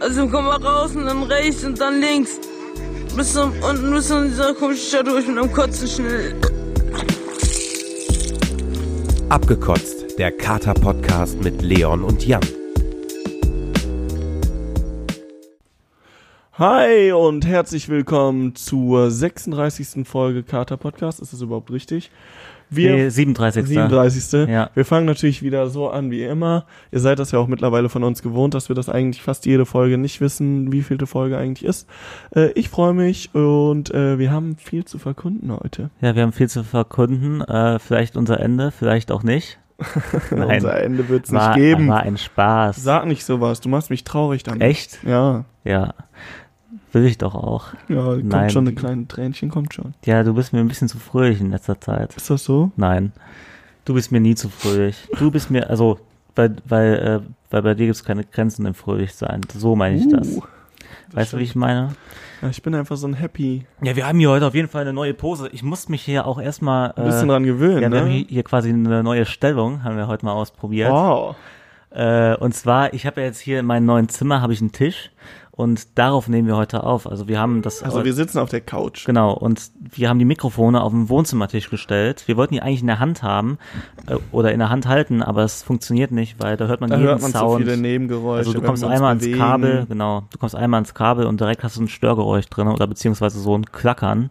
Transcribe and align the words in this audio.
Also 0.00 0.28
komm 0.28 0.46
mal 0.46 0.56
raus 0.56 0.96
und 0.96 1.06
dann 1.06 1.22
rechts 1.22 1.64
und 1.64 1.80
dann 1.80 2.00
links. 2.00 2.40
Bis 3.16 3.32
zum, 3.32 3.52
unten 3.62 3.92
bis 3.92 4.08
zu 4.08 4.24
dieser 4.24 4.52
komischen 4.54 4.88
Stadt 4.88 5.06
durch 5.06 5.26
mit 5.26 5.38
einem 5.38 5.52
Kotzen 5.52 5.86
schnell. 5.86 6.34
Abgekotzt, 9.28 10.18
der 10.18 10.32
Kater-Podcast 10.32 11.42
mit 11.42 11.62
Leon 11.62 12.02
und 12.02 12.26
Jan. 12.26 12.42
Hi 16.58 17.12
und 17.12 17.46
herzlich 17.46 17.88
willkommen 17.88 18.54
zur 18.56 19.10
36. 19.10 20.06
Folge 20.06 20.42
Kater 20.42 20.76
Podcast. 20.76 21.20
Ist 21.20 21.32
das 21.32 21.40
überhaupt 21.40 21.70
richtig? 21.70 22.10
Wir 22.70 22.94
Nee, 22.94 23.08
37. 23.08 23.66
37. 23.66 24.48
Ja. 24.48 24.70
Wir 24.74 24.84
fangen 24.84 25.06
natürlich 25.06 25.42
wieder 25.42 25.68
so 25.68 25.90
an 25.90 26.10
wie 26.10 26.24
immer. 26.24 26.66
Ihr 26.92 27.00
seid 27.00 27.18
das 27.18 27.32
ja 27.32 27.38
auch 27.38 27.46
mittlerweile 27.46 27.88
von 27.88 28.04
uns 28.04 28.22
gewohnt, 28.22 28.54
dass 28.54 28.68
wir 28.68 28.76
das 28.76 28.88
eigentlich 28.88 29.22
fast 29.22 29.46
jede 29.46 29.66
Folge 29.66 29.98
nicht 29.98 30.20
wissen, 30.20 30.72
wie 30.72 30.82
vielte 30.82 31.06
Folge 31.06 31.38
eigentlich 31.38 31.64
ist. 31.64 31.88
Äh, 32.34 32.50
ich 32.52 32.68
freue 32.68 32.94
mich 32.94 33.34
und 33.34 33.92
äh, 33.94 34.18
wir 34.18 34.30
haben 34.30 34.56
viel 34.56 34.84
zu 34.84 34.98
verkunden 34.98 35.52
heute. 35.52 35.90
Ja, 36.00 36.14
wir 36.14 36.22
haben 36.22 36.32
viel 36.32 36.48
zu 36.48 36.64
verkunden. 36.64 37.40
Äh, 37.42 37.78
vielleicht 37.78 38.16
unser 38.16 38.40
Ende, 38.40 38.70
vielleicht 38.70 39.12
auch 39.12 39.22
nicht. 39.22 39.58
Nein. 40.30 40.56
Unser 40.56 40.80
Ende 40.80 41.08
wird 41.08 41.24
es 41.24 41.32
nicht 41.32 41.54
geben. 41.54 41.88
war 41.88 42.00
ein 42.00 42.16
Spaß. 42.16 42.76
Sag 42.76 43.06
nicht 43.06 43.24
sowas, 43.24 43.60
du 43.60 43.68
machst 43.68 43.90
mich 43.90 44.04
traurig 44.04 44.42
dann. 44.44 44.60
Echt? 44.60 45.02
Ja. 45.04 45.44
Ja. 45.64 45.94
Will 46.94 47.06
ich 47.06 47.18
doch 47.18 47.34
auch. 47.34 47.74
Ja, 47.88 48.04
kommt 48.04 48.28
Nein. 48.28 48.50
schon, 48.50 48.68
eine 48.68 48.76
kleine 48.76 49.08
Tränchen 49.08 49.50
kommt 49.50 49.74
schon. 49.74 49.94
Ja, 50.04 50.22
du 50.22 50.32
bist 50.32 50.52
mir 50.52 50.60
ein 50.60 50.68
bisschen 50.68 50.88
zu 50.88 50.98
fröhlich 50.98 51.40
in 51.40 51.50
letzter 51.50 51.80
Zeit. 51.80 52.14
Ist 52.14 52.30
das 52.30 52.44
so? 52.44 52.70
Nein. 52.76 53.12
Du 53.84 53.94
bist 53.94 54.12
mir 54.12 54.20
nie 54.20 54.36
zu 54.36 54.48
fröhlich. 54.48 55.08
Du 55.18 55.32
bist 55.32 55.50
mir, 55.50 55.68
also, 55.68 55.98
weil, 56.36 56.54
weil, 56.66 56.94
äh, 56.94 57.20
weil 57.50 57.62
bei 57.62 57.74
dir 57.74 57.86
gibt 57.86 57.96
es 57.96 58.04
keine 58.04 58.22
Grenzen 58.22 58.64
im 58.64 58.74
Fröhlichsein. 58.74 59.40
So 59.52 59.74
meine 59.74 59.96
ich 59.96 60.08
das. 60.08 60.36
Uh, 60.36 60.42
Weißt 61.12 61.32
du, 61.32 61.38
wie 61.38 61.42
ich 61.42 61.56
meine? 61.56 61.96
Ja, 62.40 62.48
ich 62.48 62.62
bin 62.62 62.76
einfach 62.76 62.96
so 62.96 63.08
ein 63.08 63.14
Happy. 63.14 63.66
Ja, 63.82 63.96
wir 63.96 64.06
haben 64.06 64.20
hier 64.20 64.30
heute 64.30 64.46
auf 64.46 64.54
jeden 64.54 64.68
Fall 64.68 64.82
eine 64.82 64.92
neue 64.92 65.14
Pose. 65.14 65.48
Ich 65.48 65.64
muss 65.64 65.88
mich 65.88 66.02
hier 66.02 66.28
auch 66.28 66.40
erstmal. 66.40 66.92
Ein 66.92 67.06
bisschen 67.06 67.26
dran 67.26 67.42
gewöhnen, 67.42 67.82
ja, 67.82 67.90
wir 67.90 67.98
haben 67.98 68.08
ne? 68.08 68.14
hier, 68.14 68.26
hier 68.28 68.42
quasi 68.44 68.68
eine 68.68 69.02
neue 69.02 69.26
Stellung, 69.26 69.82
haben 69.82 69.96
wir 69.96 70.06
heute 70.06 70.24
mal 70.24 70.32
ausprobiert. 70.32 70.92
Wow. 70.92 71.34
Äh, 71.90 72.36
und 72.36 72.54
zwar, 72.54 72.94
ich 72.94 73.04
habe 73.06 73.20
ja 73.20 73.26
jetzt 73.26 73.40
hier 73.40 73.60
in 73.60 73.66
meinem 73.66 73.86
neuen 73.86 74.08
Zimmer 74.08 74.40
habe 74.40 74.52
ich 74.52 74.60
einen 74.60 74.72
Tisch 74.72 75.10
und 75.56 75.96
darauf 75.98 76.28
nehmen 76.28 76.48
wir 76.48 76.56
heute 76.56 76.82
auf. 76.82 77.06
Also 77.08 77.28
wir 77.28 77.38
haben 77.38 77.62
das 77.62 77.80
Also 77.82 78.04
wir 78.04 78.12
sitzen 78.12 78.38
auf 78.38 78.48
der 78.50 78.60
Couch. 78.60 79.04
genau 79.06 79.32
und 79.32 79.70
wir 79.78 80.08
haben 80.08 80.18
die 80.18 80.24
Mikrofone 80.24 80.82
auf 80.82 80.90
den 80.92 81.08
Wohnzimmertisch 81.08 81.70
gestellt. 81.70 82.24
Wir 82.26 82.36
wollten 82.36 82.54
die 82.54 82.60
eigentlich 82.60 82.80
in 82.80 82.88
der 82.88 82.98
Hand 82.98 83.22
haben 83.22 83.58
äh, 84.08 84.16
oder 84.32 84.52
in 84.52 84.58
der 84.58 84.70
Hand 84.70 84.86
halten, 84.88 85.22
aber 85.22 85.44
es 85.44 85.62
funktioniert 85.62 86.10
nicht, 86.10 86.40
weil 86.42 86.56
da 86.56 86.66
hört 86.66 86.80
man 86.80 86.90
Da 86.90 86.96
jeden 86.96 87.08
hört 87.08 87.22
man 87.22 87.30
Sound. 87.30 87.50
so 87.52 87.58
viele 87.58 87.76
Nebengeräusche. 87.76 88.38
also 88.48 88.52
du 88.52 88.62
kommst 88.62 88.82
einmal 88.82 89.10
ans. 89.16 89.30
Kabel, 89.30 89.86
genau, 89.88 90.24
du 90.30 90.38
kommst 90.38 90.56
einmal 90.56 90.78
ans 90.78 90.92
Kabel 90.94 91.26
und 91.26 91.40
direkt 91.40 91.62
hast 91.62 91.76
du 91.76 91.82
ein 91.82 91.88
Störgeräusch 91.88 92.46
drin 92.46 92.66
oder 92.66 92.86
beziehungsweise 92.88 93.38
so 93.40 93.56
ein 93.56 93.64
Klackern. 93.66 94.30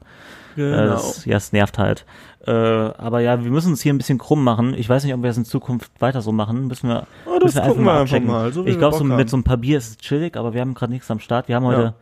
Genau. 0.56 0.88
das, 0.94 1.26
ja, 1.26 1.38
es 1.38 1.52
nervt 1.52 1.78
halt. 1.78 2.06
Äh, 2.46 2.52
aber 2.52 3.22
ja, 3.22 3.44
wir 3.44 3.52
müssen 3.52 3.70
uns 3.72 3.82
hier 3.82 3.94
ein 3.94 3.98
bisschen 3.98 4.18
krumm 4.18 4.44
machen. 4.44 4.74
Ich 4.74 4.90
weiß 4.90 5.04
nicht, 5.06 5.14
ob 5.14 5.24
wir 5.24 5.30
es 5.30 5.38
in 5.38 5.46
Zukunft 5.46 5.92
weiter 6.00 6.22
so 6.22 6.32
machen. 6.32 6.68
Müssen 6.68 6.90
wir, 6.90 7.08
Oh, 7.26 7.40
das 7.40 7.56
müssen 7.56 7.68
gucken 7.68 7.84
wir 7.86 7.92
einfach 7.92 8.02
abchecken. 8.02 8.28
mal, 8.28 8.52
so 8.52 8.66
ich 8.66 8.78
glaube, 8.78 8.98
so 8.98 9.04
mit 9.04 9.30
so 9.30 9.38
ein 9.38 9.44
paar 9.44 9.58
Bier 9.58 9.78
ist 9.78 9.90
es 9.90 9.98
chillig, 9.98 10.36
aber 10.36 10.54
wir 10.54 10.62
haben 10.62 10.74
gerade 10.74 10.92
nichts 10.92 11.10
am 11.10 11.20
Start. 11.20 11.48
Wir 11.48 11.56
haben 11.56 11.66
heute 11.66 11.82
Ja. 11.82 11.94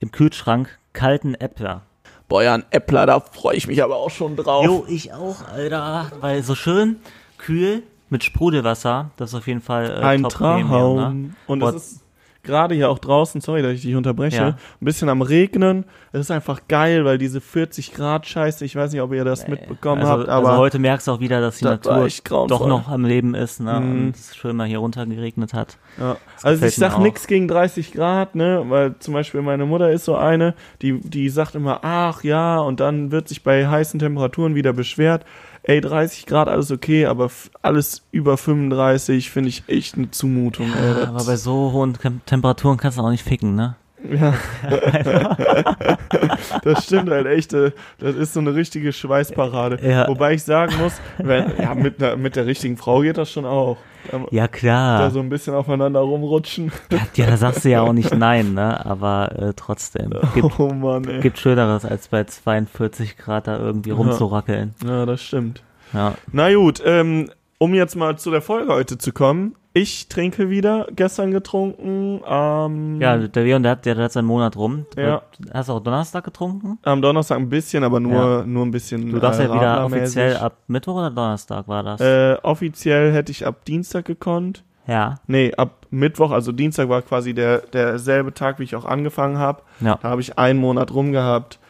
im 0.00 0.10
Kühlschrank 0.10 0.78
kalten 0.94 1.34
Äppler. 1.34 1.82
Boah, 2.28 2.42
ja, 2.42 2.54
ein 2.54 2.64
Äppler, 2.70 3.06
da 3.06 3.20
freue 3.20 3.56
ich 3.56 3.66
mich 3.66 3.82
aber 3.82 3.96
auch 3.96 4.10
schon 4.10 4.36
drauf. 4.36 4.64
Jo, 4.64 4.84
ich 4.88 5.12
auch, 5.12 5.46
Alter. 5.52 6.10
Weil 6.20 6.42
so 6.44 6.54
schön 6.54 6.96
kühl 7.38 7.82
mit 8.08 8.24
Sprudelwasser, 8.24 9.10
das 9.16 9.30
ist 9.30 9.34
auf 9.34 9.46
jeden 9.46 9.60
Fall 9.60 9.90
äh, 9.90 10.04
ein 10.04 10.22
Top 10.22 10.34
Premium, 10.34 10.68
Traum. 10.68 11.22
ne? 11.22 11.30
Und 11.46 11.58
Boah, 11.60 11.70
es 11.70 11.76
ist 11.92 12.00
gerade 12.42 12.74
hier 12.74 12.90
auch 12.90 12.98
draußen, 12.98 13.40
sorry, 13.40 13.62
dass 13.62 13.72
ich 13.72 13.82
dich 13.82 13.94
unterbreche, 13.94 14.36
Ja. 14.36 14.46
ein 14.48 14.84
bisschen 14.84 15.08
am 15.08 15.22
Regnen. 15.22 15.84
Es 16.12 16.20
ist 16.20 16.30
einfach 16.30 16.62
geil, 16.68 17.04
weil 17.04 17.18
diese 17.18 17.40
40 17.40 17.92
Grad 17.94 18.26
Scheiße, 18.26 18.64
ich 18.64 18.74
weiß 18.74 18.92
nicht, 18.92 19.00
ob 19.02 19.12
ihr 19.12 19.24
das 19.24 19.46
mitbekommen 19.46 20.02
also, 20.02 20.12
habt, 20.12 20.28
aber 20.28 20.48
also 20.50 20.60
heute 20.60 20.78
merkst 20.78 21.06
du 21.06 21.12
auch 21.12 21.20
wieder, 21.20 21.40
dass 21.40 21.58
die 21.58 21.64
das 21.64 21.84
Natur 21.84 22.46
doch 22.46 22.66
noch 22.66 22.88
am 22.88 23.04
Leben 23.04 23.34
ist, 23.34 23.60
ne? 23.60 23.80
Mhm. 23.80 23.90
Und 24.06 24.16
es 24.16 24.36
schön 24.36 24.56
mal 24.56 24.66
hier 24.66 24.78
runter 24.78 25.06
geregnet 25.06 25.54
hat. 25.54 25.76
Ja. 25.98 26.16
Also 26.42 26.66
ich 26.66 26.76
sag 26.76 26.98
nix 26.98 27.26
gegen 27.26 27.46
30 27.48 27.92
Grad, 27.92 28.34
ne, 28.34 28.64
weil 28.68 28.94
zum 28.98 29.14
Beispiel 29.14 29.42
meine 29.42 29.66
Mutter 29.66 29.90
ist 29.90 30.04
so 30.04 30.16
eine, 30.16 30.54
die, 30.82 31.00
die 31.00 31.28
sagt 31.28 31.54
immer, 31.54 31.80
ach 31.82 32.24
ja, 32.24 32.58
und 32.58 32.80
dann 32.80 33.10
wird 33.10 33.28
sich 33.28 33.42
bei 33.42 33.66
heißen 33.66 34.00
Temperaturen 34.00 34.54
wieder 34.54 34.72
beschwert. 34.72 35.24
Ey, 35.62 35.80
30 35.80 36.26
Grad, 36.26 36.48
alles 36.48 36.70
okay, 36.70 37.06
aber 37.06 37.30
alles 37.62 38.02
über 38.12 38.36
35 38.36 39.30
finde 39.30 39.50
ich 39.50 39.62
echt 39.66 39.96
eine 39.96 40.10
Zumutung. 40.10 40.66
ey, 40.72 40.94
das- 40.94 41.08
Aber 41.08 41.24
bei 41.24 41.36
so 41.36 41.72
hohen 41.72 41.92
Tem 41.94 42.20
Temperaturen 42.24 42.76
kannst 42.78 42.98
du 42.98 43.02
auch 43.02 43.10
nicht 43.10 43.24
ficken, 43.24 43.54
ne? 43.54 43.76
Ja. 44.08 44.34
das 46.64 46.84
stimmt 46.84 47.10
halt 47.10 47.26
echt. 47.26 47.52
äh, 47.52 47.72
Das 47.98 48.14
ist 48.14 48.32
so 48.34 48.40
eine 48.40 48.54
richtige 48.54 48.92
Schweißparade. 48.92 49.78
Ja. 49.86 50.08
Wobei 50.08 50.34
ich 50.34 50.42
sagen 50.42 50.74
muss, 50.80 50.94
wenn, 51.18 51.52
ja, 51.58 51.74
mit, 51.74 52.00
der, 52.00 52.16
mit 52.16 52.36
der 52.36 52.46
richtigen 52.46 52.76
Frau 52.76 53.00
geht 53.00 53.18
das 53.18 53.30
schon 53.30 53.44
auch. 53.44 53.76
Da, 54.10 54.20
Ja, 54.30 54.48
klar. 54.48 54.98
da 55.00 55.10
so 55.10 55.20
ein 55.20 55.28
bisschen 55.28 55.54
aufeinander 55.54 56.00
rumrutschen. 56.00 56.72
Ja, 57.14 57.26
da 57.26 57.36
sagst 57.36 57.64
du 57.64 57.68
ja 57.68 57.82
auch 57.82 57.92
nicht 57.92 58.14
nein, 58.14 58.54
ne? 58.54 58.84
Aber 58.86 59.32
äh, 59.38 59.52
trotzdem. 59.54 60.10
Gibt, 60.34 60.58
Oh 60.58 60.72
Mann, 60.72 61.04
ey. 61.04 61.20
gibt 61.20 61.38
Schöneres, 61.38 61.84
als 61.84 62.08
bei 62.08 62.24
42 62.24 63.16
Grad 63.18 63.46
da 63.46 63.58
irgendwie 63.58 63.90
rumzurackeln. 63.90 64.74
Ja, 64.86 65.04
das 65.06 65.22
stimmt. 65.22 65.62
Ja. 65.92 66.14
Na 66.32 66.52
gut, 66.54 66.80
ähm, 66.84 67.30
um 67.58 67.74
jetzt 67.74 67.96
mal 67.96 68.16
zu 68.16 68.30
der 68.30 68.40
Folge 68.42 68.72
heute 68.72 68.96
zu 68.96 69.12
kommen. 69.12 69.54
Ich 69.72 70.08
trinke 70.08 70.50
wieder, 70.50 70.88
gestern 70.96 71.30
getrunken, 71.30 72.20
ähm, 72.26 73.00
Ja, 73.00 73.16
der 73.16 73.44
Leon, 73.44 73.62
der 73.62 73.72
hat, 73.72 73.86
der 73.86 73.96
hat 73.96 74.10
seinen 74.10 74.26
Monat 74.26 74.56
rum. 74.56 74.84
Ja. 74.96 75.22
Hast 75.54 75.68
du 75.68 75.74
auch 75.74 75.80
Donnerstag 75.80 76.24
getrunken? 76.24 76.78
am 76.82 77.00
Donnerstag 77.00 77.38
ein 77.38 77.48
bisschen, 77.48 77.84
aber 77.84 78.00
nur, 78.00 78.38
Ja. 78.40 78.42
nur 78.44 78.66
ein 78.66 78.72
bisschen. 78.72 79.12
Du 79.12 79.20
darfst 79.20 79.38
äh, 79.40 79.44
ja 79.44 79.54
wieder 79.54 79.84
offiziell 79.84 80.36
ab 80.38 80.56
Mittwoch 80.66 80.96
oder 80.96 81.10
Donnerstag 81.10 81.68
war 81.68 81.84
das? 81.84 82.00
Äh, 82.00 82.36
offiziell 82.42 83.12
hätte 83.12 83.30
ich 83.30 83.46
ab 83.46 83.64
Dienstag 83.64 84.06
gekonnt. 84.06 84.64
ja. 84.86 85.14
Nee, 85.28 85.54
ab 85.54 85.86
Mittwoch, 85.90 86.32
also 86.32 86.50
Dienstag 86.50 86.88
war 86.88 87.02
quasi 87.02 87.32
der 87.32 87.58
derselbe 87.58 88.34
Tag, 88.34 88.58
wie 88.58 88.64
ich 88.64 88.74
auch 88.74 88.84
angefangen 88.84 89.38
habe. 89.38 89.62
Ja. 89.80 89.98
Da 90.02 90.08
habe 90.10 90.20
ich 90.20 90.36
einen 90.36 90.58
Monat 90.58 90.92
rum 90.92 91.12
gehabt. 91.12 91.60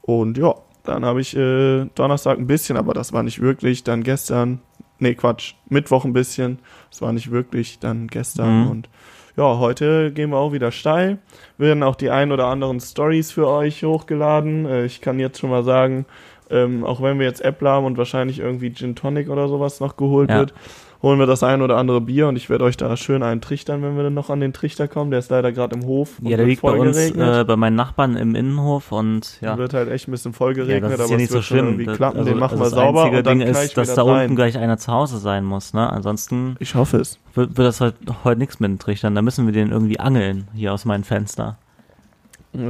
Und 0.00 0.38
ja, 0.38 0.54
dann 0.84 1.04
habe 1.04 1.20
ich 1.20 1.36
äh, 1.36 1.84
Donnerstag 1.94 2.38
ein 2.38 2.46
bisschen, 2.46 2.78
aber 2.78 2.94
das 2.94 3.12
war 3.12 3.22
nicht 3.22 3.40
wirklich. 3.42 3.84
Dann 3.84 4.02
gestern, 4.02 4.60
nee, 5.00 5.14
Quatsch, 5.14 5.54
Mittwoch 5.68 6.04
ein 6.04 6.12
bisschen. 6.12 6.58
Das 6.90 7.02
war 7.02 7.12
nicht 7.12 7.30
wirklich, 7.30 7.78
dann 7.78 8.06
gestern. 8.06 8.64
Mhm. 8.64 8.70
Und 8.70 8.88
ja, 9.36 9.58
heute 9.58 10.12
gehen 10.12 10.30
wir 10.30 10.38
auch 10.38 10.52
wieder 10.52 10.70
steil. 10.72 11.18
Werden 11.58 11.82
auch 11.82 11.96
die 11.96 12.10
ein 12.10 12.32
oder 12.32 12.46
anderen 12.46 12.80
Stories 12.80 13.32
für 13.32 13.48
euch 13.48 13.84
hochgeladen. 13.84 14.66
Äh, 14.66 14.84
ich 14.84 15.00
kann 15.00 15.18
jetzt 15.18 15.38
schon 15.38 15.50
mal 15.50 15.64
sagen, 15.64 16.04
ähm, 16.50 16.84
auch 16.84 17.00
wenn 17.00 17.18
wir 17.18 17.26
jetzt 17.26 17.40
Apple 17.42 17.68
haben 17.68 17.86
und 17.86 17.96
wahrscheinlich 17.96 18.40
irgendwie 18.40 18.72
Gin 18.72 18.96
Tonic 18.96 19.28
oder 19.28 19.48
sowas 19.48 19.80
noch 19.80 19.96
geholt 19.96 20.30
Ja. 20.30 20.40
wird, 20.40 20.54
holen 21.02 21.18
wir 21.18 21.26
das 21.26 21.42
ein 21.42 21.62
oder 21.62 21.78
andere 21.78 22.00
Bier 22.02 22.28
und 22.28 22.36
ich 22.36 22.50
werde 22.50 22.64
euch 22.64 22.76
da 22.76 22.94
schön 22.96 23.22
einen 23.22 23.40
trichtern, 23.40 23.82
wenn 23.82 23.96
wir 23.96 24.02
dann 24.02 24.12
noch 24.14 24.28
an 24.28 24.40
den 24.40 24.52
Trichter 24.52 24.86
kommen. 24.86 25.10
Der 25.10 25.18
ist 25.20 25.30
leider 25.30 25.50
gerade 25.50 25.74
im 25.76 25.84
Hof. 25.86 26.18
und 26.20 26.28
Ja, 26.28 26.36
der 26.36 26.44
liegt 26.46 26.60
bei 26.62 26.72
uns, 26.72 26.96
äh, 26.98 27.44
bei 27.46 27.56
meinen 27.56 27.76
Nachbarn 27.76 28.16
im 28.16 28.34
Innenhof 28.34 28.92
und 28.92 29.38
ja. 29.40 29.56
Wird 29.56 29.72
halt 29.72 29.90
echt 29.90 30.08
ein 30.08 30.10
bisschen 30.10 30.32
voll 30.34 30.50
Ja, 30.56 30.64
geregnet, 30.64 30.92
das 30.92 30.98
ist 30.98 31.04
aber 31.04 31.10
ja 31.12 31.16
nicht 31.16 31.30
so 31.32 31.40
schlimm. 31.40 31.66
irgendwie 31.66 31.84
Das- 31.86 31.96
klappen. 31.96 32.18
also, 32.18 32.30
den 32.30 32.38
machen 32.38 32.60
also 32.60 32.64
wir 32.64 32.64
das 32.76 32.84
sauber 32.86 33.00
einzige 33.04 33.18
und 33.18 33.26
dann 33.26 33.38
Ding 33.38 33.48
ist, 33.48 33.76
dass 33.78 33.94
da 33.94 34.02
unten 34.02 34.14
rein. 34.16 34.36
gleich 34.36 34.58
einer 34.58 34.76
zu 34.76 34.92
Hause 34.92 35.18
sein 35.18 35.44
muss, 35.44 35.72
ne? 35.72 35.90
Ansonsten 35.90 36.56
Ich 36.58 36.74
hoffe 36.74 36.98
es. 36.98 37.18
wird, 37.34 37.56
wird 37.56 37.66
das 37.66 37.80
heute, 37.80 37.96
heute 38.24 38.38
nichts 38.38 38.60
mit 38.60 38.70
den 38.70 38.78
Trichtern. 38.78 39.14
Da 39.14 39.22
müssen 39.22 39.46
wir 39.46 39.52
den 39.52 39.70
irgendwie 39.72 39.98
angeln 40.00 40.48
hier 40.54 40.72
aus 40.74 40.84
meinem 40.84 41.04
Fenster. 41.04 41.56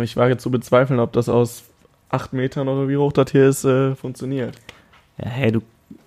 Ich 0.03 0.17
wage 0.17 0.37
zu 0.37 0.51
bezweifeln, 0.51 1.01
ob 1.01 1.13
das 1.15 1.29
aus 1.29 1.65
acht 2.11 2.33
Metern 2.33 2.69
oder 2.69 2.89
wie 2.89 2.97
hoch 2.97 3.13
das 3.13 3.31
hier 3.33 3.49
ist, 3.49 3.65
äh, 3.65 3.95
funktioniert. 3.95 4.57
Ja, 5.19 5.29
hey, 5.31 5.53
du, 5.53 5.61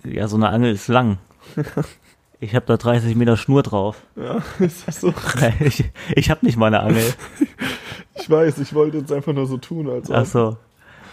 ja, 0.06 0.28
so 0.28 0.36
eine 0.36 0.50
Angel 0.50 0.72
ist 0.74 0.88
lang. 0.88 1.18
Ich 2.40 2.56
habe 2.56 2.66
da 2.66 2.76
30 2.76 3.16
Meter 3.16 3.38
Schnur 3.38 3.64
drauf. 3.64 4.02
Ja, 4.18 4.42
ist 4.60 4.86
das 4.88 5.00
so? 5.00 5.14
Ich, 5.62 5.86
ich 6.14 6.30
habe 6.30 6.46
nicht 6.46 6.58
mal 6.58 6.68
eine 6.68 6.82
Angel. 6.82 7.04
Ich 8.16 8.30
weiß, 8.30 8.60
ich 8.60 8.74
wollte 8.76 8.98
jetzt 9.00 9.12
einfach 9.12 9.34
nur 9.34 9.48
so 9.48 9.58
tun, 9.58 9.90
als. 9.90 10.10
Ach 10.12 10.26
so. 10.26 10.58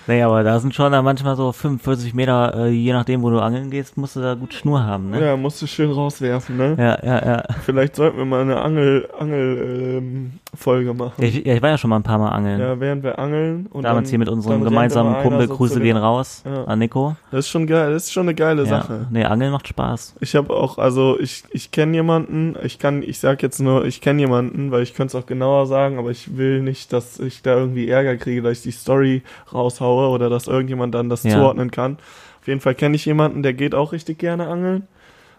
Nee, 0.07 0.23
aber 0.23 0.43
da 0.43 0.59
sind 0.61 0.75
schon 0.75 0.93
da 0.93 1.03
manchmal 1.03 1.37
so 1.37 1.53
45 1.53 2.15
Meter, 2.15 2.55
äh, 2.57 2.69
je 2.71 2.93
nachdem, 2.93 3.23
wo 3.23 3.31
du 3.31 3.39
angeln 3.41 3.71
gehst, 3.71 3.97
musst 3.97 4.17
du 4.17 4.21
da 4.21 4.35
gut 4.35 4.53
Schnur 4.55 4.83
haben, 4.83 5.11
ne? 5.11 5.25
Ja, 5.25 5.37
musst 5.37 5.63
du 5.63 5.67
schön 5.67 5.91
rauswerfen, 5.91 6.57
ne? 6.57 6.77
Ja, 6.79 6.99
ja, 7.05 7.27
ja. 7.27 7.45
Vielleicht 7.65 7.97
sollten 7.97 8.19
wir 8.19 8.25
mal 8.25 8.43
eine 8.43 8.61
Angel, 8.61 9.09
Angel, 9.19 9.99
ähm, 9.99 10.33
Folge 10.55 10.95
machen. 10.95 11.23
Ich, 11.23 11.45
ja, 11.47 11.55
ich 11.55 11.63
war 11.63 11.71
ja 11.71 11.79
schon 11.79 11.91
mal 11.91 11.97
ein 11.97 12.03
paar 12.03 12.19
Mal 12.19 12.31
angeln. 12.31 12.61
Ja, 12.61 12.81
während 12.81 13.03
wir 13.05 13.19
angeln 13.19 13.67
und 13.71 13.85
Damals 13.85 14.07
dann, 14.07 14.11
hier 14.11 14.19
mit 14.19 14.29
unserem 14.29 14.65
gemeinsamen 14.65 15.23
Kumpel, 15.23 15.47
so 15.49 15.57
Grüße 15.57 15.81
gehen 15.81 15.97
raus 15.97 16.43
Ja. 16.45 16.65
an 16.65 16.79
Nico. 16.81 17.17
Das 17.31 17.41
ist 17.47 17.49
schon 17.51 17.67
geil, 17.67 17.93
das 17.93 18.05
ist 18.07 18.13
schon 18.13 18.25
eine 18.25 18.35
geile 18.35 18.63
Ja, 18.65 18.69
Sache. 18.69 19.07
nee, 19.11 19.25
Angeln 19.25 19.53
macht 19.53 19.69
Spaß. 19.69 20.17
Ich 20.21 20.35
habe 20.35 20.53
auch, 20.55 20.79
also 20.79 21.19
ich, 21.21 21.45
ich 21.51 21.71
kenne 21.71 21.95
jemanden, 21.95 22.57
ich 22.65 22.79
kann, 22.79 23.03
ich 23.03 23.21
sag 23.21 23.43
jetzt 23.43 23.61
nur, 23.61 23.85
ich 23.85 24.01
kenne 24.01 24.21
jemanden, 24.21 24.71
weil 24.73 24.83
ich 24.83 24.95
könnte 24.95 25.17
es 25.17 25.23
auch 25.23 25.27
genauer 25.27 25.67
sagen, 25.67 25.99
aber 25.99 26.11
ich 26.11 26.37
will 26.37 26.63
nicht, 26.63 26.93
dass 26.93 27.19
ich 27.21 27.43
da 27.43 27.55
irgendwie 27.57 27.89
Ärger 27.89 28.17
kriege, 28.17 28.43
dass 28.43 28.59
ich 28.59 28.63
die 28.63 28.71
Story 28.73 29.23
raushaue 29.53 30.09
oder 30.09 30.29
dass 30.31 30.49
irgendjemand 30.49 30.95
dann 30.95 31.09
das 31.09 31.23
Ja. 31.23 31.31
zuordnen 31.37 31.71
kann. 31.71 31.99
Auf 32.41 32.49
jeden 32.49 32.61
Fall 32.61 32.75
kenne 32.75 32.97
ich 32.97 33.05
jemanden, 33.05 33.43
der 33.43 33.53
geht 33.53 33.75
auch 33.75 33.93
richtig 33.93 34.19
gerne 34.19 34.49
angeln. 34.49 34.89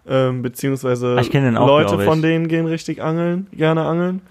Ähm, 0.08 0.42
beziehungsweise 0.42 1.16
Ah, 1.20 1.60
auch, 1.60 1.68
Leute 1.68 2.00
von 2.00 2.22
denen 2.24 2.48
gehen 2.48 2.66
richtig 2.66 3.04
angeln, 3.04 3.48
gerne 3.52 3.84
angeln. 3.86 4.22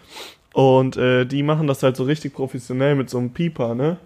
Und 0.53 0.97
äh, 0.97 1.25
die 1.27 1.43
machen 1.43 1.67
das 1.67 1.83
halt 1.83 1.97
so 1.97 2.05
richtig 2.05 2.35
professionell 2.35 2.95
mit 2.97 3.09
so 3.11 3.19
einem 3.19 3.31
Pieper, 3.31 3.75
ne? 3.75 3.99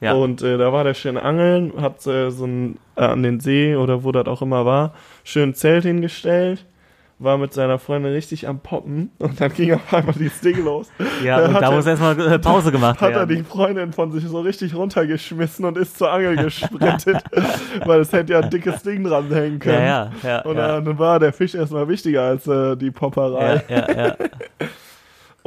Ja. 0.00 0.12
Und 0.14 0.42
äh, 0.42 0.58
da 0.58 0.72
war 0.72 0.84
der 0.84 0.94
schön 0.94 1.16
angeln, 1.16 1.72
hat 1.80 2.06
äh, 2.06 2.30
so 2.30 2.44
ein, 2.44 2.76
äh, 2.96 3.00
an 3.02 3.22
den 3.22 3.40
See 3.40 3.76
oder 3.76 4.04
wo 4.04 4.12
das 4.12 4.26
auch 4.26 4.42
immer 4.42 4.66
war, 4.66 4.92
schön 5.24 5.50
ein 5.50 5.54
Zelt 5.54 5.84
hingestellt, 5.84 6.66
war 7.18 7.38
mit 7.38 7.54
seiner 7.54 7.78
Freundin 7.78 8.12
richtig 8.12 8.46
am 8.46 8.58
Poppen 8.58 9.10
und 9.18 9.40
dann 9.40 9.50
ging 9.54 9.72
auf 9.72 9.94
einmal 9.94 10.14
dieses 10.14 10.40
Ding 10.42 10.62
los. 10.62 10.90
ja, 11.24 11.38
Dann 11.40 11.48
und 11.50 11.54
hat 11.54 11.62
da 11.62 11.70
er- 11.70 11.76
muss 11.76 11.86
erstmal 11.86 12.20
äh, 12.20 12.38
Pause 12.38 12.72
gemacht 12.72 13.00
Hat 13.00 13.12
er 13.12 13.20
werden. 13.20 13.36
die 13.38 13.42
Freundin 13.42 13.92
von 13.94 14.12
sich 14.12 14.24
so 14.24 14.40
richtig 14.40 14.74
runtergeschmissen 14.74 15.64
und 15.64 15.78
ist 15.78 15.96
zur 15.96 16.12
Angel 16.12 16.36
gesprintet, 16.36 17.22
weil 17.86 18.00
es 18.00 18.12
hätte 18.12 18.34
ja 18.34 18.40
ein 18.40 18.50
dickes 18.50 18.82
Ding 18.82 19.02
dranhängen 19.02 19.60
können. 19.60 19.78
Ja, 19.86 20.10
ja, 20.22 20.28
ja. 20.28 20.40
Und 20.42 20.56
ja. 20.58 20.78
dann 20.80 20.98
war 20.98 21.18
der 21.20 21.32
Fisch 21.32 21.54
erstmal 21.54 21.88
wichtiger 21.88 22.22
als 22.24 22.46
äh, 22.46 22.76
die 22.76 22.90
Popperei. 22.90 23.62
Ja, 23.70 23.76
ja, 23.76 24.06
ja. 24.08 24.16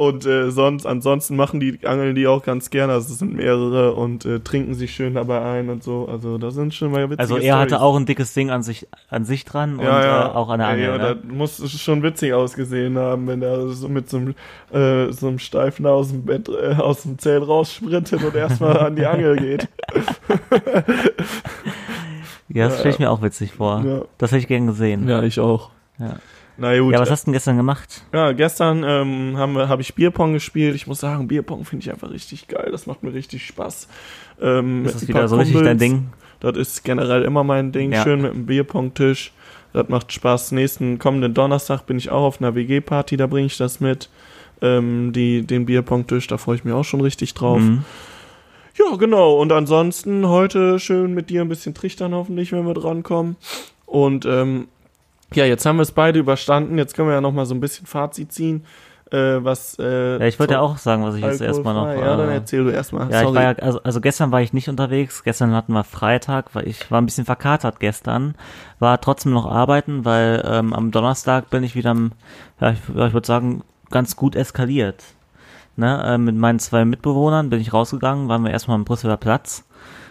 Und 0.00 0.24
äh, 0.24 0.50
sonst, 0.50 0.86
ansonsten 0.86 1.36
machen 1.36 1.60
die, 1.60 1.86
angeln 1.86 2.14
die 2.14 2.26
auch 2.26 2.42
ganz 2.42 2.70
gerne. 2.70 2.94
Also 2.94 3.12
es 3.12 3.18
sind 3.18 3.34
mehrere 3.34 3.92
und 3.92 4.24
äh, 4.24 4.40
trinken 4.40 4.72
sich 4.72 4.94
schön 4.94 5.12
dabei 5.12 5.42
ein 5.42 5.68
und 5.68 5.82
so. 5.82 6.08
Also 6.10 6.38
da 6.38 6.50
sind 6.50 6.72
schon 6.72 6.90
mal 6.90 7.02
witzige 7.10 7.20
Also 7.20 7.36
er 7.36 7.58
hatte 7.58 7.74
Storys. 7.74 7.82
auch 7.82 7.96
ein 7.96 8.06
dickes 8.06 8.32
Ding 8.32 8.48
an 8.48 8.62
sich, 8.62 8.88
an 9.10 9.26
sich 9.26 9.44
dran 9.44 9.74
und 9.74 9.84
ja, 9.84 10.02
ja. 10.02 10.26
Äh, 10.28 10.30
auch 10.30 10.48
an 10.48 10.60
der 10.60 10.68
ja, 10.68 10.72
Angel. 10.72 10.86
ja, 10.86 10.96
ne? 10.96 11.16
das 11.16 11.36
muss 11.36 11.58
es 11.58 11.78
schon 11.78 12.02
witzig 12.02 12.32
ausgesehen 12.32 12.96
haben, 12.96 13.26
wenn 13.26 13.42
er 13.42 13.68
so 13.68 13.90
mit 13.90 14.08
so 14.08 14.16
einem, 14.16 14.34
äh, 14.72 15.12
so 15.12 15.28
einem 15.28 15.38
Steifen 15.38 15.84
aus 15.84 16.08
dem 16.08 16.24
Bett, 16.24 16.48
äh, 16.48 16.76
aus 16.76 17.02
dem 17.02 17.18
Zelt 17.18 17.46
raussprintet 17.46 18.24
und 18.24 18.34
erstmal 18.34 18.78
an 18.78 18.96
die 18.96 19.04
Angel 19.04 19.36
geht. 19.36 19.68
Ja, 22.52 22.66
das 22.66 22.80
stelle 22.80 22.94
ich 22.94 22.98
mir 22.98 23.10
auch 23.12 23.22
witzig 23.22 23.52
vor. 23.52 23.84
Ja. 23.86 24.00
Das 24.18 24.32
hätte 24.32 24.40
ich 24.40 24.48
gern 24.48 24.66
gesehen. 24.66 25.08
Ja, 25.08 25.22
ich 25.22 25.38
auch. 25.38 25.70
Ja. 26.00 26.16
Na 26.56 26.78
gut. 26.78 26.92
Ja, 26.92 27.00
was 27.00 27.10
hast 27.10 27.22
du 27.22 27.26
denn 27.26 27.32
gestern 27.32 27.56
gemacht? 27.56 28.02
Ja, 28.12 28.32
gestern 28.32 28.84
ähm, 28.86 29.36
habe 29.38 29.82
ich 29.82 29.94
Bierpong 29.94 30.32
gespielt. 30.34 30.74
Ich 30.74 30.86
muss 30.86 31.00
sagen, 31.00 31.28
Bierpong 31.28 31.64
finde 31.64 31.84
ich 31.84 31.90
einfach 31.90 32.10
richtig 32.10 32.48
geil. 32.48 32.68
Das 32.70 32.86
macht 32.86 33.02
mir 33.02 33.14
richtig 33.14 33.46
Spaß. 33.46 33.88
Ähm, 34.40 34.84
Ist 34.84 34.96
das 34.96 35.08
wieder 35.08 35.28
so 35.28 35.36
richtig 35.36 35.54
dein 35.54 35.78
Kumpels. 35.78 35.80
Ding? 35.80 36.08
Das 36.40 36.56
ist 36.56 36.84
generell 36.84 37.22
immer 37.22 37.44
mein 37.44 37.72
Ding. 37.72 37.92
Ja. 37.92 38.02
Schön 38.02 38.22
mit 38.22 38.32
einem 38.32 38.46
Bierpong-Tisch. 38.46 39.32
Das 39.72 39.88
macht 39.88 40.12
Spaß. 40.12 40.52
Nächsten 40.52 40.98
kommenden 40.98 41.34
Donnerstag 41.34 41.86
bin 41.86 41.96
ich 41.98 42.10
auch 42.10 42.24
auf 42.24 42.40
einer 42.40 42.54
WG-Party. 42.54 43.16
Da 43.16 43.26
bringe 43.26 43.46
ich 43.46 43.56
das 43.56 43.80
mit. 43.80 44.08
Ähm, 44.62 45.12
die, 45.14 45.42
den 45.42 45.66
Bierpong-Tisch. 45.66 46.26
Da 46.26 46.38
freue 46.38 46.56
ich 46.56 46.64
mich 46.64 46.74
auch 46.74 46.84
schon 46.84 47.00
richtig 47.00 47.34
drauf. 47.34 47.60
Mhm. 47.60 47.84
Ja, 48.78 48.96
genau. 48.96 49.36
Und 49.38 49.52
ansonsten 49.52 50.26
heute 50.28 50.78
schön 50.78 51.12
mit 51.14 51.30
dir 51.30 51.42
ein 51.42 51.48
bisschen 51.48 51.74
trichtern 51.74 52.14
hoffentlich, 52.14 52.52
wenn 52.52 52.66
wir 52.66 52.74
drankommen. 52.74 53.36
Und 53.86 54.24
ähm, 54.26 54.68
ja, 55.34 55.44
jetzt 55.44 55.64
haben 55.66 55.76
wir 55.76 55.82
es 55.82 55.92
beide 55.92 56.18
überstanden. 56.18 56.78
Jetzt 56.78 56.94
können 56.94 57.08
wir 57.08 57.14
ja 57.14 57.20
noch 57.20 57.32
mal 57.32 57.46
so 57.46 57.54
ein 57.54 57.60
bisschen 57.60 57.86
Fazit 57.86 58.32
ziehen. 58.32 58.64
Äh, 59.12 59.42
was, 59.42 59.76
äh, 59.80 60.18
Ja, 60.18 60.26
ich 60.26 60.38
wollte 60.38 60.54
ja 60.54 60.60
auch 60.60 60.78
sagen, 60.78 61.02
was 61.02 61.16
ich 61.16 61.22
jetzt 61.22 61.40
erstmal 61.40 61.74
noch. 61.74 61.88
Ja, 61.88 62.16
dann 62.16 62.28
äh, 62.28 62.34
erzähl 62.34 62.62
du 62.62 62.70
erstmal. 62.70 63.10
Ja, 63.10 63.22
ich 63.22 63.26
Sorry. 63.26 63.34
war 63.34 63.42
ja, 63.42 63.52
also, 63.54 63.82
also 63.82 64.00
gestern 64.00 64.30
war 64.30 64.40
ich 64.40 64.52
nicht 64.52 64.68
unterwegs, 64.68 65.24
gestern 65.24 65.52
hatten 65.52 65.72
wir 65.72 65.82
Freitag, 65.82 66.54
weil 66.54 66.68
ich 66.68 66.90
war 66.92 67.00
ein 67.00 67.06
bisschen 67.06 67.24
verkatert 67.24 67.80
gestern, 67.80 68.36
war 68.78 69.00
trotzdem 69.00 69.32
noch 69.32 69.46
arbeiten, 69.46 70.04
weil 70.04 70.42
ähm, 70.46 70.72
am 70.72 70.92
Donnerstag 70.92 71.50
bin 71.50 71.64
ich 71.64 71.74
wieder, 71.74 71.90
am, 71.90 72.12
ja, 72.60 72.70
ich, 72.70 72.78
ja, 72.94 73.08
ich 73.08 73.12
würde 73.12 73.26
sagen, 73.26 73.64
ganz 73.90 74.14
gut 74.14 74.36
eskaliert. 74.36 75.02
Ne, 75.76 76.02
äh, 76.04 76.18
mit 76.18 76.36
meinen 76.36 76.58
zwei 76.60 76.84
Mitbewohnern 76.84 77.50
bin 77.50 77.60
ich 77.60 77.72
rausgegangen, 77.72 78.28
waren 78.28 78.44
wir 78.44 78.50
erstmal 78.52 78.76
am 78.76 78.84
Brüsseler 78.84 79.16
Platz 79.16 79.64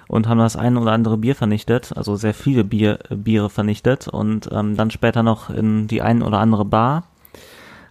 und 0.10 0.28
haben 0.28 0.40
das 0.40 0.56
ein 0.56 0.76
oder 0.76 0.92
andere 0.92 1.18
Bier 1.18 1.36
vernichtet, 1.36 1.96
also 1.96 2.16
sehr 2.16 2.34
viele 2.34 2.64
Bier, 2.64 2.98
äh, 3.10 3.16
Biere 3.16 3.50
vernichtet 3.50 4.08
und 4.08 4.50
ähm, 4.52 4.76
dann 4.76 4.92
später 4.92 5.22
noch 5.24 5.52
in 5.52 5.88
die 5.88 6.02
ein 6.02 6.24
oder 6.24 6.40
andere 6.40 6.66
Bar 6.66 7.04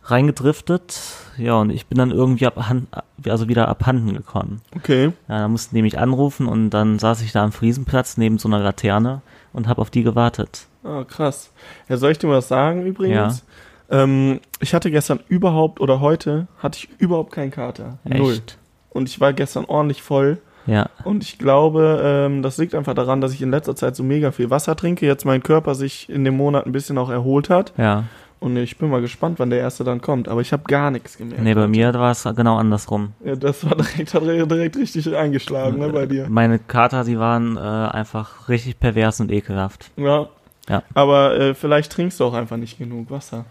reingedriftet. 0.03 1.00
Ja, 1.37 1.55
und 1.55 1.70
ich 1.70 1.87
bin 1.87 1.97
dann 1.97 2.11
irgendwie 2.11 2.47
abhand, 2.47 2.88
also 3.29 3.49
wieder 3.49 3.69
abhanden 3.69 4.15
gekommen. 4.15 4.61
okay. 4.75 5.12
Ja, 5.29 5.38
da 5.38 5.49
mussten 5.49 5.76
die 5.76 5.82
mich 5.82 5.99
anrufen 5.99 6.49
und 6.49 6.70
dann 6.70 6.99
saß 6.99 7.23
ich 7.23 7.31
da 7.31 7.44
am 7.44 7.53
Friesenplatz 7.53 8.17
neben 8.17 8.38
so 8.38 8.49
einer 8.49 8.59
Laterne 8.59 9.23
und 9.53 9.69
habe 9.69 9.81
auf 9.81 9.91
die 9.91 10.03
gewartet. 10.03 10.67
Ah, 10.82 11.05
krass. 11.05 11.53
Ja, 11.88 11.99
soll 11.99 12.11
ich 12.11 12.19
dir 12.19 12.29
was 12.29 12.49
sagen 12.49 12.85
übrigens? 12.85 13.44
Ähm, 13.91 14.41
ich 14.59 14.75
hatte 14.75 14.91
gestern 14.91 15.21
überhaupt 15.29 15.81
oder 15.81 16.00
heute 16.00 16.49
hatte 16.59 16.79
ich 16.79 17.00
überhaupt 17.00 17.32
keinen 17.32 17.53
Kater. 17.53 17.99
Null. 18.03 18.32
Echt? 18.32 18.59
Und 18.91 19.09
ich 19.09 19.21
war 19.21 19.32
gestern 19.32 19.67
ordentlich 19.67 20.03
voll. 20.03 20.38
Ja, 20.69 20.91
Und 21.05 21.25
ich 21.25 21.38
glaube, 21.38 22.00
ähm, 22.05 22.43
das 22.43 22.59
liegt 22.59 22.75
einfach 22.75 22.94
daran, 22.94 23.20
dass 23.20 23.32
ich 23.32 23.43
in 23.43 23.50
letzter 23.50 23.75
Zeit 23.75 23.97
so 23.97 24.03
mega 24.03 24.31
viel 24.32 24.50
Wasser 24.50 24.76
trinke. 24.76 25.06
Jetzt 25.06 25.25
mein 25.25 25.43
Körper 25.43 25.75
sich 25.75 26.09
in 26.11 26.25
dem 26.25 26.37
Monat 26.37 26.67
ein 26.67 26.73
bisschen 26.73 26.99
auch 26.99 27.11
erholt 27.11 27.50
hat. 27.50 27.73
ja. 27.76 28.05
Und 28.41 28.56
ich 28.56 28.79
bin 28.79 28.88
mal 28.88 29.00
gespannt, 29.00 29.41
wann 29.41 29.50
der 29.50 29.59
erste 29.59 29.82
dann 29.82 30.00
kommt. 30.00 30.29
Aber 30.29 30.41
ich 30.41 30.53
habe 30.53 30.62
gar 30.69 30.93
nichts 30.93 31.19
gemerkt. 31.19 31.43
Nee, 31.43 31.55
bei 31.55 31.67
mir 31.67 31.93
war 31.94 32.12
es 32.12 32.23
genau 32.37 32.56
andersrum. 32.56 33.12
Ja, 33.25 33.35
das 33.35 33.65
war 33.65 33.75
direkt, 33.76 34.15
hat 34.15 34.23
direkt 34.23 34.76
richtig 34.76 35.12
eingeschlagen, 35.17 35.81
ne, 35.81 35.88
bei 35.88 36.06
dir. 36.06 36.29
Meine 36.29 36.61
Kater, 36.61 37.03
die 37.03 37.19
waren 37.19 37.56
äh, 37.56 37.61
einfach 37.61 38.49
richtig 38.49 38.79
pervers 38.79 39.19
und 39.19 39.32
ekelhaft. 39.32 39.91
Ja. 39.97 40.29
Ja. 40.69 40.82
Aber 40.94 41.37
äh, 41.37 41.55
vielleicht 41.55 41.91
trinkst 41.91 42.21
du 42.21 42.25
auch 42.26 42.35
einfach 42.35 42.59
nicht 42.59 42.79
genug 42.79 43.11
Wasser. 43.11 43.44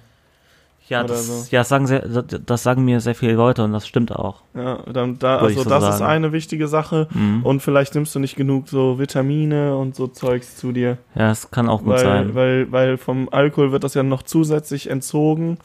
Ja, 0.90 1.00
Oder 1.04 1.10
das, 1.10 1.28
so. 1.28 1.56
ja 1.56 1.60
das, 1.62 1.70
sagen 1.70 1.88
sehr, 1.88 2.02
das 2.02 2.64
sagen 2.64 2.86
mir 2.86 3.00
sehr 3.02 3.16
viele 3.16 3.34
Leute 3.34 3.64
und 3.64 3.74
das 3.74 3.88
stimmt 3.88 4.16
auch. 4.16 4.42
Ja, 4.56 4.80
dann 4.92 5.20
da, 5.20 5.38
also 5.40 5.64
so 5.64 5.70
das 5.70 5.84
ist 5.84 5.98
sagen. 5.98 6.12
eine 6.12 6.32
wichtige 6.32 6.68
Sache. 6.68 7.08
Mhm. 7.14 7.44
Und 7.44 7.62
vielleicht 7.62 7.94
nimmst 7.96 8.16
du 8.16 8.20
nicht 8.20 8.36
genug 8.36 8.70
so 8.70 8.98
Vitamine 8.98 9.76
und 9.76 9.96
so 9.96 10.08
Zeugs 10.08 10.56
zu 10.56 10.72
dir. 10.72 10.98
Ja, 11.16 11.32
es 11.32 11.52
kann 11.52 11.68
auch 11.68 11.80
gut 11.80 11.90
Weil, 11.90 12.00
sein. 12.00 12.36
weil, 12.36 12.72
weil 12.72 12.98
vom 12.98 13.28
Alkohol 13.30 13.72
wird 13.72 13.84
das 13.84 13.94
ja 13.96 14.04
noch 14.04 14.24
zusätzlich 14.24 14.90
entzogen 14.90 15.58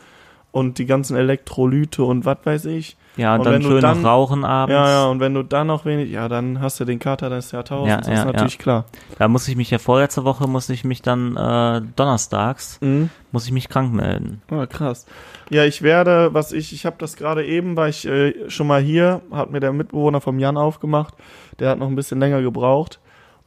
und 0.53 0.79
die 0.79 0.87
ganzen 0.87 1.17
Elektrolyte 1.17 2.05
und 2.05 2.25
was 2.25 2.39
weiß 2.45 2.65
ich. 2.67 2.97
Ja, 3.17 3.35
und, 3.35 3.41
und 3.41 3.45
dann 3.47 3.55
wenn 3.55 3.63
du 3.63 3.69
schön 3.69 3.81
dann- 3.83 4.01
noch 4.03 4.09
rauchen 4.09 4.45
abends. 4.45 4.73
Ja, 4.73 4.89
ja, 4.89 5.05
und 5.07 5.21
wenn 5.21 5.35
du 5.35 5.43
dann 5.43 5.67
noch 5.67 5.85
wenig, 5.85 6.11
ja, 6.11 6.29
dann 6.29 6.61
hast 6.63 6.81
du 6.81 6.87
den 6.87 6.99
Kater 6.99 7.29
des 7.29 7.51
Jahrtausends, 7.53 8.07
Ja, 8.07 8.13
ja, 8.15 8.21
ist 8.21 8.27
natürlich 8.27 8.59
klar. 8.59 8.87
Da 9.19 9.29
muss 9.29 9.47
ich 9.49 9.57
mich 9.57 9.71
ja 9.71 9.79
vorletzte 9.79 10.25
Woche, 10.25 10.47
muss 10.49 10.71
ich 10.71 10.85
mich 10.85 11.03
dann 11.03 11.37
äh, 11.37 11.83
donnerstags, 11.97 12.79
Mhm. 12.81 13.11
muss 13.31 13.45
ich 13.45 13.53
mich 13.53 13.69
krank 13.69 13.93
melden. 13.93 14.41
Ah, 14.51 14.65
krass. 14.67 15.05
Ja, 15.51 15.65
ich 15.65 15.83
werde, 15.83 16.33
was 16.33 16.53
ich, 16.53 16.73
ich 16.73 16.87
habe 16.87 16.97
das 16.99 17.17
gerade 17.17 17.45
eben, 17.45 17.77
war 17.77 17.89
ich 17.89 18.07
äh, 18.07 18.49
schon 18.49 18.67
mal 18.67 18.81
hier, 18.81 19.21
hat 19.31 19.51
mir 19.51 19.61
der 19.61 19.73
Mitbewohner 19.75 20.23
vom 20.23 20.39
Jan 20.39 20.57
aufgemacht, 20.57 21.13
der 21.59 21.69
hat 21.71 21.79
noch 21.79 21.89
ein 21.89 21.97
bisschen 21.97 22.19
länger 22.21 22.41
gebraucht 22.41 22.99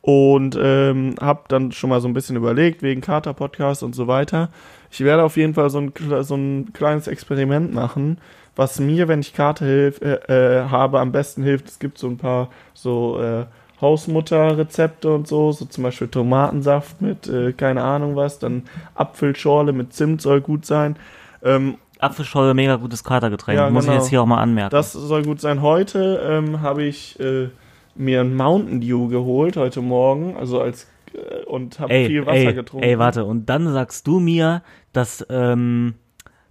und 0.06 0.56
ähm, 0.62 1.16
habe 1.20 1.46
dann 1.48 1.72
schon 1.72 1.90
mal 1.90 2.00
so 2.00 2.08
ein 2.08 2.14
bisschen 2.14 2.36
überlegt, 2.36 2.84
wegen 2.84 3.02
Kater-Podcast 3.02 3.82
und 3.82 3.96
so 3.96 4.06
weiter. 4.06 4.50
Ich 4.92 5.04
werde 5.04 5.24
auf 5.24 5.36
jeden 5.36 5.56
Fall 5.56 5.72
so 5.72 5.80
ein, 5.80 5.94
so 6.22 6.36
ein 6.36 6.74
kleines 6.74 7.08
Experiment 7.08 7.74
machen, 7.74 8.20
was 8.56 8.80
mir, 8.80 9.08
wenn 9.08 9.22
ich 9.22 9.34
Kater 9.34 9.66
hilf, 9.66 10.00
äh, 10.02 10.18
äh, 10.28 10.70
habe, 10.70 11.00
am 11.00 11.12
besten 11.12 11.42
hilft. 11.42 11.70
Es 11.70 11.80
gibt 11.80 11.98
so 11.98 12.06
ein 12.06 12.18
paar 12.18 12.50
so 12.76 13.20
äh, 13.20 13.46
Hausmutter-Rezepte 13.82 15.12
und 15.12 15.28
so, 15.28 15.52
so 15.52 15.66
zum 15.66 15.84
Beispiel 15.84 16.08
Tomatensaft 16.08 17.02
mit 17.02 17.28
äh, 17.28 17.52
keine 17.54 17.82
Ahnung 17.82 18.16
was, 18.16 18.38
dann 18.38 18.66
Apfelschorle 18.94 19.74
mit 19.74 19.94
Zimt 19.94 20.22
soll 20.22 20.40
gut 20.40 20.68
sein. 20.68 20.98
Ähm, 21.44 21.80
Apfelschorle, 21.98 22.54
mega 22.54 22.76
gutes 22.76 23.04
Katergetränk. 23.04 23.58
Ja, 23.58 23.72
muss 23.72 23.86
genau. 23.86 23.96
ich 23.96 24.02
jetzt 24.04 24.10
hier 24.12 24.22
auch 24.22 24.28
mal 24.28 24.40
anmerken. 24.40 24.70
das 24.70 24.94
soll 24.94 25.24
gut 25.24 25.42
sein. 25.42 25.64
Heute 25.64 26.22
ähm, 26.30 26.62
habe 26.62 26.84
ich 26.84 27.20
äh, 27.20 27.50
mir 27.96 28.22
ein 28.22 28.36
Mountain 28.36 28.82
Dew 28.82 29.08
geholt, 29.08 29.58
heute 29.58 29.82
Morgen, 29.82 30.36
also 30.38 30.62
als 30.62 30.88
äh, 31.14 31.44
und 31.46 31.80
habe 31.80 31.94
viel 32.06 32.26
Wasser 32.26 32.38
ey, 32.50 32.54
getrunken. 32.54 32.86
ey, 32.88 33.00
warte, 33.00 33.26
und 33.26 33.48
dann 33.48 33.72
sagst 33.72 34.06
du 34.08 34.20
mir, 34.20 34.62
dass 34.94 35.26
ähm, 35.30 35.96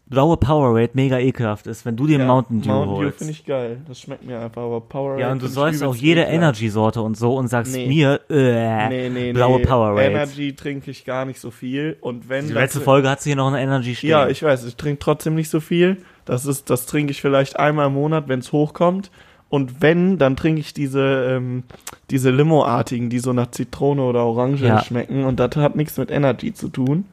blaue 0.06 0.36
Powerade 0.36 0.90
mega 0.94 1.18
ekelhaft 1.18 1.66
ist, 1.66 1.84
wenn 1.86 1.96
du 1.96 2.06
dir 2.06 2.18
Ja, 2.18 2.26
Mountain 2.26 2.60
Dew 2.62 2.68
Mountain 2.68 2.94
Dew 2.94 3.02
holst. 3.04 3.18
finde 3.18 3.32
ich 3.32 3.44
geil. 3.46 3.78
Das 3.88 4.00
schmeckt 4.00 4.24
mir 4.24 4.38
einfach, 4.38 4.62
aber 4.62 4.80
Powerade. 4.82 5.20
ja, 5.22 5.32
und 5.32 5.42
du 5.42 5.46
sollst 5.48 5.82
auch 5.82 5.94
jede. 5.94 6.22
Energy-Sorte 6.22 7.00
und 7.02 7.16
so 7.16 7.34
und 7.36 7.48
sagst 7.48 7.74
Nee. 7.74 7.86
mir, 7.88 8.20
äh, 8.30 8.88
Nee, 8.88 9.08
nee, 9.08 9.32
blaue 9.32 9.58
nee. 9.60 9.64
Powerade. 9.66 10.02
Energy 10.10 10.54
trinke 10.54 10.90
ich 10.90 11.04
gar 11.04 11.24
nicht 11.24 11.40
so 11.40 11.50
viel. 11.50 11.96
Und 12.00 12.28
wenn 12.28 12.46
Die 12.46 12.52
letzte 12.52 12.80
Folge 12.80 13.08
hat 13.10 13.22
sie 13.22 13.30
hier 13.30 13.36
noch 13.36 13.48
eine 13.48 13.60
Energy 13.62 13.94
stehen. 13.94 14.10
Ja, 14.10 14.28
ich 14.28 14.42
weiß, 14.42 14.64
ich 14.66 14.76
trinke 14.76 14.98
trotzdem 14.98 15.34
nicht 15.34 15.48
so 15.50 15.60
viel. 15.60 15.98
Das 16.26 16.46
ist, 16.46 16.68
das 16.70 16.86
trinke 16.86 17.10
ich 17.10 17.20
vielleicht 17.20 17.58
einmal 17.58 17.86
im 17.88 17.94
Monat, 17.94 18.28
wenn 18.28 18.38
es 18.40 18.52
hochkommt. 18.52 19.10
Und 19.48 19.82
wenn, 19.82 20.18
dann 20.18 20.36
trinke 20.36 20.60
ich 20.60 20.74
diese, 20.74 21.26
ähm, 21.30 21.62
diese 22.10 22.30
Limo-artigen, 22.30 23.08
die 23.10 23.18
so 23.20 23.32
nach 23.32 23.50
Zitrone 23.50 24.02
oder 24.02 24.24
Orange 24.24 24.64
Ja. 24.64 24.80
schmecken. 24.80 25.24
Und 25.24 25.38
das 25.40 25.54
hat 25.56 25.76
nichts 25.76 25.96
mit 25.96 26.10
Energy 26.10 26.52
zu 26.52 26.68
tun. 26.68 27.04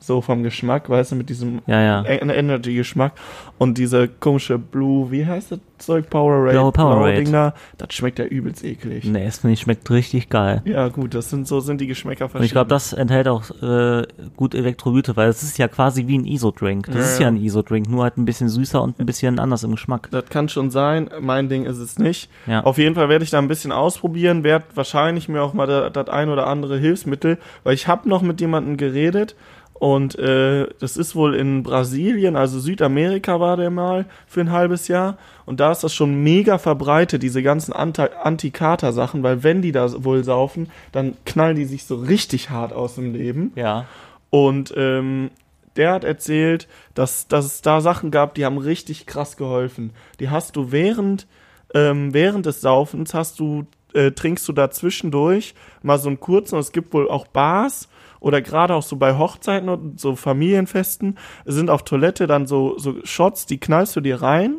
So 0.00 0.20
vom 0.20 0.42
Geschmack, 0.44 0.88
weißt 0.88 1.12
du, 1.12 1.16
mit 1.16 1.28
diesem 1.28 1.60
ja, 1.66 1.82
ja. 1.82 2.02
E- 2.04 2.18
Energy-Geschmack. 2.18 3.12
Und 3.58 3.78
diese 3.78 4.06
komische 4.08 4.56
Blue, 4.58 5.10
wie 5.10 5.26
heißt 5.26 5.50
das 5.52 5.58
Zeug? 5.78 6.08
Powerade. 6.08 6.52
Blaue 6.52 6.72
Powerade. 6.72 7.16
Ding 7.22 7.32
da, 7.32 7.52
das 7.78 7.92
schmeckt 7.94 8.18
ja 8.20 8.24
übelst 8.24 8.64
eklig. 8.64 9.04
Nee, 9.04 9.24
es 9.26 9.38
finde 9.38 9.54
ich 9.54 9.60
schmeckt 9.60 9.90
richtig 9.90 10.28
geil. 10.28 10.62
Ja, 10.64 10.88
gut, 10.88 11.14
das 11.14 11.30
sind 11.30 11.46
so 11.48 11.58
sind 11.60 11.80
die 11.80 11.86
Geschmäcker 11.88 12.28
Und 12.32 12.42
ich 12.44 12.52
glaube, 12.52 12.68
verschieden. 12.68 12.68
das 12.68 12.92
enthält 12.92 13.28
auch 13.28 13.50
äh, 13.62 14.06
gut 14.36 14.54
Elektrolyte, 14.54 15.16
weil 15.16 15.28
es 15.28 15.42
ist 15.42 15.58
ja 15.58 15.66
quasi 15.68 16.06
wie 16.06 16.18
ein 16.18 16.24
Isodrink. 16.24 16.86
Das 16.86 16.94
Ja, 16.94 17.00
ist 17.02 17.20
ja. 17.20 17.28
ein 17.28 17.36
Isodrink, 17.36 17.88
nur 17.88 18.04
halt 18.04 18.16
ein 18.18 18.24
bisschen 18.24 18.48
süßer 18.48 18.80
und 18.82 18.98
ein 19.00 19.06
bisschen 19.06 19.38
anders 19.40 19.62
im 19.64 19.72
Geschmack. 19.72 20.08
Das 20.12 20.26
kann 20.26 20.48
schon 20.48 20.70
sein. 20.70 21.10
Mein 21.20 21.48
Ding 21.48 21.64
ist 21.64 21.78
es 21.78 21.98
nicht. 21.98 22.30
Ja. 22.46 22.62
Auf 22.64 22.78
jeden 22.78 22.94
Fall 22.94 23.08
werde 23.08 23.24
ich 23.24 23.30
da 23.30 23.38
ein 23.38 23.48
bisschen 23.48 23.72
ausprobieren, 23.72 24.44
werde 24.44 24.64
wahrscheinlich 24.74 25.28
mir 25.28 25.42
auch 25.42 25.54
mal 25.54 25.66
da- 25.66 25.90
das 25.90 26.08
ein 26.08 26.28
oder 26.28 26.46
andere 26.46 26.78
Hilfsmittel, 26.78 27.38
weil 27.64 27.74
ich 27.74 27.88
habe 27.88 28.08
noch 28.08 28.22
mit 28.22 28.40
jemandem 28.40 28.76
geredet 28.76 29.34
Und 29.78 30.18
äh, 30.18 30.66
das 30.80 30.96
ist 30.96 31.14
wohl 31.14 31.36
in 31.36 31.62
Brasilien, 31.62 32.34
also 32.34 32.58
Südamerika 32.58 33.38
war 33.38 33.56
der 33.56 33.70
mal 33.70 34.06
für 34.26 34.40
ein 34.40 34.50
halbes 34.50 34.88
Jahr. 34.88 35.18
Und 35.46 35.60
da 35.60 35.70
ist 35.70 35.84
das 35.84 35.94
schon 35.94 36.22
mega 36.24 36.58
verbreitet, 36.58 37.22
diese 37.22 37.44
ganzen 37.44 37.72
Anti-Kater-Sachen, 37.72 39.22
weil 39.22 39.44
wenn 39.44 39.62
die 39.62 39.70
da 39.70 40.02
wohl 40.02 40.24
saufen, 40.24 40.68
dann 40.90 41.16
knallen 41.24 41.54
die 41.54 41.64
sich 41.64 41.84
so 41.84 41.94
richtig 41.94 42.50
hart 42.50 42.72
aus 42.72 42.96
dem 42.96 43.12
Leben. 43.12 43.52
Ja. 43.54 43.86
Und 44.30 44.74
ähm, 44.76 45.30
der 45.76 45.92
hat 45.92 46.02
erzählt, 46.02 46.66
dass, 46.94 47.28
dass 47.28 47.44
es 47.44 47.62
da 47.62 47.80
Sachen 47.80 48.10
gab, 48.10 48.34
die 48.34 48.44
haben 48.44 48.58
richtig 48.58 49.06
krass 49.06 49.36
geholfen. 49.36 49.92
Die 50.18 50.28
hast 50.28 50.56
du 50.56 50.72
während, 50.72 51.28
ähm, 51.72 52.12
während 52.12 52.46
des 52.46 52.60
Saufens 52.60 53.14
hast 53.14 53.38
du, 53.38 53.64
äh, 53.94 54.10
trinkst 54.10 54.46
du 54.48 54.52
da 54.52 54.72
zwischendurch 54.72 55.54
mal 55.82 55.98
so 56.00 56.08
einen 56.08 56.18
kurzen, 56.18 56.56
und 56.56 56.62
es 56.62 56.72
gibt 56.72 56.92
wohl 56.92 57.08
auch 57.08 57.28
Bars 57.28 57.88
oder 58.20 58.40
gerade 58.42 58.74
auch 58.74 58.82
so 58.82 58.96
bei 58.96 59.16
Hochzeiten 59.16 59.68
und 59.68 60.00
so 60.00 60.16
Familienfesten 60.16 61.18
sind 61.44 61.70
auf 61.70 61.82
Toilette 61.84 62.26
dann 62.26 62.46
so, 62.46 62.78
so 62.78 62.96
Shots, 63.04 63.46
die 63.46 63.58
knallst 63.58 63.96
du 63.96 64.00
dir 64.00 64.22
rein 64.22 64.56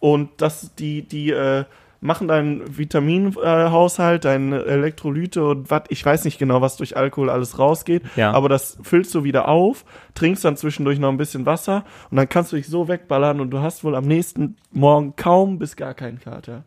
und 0.00 0.30
das, 0.38 0.74
die, 0.76 1.02
die, 1.02 1.30
äh, 1.30 1.64
machen 2.00 2.28
deinen 2.28 2.78
Vitaminhaushalt, 2.78 4.24
deine 4.24 4.64
Elektrolyte 4.64 5.44
und 5.44 5.68
was, 5.70 5.82
ich 5.88 6.04
weiß 6.04 6.24
nicht 6.26 6.38
genau, 6.38 6.60
was 6.60 6.76
durch 6.76 6.96
Alkohol 6.96 7.28
alles 7.30 7.58
rausgeht, 7.58 8.02
Ja. 8.16 8.30
aber 8.32 8.48
das 8.48 8.78
füllst 8.82 9.14
du 9.16 9.24
wieder 9.24 9.48
auf, 9.48 9.84
trinkst 10.14 10.44
dann 10.44 10.56
zwischendurch 10.56 10.98
noch 11.00 11.08
ein 11.08 11.16
bisschen 11.16 11.46
Wasser 11.46 11.84
und 12.10 12.16
dann 12.16 12.28
kannst 12.28 12.52
du 12.52 12.56
dich 12.56 12.68
so 12.68 12.86
wegballern 12.88 13.40
und 13.40 13.50
du 13.50 13.58
hast 13.60 13.82
wohl 13.84 13.96
am 13.96 14.04
nächsten 14.04 14.56
Morgen 14.70 15.14
kaum 15.16 15.58
bis 15.58 15.74
gar 15.74 15.94
keinen 15.94 16.20
Kater. 16.20 16.62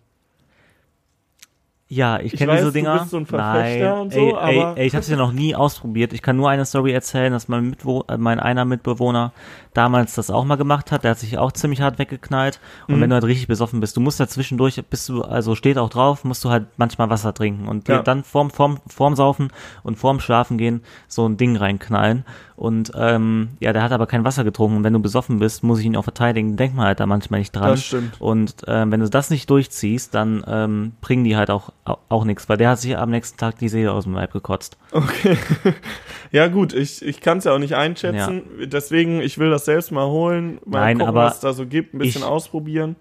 Ja, 1.93 2.19
ich 2.21 2.31
Ich 2.33 2.39
kenne 2.39 2.53
diese 2.53 2.67
du 2.67 2.71
Dinger. 2.71 2.99
bist 2.99 3.09
so 3.09 3.17
ein 3.17 3.25
Verfechter 3.25 3.91
Nein, 3.95 4.01
und 4.01 4.13
so, 4.13 4.19
ey, 4.19 4.31
aber- 4.33 4.47
ey, 4.77 4.81
ey, 4.81 4.87
ich 4.87 4.93
habe 4.93 5.01
es 5.01 5.09
ja 5.09 5.17
noch 5.17 5.33
nie 5.33 5.53
ausprobiert. 5.55 6.13
Ich 6.13 6.21
kann 6.21 6.37
nur 6.37 6.49
eine 6.49 6.63
Story 6.63 6.93
erzählen, 6.93 7.33
dass 7.33 7.49
mein, 7.49 7.69
Mitwo 7.69 8.05
äh, 8.07 8.15
mein 8.17 8.39
einer 8.39 8.63
Mitbewohner 8.63 9.33
damals 9.73 10.15
das 10.15 10.29
auch 10.29 10.43
mal 10.45 10.55
gemacht 10.55 10.91
hat. 10.91 11.03
Der 11.03 11.11
hat 11.11 11.19
sich 11.19 11.37
auch 11.37 11.51
ziemlich 11.51 11.81
hart 11.81 11.97
weggeknallt. 11.99 12.59
Und 12.87 12.97
Mhm. 12.97 13.01
wenn 13.01 13.09
du 13.09 13.13
halt 13.15 13.23
richtig 13.25 13.47
besoffen 13.47 13.79
bist, 13.79 13.95
du 13.95 14.01
musst 14.01 14.19
da 14.19 14.27
zwischendurch, 14.27 14.81
bist 14.89 15.07
du, 15.09 15.21
also 15.21 15.55
steht 15.55 15.77
auch 15.77 15.89
drauf, 15.89 16.23
musst 16.23 16.43
du 16.43 16.49
halt 16.49 16.65
manchmal 16.77 17.09
Wasser 17.09 17.33
trinken 17.33 17.67
und 17.67 17.87
Ja. 17.87 18.01
dann 18.01 18.23
vorm, 18.23 18.49
vorm, 18.49 18.79
vorm 18.87 19.15
Saufen 19.15 19.49
und 19.83 19.97
vorm 19.97 20.19
Schlafen 20.19 20.57
gehen 20.57 20.81
so 21.07 21.27
ein 21.27 21.37
Ding 21.37 21.55
reinknallen. 21.55 22.25
Und 22.55 22.91
ähm, 22.95 23.49
ja, 23.59 23.73
der 23.73 23.81
hat 23.81 23.91
aber 23.91 24.05
kein 24.05 24.23
Wasser 24.23 24.43
getrunken. 24.43 24.77
Und 24.77 24.83
wenn 24.83 24.93
du 24.93 24.99
besoffen 24.99 25.39
bist, 25.39 25.63
muss 25.63 25.79
ich 25.79 25.85
ihn 25.85 25.95
auch 25.95 26.03
verteidigen. 26.03 26.57
Denkt 26.57 26.75
man 26.75 26.85
halt 26.85 26.99
da 26.99 27.07
manchmal 27.07 27.39
nicht 27.39 27.55
dran. 27.55 27.69
Das 27.71 27.83
stimmt. 27.83 28.21
Und 28.21 28.53
ähm, 28.67 28.91
wenn 28.91 28.99
du 28.99 29.09
das 29.09 29.31
nicht 29.31 29.49
durchziehst, 29.49 30.13
dann 30.13 30.43
ähm, 30.47 30.91
bringen 31.01 31.23
die 31.23 31.35
halt 31.35 31.49
auch, 31.49 31.71
auch, 31.85 31.97
auch 32.09 32.23
nichts, 32.23 32.49
weil 32.49 32.57
der 32.57 32.69
hat 32.69 32.79
sich 32.79 32.95
am 32.95 33.09
nächsten 33.09 33.39
Tag 33.39 33.57
die 33.57 33.67
Seele 33.69 33.91
aus 33.91 34.03
dem 34.03 34.13
Leib 34.13 34.31
gekotzt. 34.31 34.77
Okay. 34.91 35.39
ja, 36.31 36.49
gut, 36.49 36.73
ich, 36.73 37.01
ich 37.03 37.19
kann 37.21 37.39
es 37.39 37.45
ja 37.45 37.53
auch 37.53 37.57
nicht 37.59 37.75
einschätzen. 37.75 38.43
Deswegen, 38.65 39.21
ich 39.21 39.39
will 39.39 39.49
das 39.49 39.60
selbst 39.65 39.91
mal 39.91 40.07
holen, 40.07 40.59
mal 40.65 40.79
Nein, 40.81 40.97
gucken, 40.97 41.09
aber 41.09 41.25
was 41.25 41.35
es 41.35 41.39
da 41.41 41.53
so 41.53 41.65
gibt, 41.65 41.93
ein 41.93 41.99
bisschen 41.99 42.21
ich- 42.21 42.27
ausprobieren. 42.27 42.95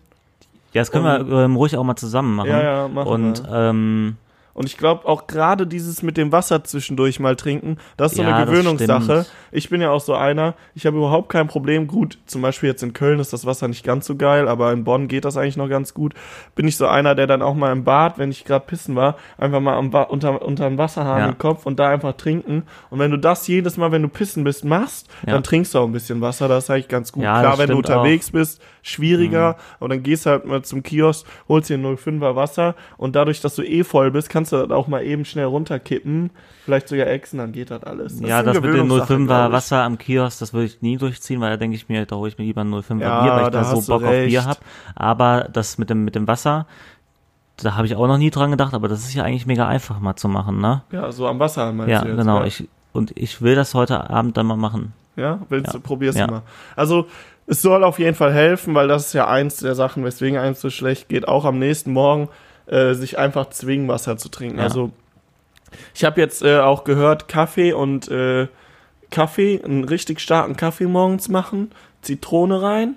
Ja, 0.72 0.82
das 0.82 0.92
können 0.92 1.04
wir 1.04 1.38
ähm, 1.44 1.56
ruhig 1.56 1.76
auch 1.76 1.82
mal 1.82 1.96
zusammen 1.96 2.36
machen. 2.36 2.50
Ja, 2.50 2.62
ja, 2.62 2.88
machen 2.88 3.08
Und 3.08 3.42
wir. 3.44 3.52
ähm, 3.52 4.16
Und 4.52 4.66
ich 4.66 4.76
glaube 4.76 5.06
auch 5.06 5.26
gerade 5.26 5.66
dieses 5.66 6.02
mit 6.02 6.16
dem 6.16 6.32
Wasser 6.32 6.64
zwischendurch 6.64 7.20
mal 7.20 7.36
trinken, 7.36 7.76
das 7.96 8.12
ist 8.12 8.16
so 8.18 8.22
Ja, 8.22 8.34
eine 8.36 8.46
Gewöhnungssache. 8.46 9.26
Ich 9.52 9.68
bin 9.70 9.80
ja 9.80 9.90
auch 9.90 10.00
so 10.00 10.14
einer, 10.14 10.54
ich 10.74 10.86
habe 10.86 10.96
überhaupt 10.96 11.28
kein 11.28 11.46
Problem. 11.46 11.86
Gut, 11.86 12.18
zum 12.26 12.42
Beispiel 12.42 12.68
jetzt 12.68 12.82
in 12.82 12.92
Köln 12.92 13.20
ist 13.20 13.32
das 13.32 13.46
Wasser 13.46 13.68
nicht 13.68 13.84
ganz 13.84 14.06
so 14.06 14.16
geil, 14.16 14.48
aber 14.48 14.72
in 14.72 14.84
Bonn 14.84 15.08
geht 15.08 15.24
das 15.24 15.36
eigentlich 15.36 15.56
noch 15.56 15.68
ganz 15.68 15.94
gut. 15.94 16.14
Bin 16.54 16.66
ich 16.68 16.76
so 16.76 16.86
einer, 16.86 17.14
der 17.14 17.26
dann 17.26 17.42
auch 17.42 17.54
mal 17.54 17.72
im 17.72 17.84
Bad, 17.84 18.18
wenn 18.18 18.30
ich 18.30 18.44
gerade 18.44 18.64
pissen 18.66 18.96
war, 18.96 19.16
einfach 19.38 19.60
mal 19.60 19.76
am 19.76 19.90
unter, 20.08 20.42
unter 20.42 20.66
einen 20.66 20.78
Wasserhahn 20.78 21.18
Ja. 21.20 21.28
im 21.28 21.38
Kopf 21.38 21.66
und 21.66 21.78
da 21.78 21.88
einfach 21.90 22.12
trinken. 22.14 22.64
Und 22.90 22.98
wenn 22.98 23.10
du 23.10 23.16
das 23.18 23.46
jedes 23.46 23.76
Mal, 23.76 23.92
wenn 23.92 24.02
du 24.02 24.08
pissen 24.08 24.44
bist, 24.44 24.64
machst, 24.64 25.08
Ja. 25.26 25.32
dann 25.34 25.42
trinkst 25.42 25.74
du 25.74 25.78
auch 25.78 25.84
ein 25.86 25.92
bisschen 25.92 26.20
Wasser. 26.20 26.48
Das 26.48 26.64
ist 26.64 26.70
eigentlich 26.70 26.88
ganz 26.88 27.12
gut. 27.12 27.22
Klar, 27.22 27.58
wenn 27.58 27.68
du 27.70 27.76
unterwegs 27.76 28.30
bist, 28.30 28.60
schwieriger. 28.82 29.56
Aber 29.78 29.88
dann 29.90 30.02
gehst 30.02 30.26
du 30.26 30.30
halt 30.30 30.44
mal 30.46 30.62
zum 30.62 30.82
Kiosk, 30.82 31.26
holst 31.48 31.68
dir 31.70 31.74
ein 31.78 31.84
05er 31.84 32.36
Wasser 32.36 32.74
und 32.96 33.16
dadurch, 33.16 33.40
dass 33.40 33.54
du 33.54 33.62
eh 33.62 33.84
voll 33.84 34.10
bist, 34.10 34.28
kannst 34.30 34.52
du 34.52 34.56
das 34.56 34.70
auch 34.70 34.88
mal 34.88 35.02
eben 35.02 35.24
schnell 35.24 35.46
runterkippen. 35.46 36.30
Vielleicht 36.64 36.88
sogar 36.88 37.06
exen, 37.08 37.38
dann 37.38 37.52
geht 37.52 37.70
das 37.70 37.82
alles. 37.82 38.20
ja, 38.20 38.40
ist 38.40 38.46
das 38.46 38.54
mit 38.56 38.64
dem 38.64 38.72
Gewöhnungssache, 38.72 39.12
05er 39.14 39.26
glaub 39.26 39.46
ich. 39.48 39.52
Wasser 39.54 39.82
am 39.82 39.98
Kiosk, 39.98 40.38
das 40.40 40.52
würde 40.52 40.66
ich 40.66 40.82
nie 40.82 40.96
durchziehen, 40.96 41.40
weil 41.40 41.50
da 41.50 41.56
denke 41.56 41.76
ich 41.76 41.88
mir, 41.88 42.06
da 42.06 42.16
hole 42.16 42.28
ich 42.28 42.38
mir 42.38 42.44
lieber 42.44 42.60
ein 42.62 42.72
05er 42.72 43.00
Ja, 43.00 43.22
Bier, 43.22 43.32
weil 43.32 43.42
ich 43.44 43.48
da 43.50 43.62
da 43.62 43.76
so 43.76 43.92
Bock 43.92 44.04
auf 44.04 44.10
Bier 44.10 44.38
recht. 44.38 44.46
habe. 44.46 44.60
Aber 44.94 45.48
das 45.52 45.78
mit 45.78 45.90
dem, 45.90 46.04
mit 46.04 46.14
dem 46.14 46.26
Wasser, 46.28 46.66
da 47.56 47.74
habe 47.76 47.86
ich 47.86 47.94
auch 47.96 48.06
noch 48.06 48.16
nie 48.18 48.30
dran 48.30 48.50
gedacht, 48.50 48.72
aber 48.74 48.88
das 48.88 49.00
ist 49.00 49.12
ja 49.14 49.22
eigentlich 49.24 49.46
mega 49.46 49.66
einfach 49.68 50.00
mal 50.00 50.16
zu 50.16 50.28
machen, 50.28 50.60
ne? 50.60 50.82
Ja, 50.92 51.12
so 51.12 51.26
am 51.26 51.38
Wasser 51.38 51.72
meinst 51.72 51.90
Ja, 51.90 52.02
du 52.02 52.08
jetzt, 52.08 52.16
genau. 52.16 52.38
Ja, 52.40 52.46
Ich, 52.46 52.68
und 52.92 53.16
ich 53.16 53.42
will 53.42 53.54
das 53.54 53.74
heute 53.74 54.08
Abend 54.10 54.36
dann 54.36 54.46
mal 54.46 54.56
machen. 54.56 54.92
ja? 55.16 55.40
willst 55.50 55.66
Ja. 55.66 55.72
du, 55.74 55.80
probier's 55.80 56.16
Ja. 56.16 56.26
mal. 56.26 56.42
Also, 56.76 57.06
es 57.50 57.62
soll 57.62 57.82
auf 57.82 57.98
jeden 57.98 58.14
Fall 58.14 58.32
helfen, 58.32 58.76
weil 58.76 58.86
das 58.86 59.06
ist 59.06 59.12
ja 59.12 59.26
eins 59.26 59.56
der 59.56 59.74
Sachen, 59.74 60.04
weswegen 60.04 60.38
eins 60.38 60.60
so 60.60 60.70
schlecht 60.70 61.08
geht, 61.08 61.26
auch 61.26 61.44
am 61.44 61.58
nächsten 61.58 61.92
Morgen 61.92 62.28
äh, 62.66 62.94
sich 62.94 63.18
einfach 63.18 63.50
zwingen, 63.50 63.88
Wasser 63.88 64.16
zu 64.16 64.28
trinken. 64.28 64.58
Ja. 64.58 64.64
Also, 64.64 64.92
ich 65.92 66.04
habe 66.04 66.20
jetzt 66.20 66.42
äh, 66.42 66.60
auch 66.60 66.84
gehört, 66.84 67.26
Kaffee 67.26 67.72
und 67.72 68.08
äh, 68.08 68.46
Kaffee, 69.10 69.60
einen 69.64 69.82
richtig 69.82 70.20
starken 70.20 70.56
Kaffee 70.56 70.86
morgens 70.86 71.28
machen, 71.28 71.72
Zitrone 72.02 72.62
rein 72.62 72.94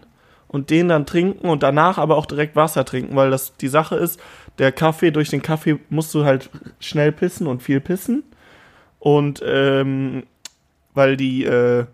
und 0.48 0.69
den 0.69 0.88
dann 0.88 1.07
trinken 1.07 1.50
und 1.50 1.63
danach 1.63 1.98
aber 1.98 2.15
auch 2.15 2.27
direkt 2.27 2.55
Wasser 2.55 2.86
trinken, 2.86 3.15
weil 3.15 3.31
das 3.31 3.57
die 3.57 3.67
Sache 3.67 3.95
ist, 3.95 4.19
der 4.60 4.72
Kaffee, 4.72 5.10
durch 5.10 5.29
den 5.29 5.41
Kaffee 5.41 5.79
musst 5.89 6.13
du 6.13 6.25
halt 6.25 6.51
schnell 6.79 7.12
pissen 7.12 7.48
und 7.48 7.63
viel 7.63 7.79
pissen. 7.79 8.22
Und 9.00 9.41
ähm, 9.43 10.25
weil 10.93 11.17
die, 11.17 11.43
äh, 11.43 11.86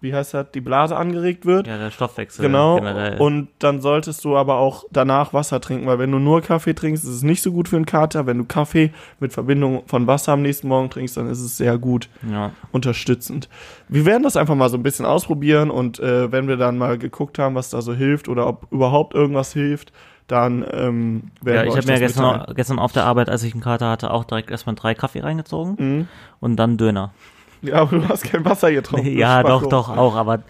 wie 0.00 0.14
heißt 0.14 0.32
das, 0.34 0.50
die 0.52 0.60
Blase 0.62 0.96
angeregt 0.96 1.44
wird. 1.44 1.66
Ja, 1.66 1.76
der 1.78 1.90
Stoffwechsel 1.90 2.42
Genau. 2.46 2.76
generell. 2.76 3.18
Und 3.20 3.48
dann 3.58 3.80
solltest 3.82 4.24
du 4.24 4.36
aber 4.36 4.56
auch 4.56 4.84
danach 4.90 5.32
Wasser 5.34 5.60
trinken, 5.60 5.86
weil 5.86 5.98
wenn 5.98 6.10
du 6.10 6.18
nur 6.18 6.40
Kaffee 6.40 6.74
trinkst, 6.74 7.04
ist 7.04 7.10
es 7.10 7.22
nicht 7.22 7.42
so 7.42 7.52
gut 7.52 7.68
für 7.68 7.76
einen 7.76 7.84
Kater. 7.86 8.26
Wenn 8.26 8.38
du 8.38 8.44
Kaffee 8.44 8.92
mit 9.18 9.32
Verbindung 9.32 9.82
von 9.86 10.06
Wasser 10.06 10.32
am 10.32 10.42
nächsten 10.42 10.68
Morgen 10.68 10.88
trinkst, 10.90 11.16
dann 11.16 11.28
ist 11.28 11.40
es 11.40 11.56
sehr 11.58 11.76
gut 11.78 12.08
ja. 12.30 12.52
unterstützend. 12.72 13.48
Wir 13.88 14.06
werden 14.06 14.22
das 14.22 14.36
einfach 14.36 14.54
mal 14.54 14.68
so 14.70 14.76
ein 14.76 14.82
bisschen 14.82 15.04
ausprobieren 15.06 15.70
und 15.70 15.98
äh, 16.00 16.32
wenn 16.32 16.48
wir 16.48 16.56
dann 16.56 16.78
mal 16.78 16.96
geguckt 16.98 17.38
haben, 17.38 17.54
was 17.54 17.70
da 17.70 17.82
so 17.82 17.92
hilft 17.92 18.28
oder 18.28 18.46
ob 18.46 18.66
überhaupt 18.70 19.14
irgendwas 19.14 19.52
hilft, 19.52 19.92
dann 20.28 20.64
ähm, 20.72 21.24
werden 21.42 21.56
Ja, 21.56 21.62
wir 21.64 21.64
ich 21.64 21.76
habe 21.76 21.92
mir 21.92 21.98
gestern, 21.98 22.46
gestern 22.54 22.78
auf 22.78 22.92
der 22.92 23.04
Arbeit, 23.04 23.28
als 23.28 23.42
ich 23.42 23.52
einen 23.52 23.62
Kater 23.62 23.90
hatte, 23.90 24.12
auch 24.12 24.24
direkt 24.24 24.50
erstmal 24.50 24.76
drei 24.76 24.94
Kaffee 24.94 25.20
reingezogen 25.20 25.74
Mhm. 25.78 26.08
und 26.40 26.56
dann 26.56 26.76
Döner. 26.76 27.12
Ja, 27.62 27.74
aber 27.76 27.98
du 27.98 28.08
hast 28.08 28.24
kein 28.24 28.44
Wasser 28.44 28.72
getrunken. 28.72 29.16
ja, 29.16 29.42
doch, 29.42 29.66
doch, 29.68 29.88
auch, 29.88 30.16
aber, 30.16 30.40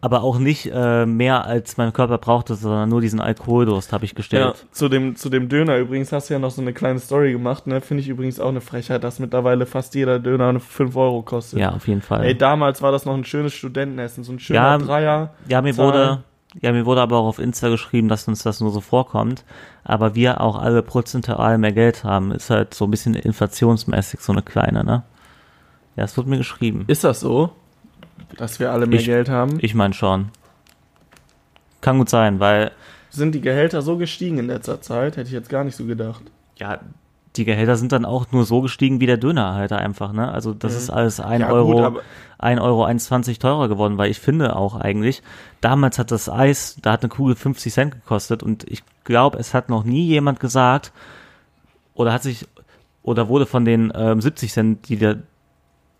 aber 0.00 0.22
auch 0.22 0.38
nicht 0.38 0.70
äh, 0.72 1.06
mehr, 1.06 1.44
als 1.44 1.76
mein 1.76 1.92
Körper 1.92 2.18
brauchte, 2.18 2.54
sondern 2.54 2.88
nur 2.88 3.00
diesen 3.00 3.20
Alkoholdurst 3.20 3.92
habe 3.92 4.04
ich 4.04 4.12
Ja, 4.12 4.16
gestellt. 4.16 4.66
zu 4.72 4.88
dem, 4.88 5.14
zu 5.16 5.28
dem 5.28 5.48
Döner 5.48 5.76
übrigens 5.78 6.10
hast 6.12 6.28
du 6.30 6.34
ja 6.34 6.40
noch 6.40 6.50
so 6.50 6.60
eine 6.60 6.72
kleine 6.72 6.98
Story 6.98 7.32
gemacht, 7.32 7.66
ne? 7.66 7.80
Finde 7.80 8.02
ich 8.02 8.08
übrigens 8.08 8.40
auch 8.40 8.48
eine 8.48 8.60
Frechheit, 8.60 9.04
dass 9.04 9.18
mittlerweile 9.18 9.66
fast 9.66 9.94
jeder 9.94 10.18
Döner 10.18 10.58
5 10.58 10.96
Euro 10.96 11.22
kostet. 11.22 11.58
Ja, 11.60 11.70
auf 11.72 11.86
jeden 11.88 12.02
Fall. 12.02 12.24
Ey, 12.24 12.36
damals 12.36 12.82
war 12.82 12.90
das 12.92 13.04
noch 13.06 13.14
ein 13.14 13.24
schönes 13.24 13.54
Studentenessen, 13.54 14.24
so 14.24 14.32
ein 14.32 14.38
schöner 14.38 14.60
Ja, 14.60 14.78
Dreier. 14.78 15.34
Ja, 15.48 15.62
mir 15.62 15.76
wurde, 15.76 16.22
ja, 16.60 16.72
mir 16.72 16.84
wurde 16.84 17.00
aber 17.00 17.16
auch 17.18 17.26
auf 17.26 17.38
Insta 17.38 17.68
geschrieben, 17.68 18.08
dass 18.08 18.26
uns 18.28 18.42
das 18.42 18.60
nur 18.60 18.70
so 18.72 18.80
vorkommt. 18.80 19.44
Aber 19.84 20.14
wir 20.14 20.40
auch 20.40 20.60
alle 20.60 20.82
prozentual 20.82 21.58
mehr 21.58 21.72
Geld 21.72 22.04
haben. 22.04 22.30
Ist 22.32 22.50
halt 22.50 22.74
so 22.74 22.84
ein 22.86 22.90
bisschen 22.90 23.14
inflationsmäßig, 23.14 24.20
so 24.20 24.32
eine 24.32 24.42
kleine, 24.42 24.84
ne? 24.84 25.02
Ja, 25.96 26.04
es 26.04 26.16
wird 26.16 26.26
mir 26.26 26.38
geschrieben. 26.38 26.84
Ist 26.86 27.04
das 27.04 27.20
so? 27.20 27.50
Dass 28.36 28.58
wir 28.60 28.72
alle 28.72 28.86
mehr 28.86 28.98
Ich- 29.00 29.06
Geld 29.06 29.28
haben? 29.28 29.58
Ich 29.60 29.74
meine 29.74 29.94
schon. 29.94 30.28
Kann 31.80 31.98
gut 31.98 32.08
sein, 32.08 32.40
weil, 32.40 32.70
Sind 33.10 33.34
die 33.34 33.40
Gehälter 33.42 33.82
so 33.82 33.98
gestiegen 33.98 34.38
in 34.38 34.46
letzter 34.46 34.80
Zeit? 34.80 35.16
Hätte 35.16 35.26
ich 35.28 35.34
jetzt 35.34 35.50
gar 35.50 35.64
nicht 35.64 35.76
so 35.76 35.84
gedacht. 35.84 36.22
ja, 36.56 36.80
die 37.36 37.46
Gehälter 37.46 37.76
sind 37.76 37.92
dann 37.92 38.04
auch 38.04 38.30
nur 38.30 38.44
so 38.44 38.60
gestiegen 38.60 39.00
wie 39.00 39.06
der 39.06 39.16
Dönerhalter 39.16 39.78
einfach, 39.78 40.12
ne? 40.12 40.30
Also 40.30 40.52
das 40.52 40.72
Mhm. 40.72 40.78
ist 40.78 40.90
alles 40.90 41.18
ein 41.20 41.40
Ja, 41.40 41.48
Euro, 41.50 41.72
gut, 41.72 41.82
aber- 41.82 42.00
1 42.38 42.60
Euro 42.60 42.84
1,20 42.84 43.38
teurer 43.38 43.68
geworden, 43.68 43.96
weil 43.96 44.10
ich 44.10 44.20
finde 44.20 44.54
auch 44.54 44.76
eigentlich, 44.76 45.22
damals 45.62 45.98
hat 45.98 46.10
das 46.10 46.28
Eis, 46.28 46.76
da 46.82 46.92
hat 46.92 47.00
eine 47.02 47.08
Kugel 47.08 47.34
50 47.34 47.72
Cent 47.72 47.94
gekostet 47.94 48.42
und 48.42 48.64
ich 48.70 48.82
glaube, 49.04 49.38
es 49.38 49.54
hat 49.54 49.70
noch 49.70 49.84
nie 49.84 50.04
jemand 50.06 50.40
gesagt, 50.40 50.92
oder 51.94 52.12
hat 52.12 52.22
sich, 52.22 52.46
oder 53.02 53.28
wurde 53.28 53.46
von 53.46 53.64
den 53.64 53.90
ähm, 53.94 54.20
70 54.20 54.52
Cent, 54.52 54.88
die 54.90 54.96
der, 54.96 55.16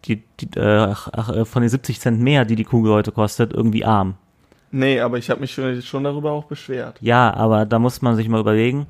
die, 0.05 0.23
die, 0.41 0.59
äh, 0.59 0.89
ach, 0.91 1.09
ach, 1.13 1.29
äh, 1.31 1.45
von 1.45 1.63
den 1.63 1.69
70 1.69 2.01
Cent 2.01 2.21
mehr, 2.21 2.45
die 2.45 2.57
die 2.57 2.65
Kugel 2.65 2.93
heute 2.93 3.13
kostet, 3.13 3.53
irgendwie 3.53 3.85
arm. 3.85 4.15
Nee, 4.71 5.01
aber 5.01 5.19
ich 5.19 5.29
habe 5.31 5.41
mich 5.41 5.53
schon, 5.53 5.83
schon 5.83 6.05
darüber 6.05 6.33
auch 6.33 6.45
beschwert. 6.45 6.97
Ja, 7.01 7.33
aber 7.35 7.67
da 7.67 7.79
muss 7.79 8.03
man 8.03 8.17
sich 8.17 8.29
mal 8.29 8.41
überlegen, 8.41 8.87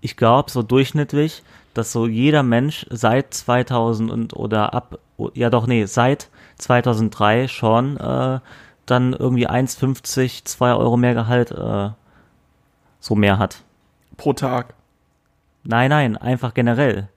ich 0.00 0.16
glaube 0.16 0.50
so 0.50 0.62
durchschnittlich, 0.62 1.42
dass 1.74 1.92
so 1.92 2.06
jeder 2.06 2.42
Mensch 2.42 2.86
seit 2.90 3.34
2000 3.34 4.10
und 4.10 4.34
oder 4.34 4.72
ab, 4.72 4.98
ja 5.34 5.50
doch, 5.50 5.66
nee, 5.66 5.84
seit 5.84 6.28
2003 6.56 7.48
schon 7.48 7.98
äh, 7.98 8.40
dann 8.86 9.12
irgendwie 9.12 9.48
1,50, 9.48 10.44
2 10.44 10.74
Euro 10.74 10.96
mehr 10.96 11.14
Gehalt 11.14 11.50
äh, 11.50 11.90
so 12.98 13.14
mehr 13.14 13.38
hat. 13.38 13.62
Pro 14.16 14.32
Tag. 14.32 14.74
Nein, 15.64 15.90
nein, 15.90 16.16
einfach 16.16 16.54
generell. 16.54 17.08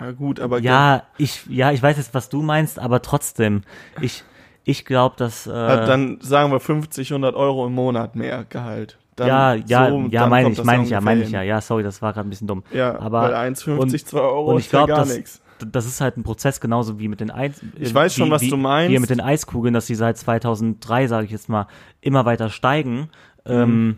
Ja, 0.00 0.12
gut, 0.12 0.40
aber 0.40 0.60
Ja, 0.60 1.02
ich, 1.16 1.44
ja, 1.48 1.72
ich 1.72 1.82
weiß 1.82 1.96
jetzt, 1.96 2.14
was 2.14 2.28
du 2.28 2.42
meinst, 2.42 2.78
aber 2.78 3.02
trotzdem, 3.02 3.62
ich, 4.00 4.22
ich 4.64 4.84
glaube, 4.84 5.16
dass 5.18 5.46
äh, 5.46 5.50
dann 5.50 6.18
sagen 6.20 6.52
wir 6.52 6.60
50, 6.60 7.10
100 7.10 7.34
Euro 7.34 7.66
im 7.66 7.74
Monat 7.74 8.14
mehr 8.16 8.44
Gehalt. 8.48 8.98
Dann 9.16 9.26
ja, 9.26 9.54
ja, 9.54 9.90
so, 9.90 10.06
ja, 10.10 10.26
meine 10.28 10.50
ich, 10.50 10.62
meine 10.62 10.84
ich 10.84 10.90
ja, 10.90 11.00
meine 11.00 11.22
ich 11.24 11.30
ja. 11.32 11.42
Ja, 11.42 11.60
sorry, 11.60 11.82
das 11.82 12.00
war 12.00 12.12
gerade 12.12 12.28
ein 12.28 12.30
bisschen 12.30 12.46
dumm. 12.46 12.62
Ja, 12.72 12.98
aber 13.00 13.22
weil 13.22 13.34
1,50, 13.34 13.76
und- 13.78 13.98
2 13.98 14.18
Euro 14.20 14.50
und 14.52 14.58
ich 14.60 14.66
ist 14.66 14.72
ja 14.72 14.84
glaube, 14.86 15.04
gar 15.06 15.12
nichts. 15.12 15.42
das 15.66 15.86
ist 15.86 16.00
halt 16.00 16.16
ein 16.16 16.22
Prozess 16.22 16.60
genauso 16.60 17.00
wie 17.00 17.08
mit 17.08 17.18
den 17.18 17.32
Eis. 17.32 17.60
Ich 17.76 17.92
weiß 17.92 18.14
schon, 18.14 18.28
wie, 18.28 18.30
was 18.30 18.42
wie, 18.42 18.50
du 18.50 18.56
meinst. 18.56 18.92
Wie 18.94 18.98
mit 19.00 19.10
den 19.10 19.20
Eiskugeln, 19.20 19.74
dass 19.74 19.86
die 19.86 19.96
seit 19.96 20.16
2003, 20.18 21.08
sage 21.08 21.24
ich 21.24 21.32
jetzt 21.32 21.48
mal, 21.48 21.66
immer 22.00 22.24
weiter 22.26 22.48
steigen, 22.48 23.08
ähm, 23.44 23.86
Mhm. 23.88 23.96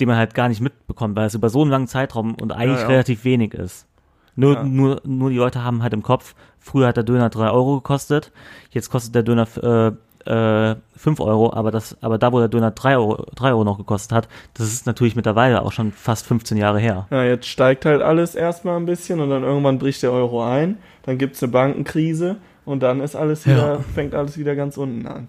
die 0.00 0.04
man 0.06 0.16
halt 0.16 0.34
gar 0.34 0.48
nicht 0.50 0.60
mitbekommt, 0.60 1.16
weil 1.16 1.26
es 1.28 1.34
über 1.34 1.48
so 1.48 1.62
einen 1.62 1.70
langen 1.70 1.86
Zeitraum 1.88 2.34
und 2.34 2.52
eigentlich 2.52 2.80
ja. 2.82 2.88
relativ 2.88 3.24
wenig 3.24 3.54
ist. 3.54 3.86
Nur, 4.34 4.54
Ja. 4.54 4.62
nur, 4.64 5.00
nur 5.04 5.30
die 5.30 5.36
Leute 5.36 5.62
haben 5.62 5.82
halt 5.82 5.92
im 5.92 6.02
Kopf, 6.02 6.34
früher 6.58 6.88
hat 6.88 6.96
der 6.96 7.04
Döner 7.04 7.28
3 7.28 7.50
Euro 7.50 7.76
gekostet, 7.76 8.32
jetzt 8.70 8.90
kostet 8.90 9.14
der 9.14 9.22
Döner 9.22 9.46
äh, 9.62 9.92
äh, 10.24 10.76
5 10.96 11.20
Euro, 11.20 11.52
aber 11.52 11.70
das, 11.70 11.96
aber 12.00 12.16
da, 12.16 12.32
wo 12.32 12.38
der 12.38 12.48
Döner 12.48 12.70
3 12.70 12.96
Euro, 12.96 13.26
3 13.34 13.50
Euro 13.50 13.64
noch 13.64 13.76
gekostet 13.76 14.12
hat, 14.12 14.28
das 14.54 14.72
ist 14.72 14.86
natürlich 14.86 15.16
mittlerweile 15.16 15.62
auch 15.62 15.72
schon 15.72 15.90
fast 15.92 16.26
15 16.26 16.56
Jahre 16.56 16.78
her. 16.78 17.06
Ja, 17.10 17.24
jetzt 17.24 17.46
steigt 17.46 17.84
halt 17.84 18.02
alles 18.02 18.34
erstmal 18.34 18.76
ein 18.76 18.86
bisschen 18.86 19.20
und 19.20 19.30
dann 19.30 19.42
irgendwann 19.42 19.78
bricht 19.78 20.02
der 20.02 20.12
Euro 20.12 20.42
ein, 20.44 20.78
dann 21.02 21.18
gibt's 21.18 21.42
eine 21.42 21.50
Bankenkrise 21.52 22.36
und 22.64 22.82
dann 22.82 23.00
ist 23.00 23.16
alles 23.16 23.44
Ja. 23.44 23.52
wieder, 23.52 23.80
fängt 23.80 24.14
alles 24.14 24.38
wieder 24.38 24.54
ganz 24.54 24.76
unten 24.76 25.06
an. 25.08 25.28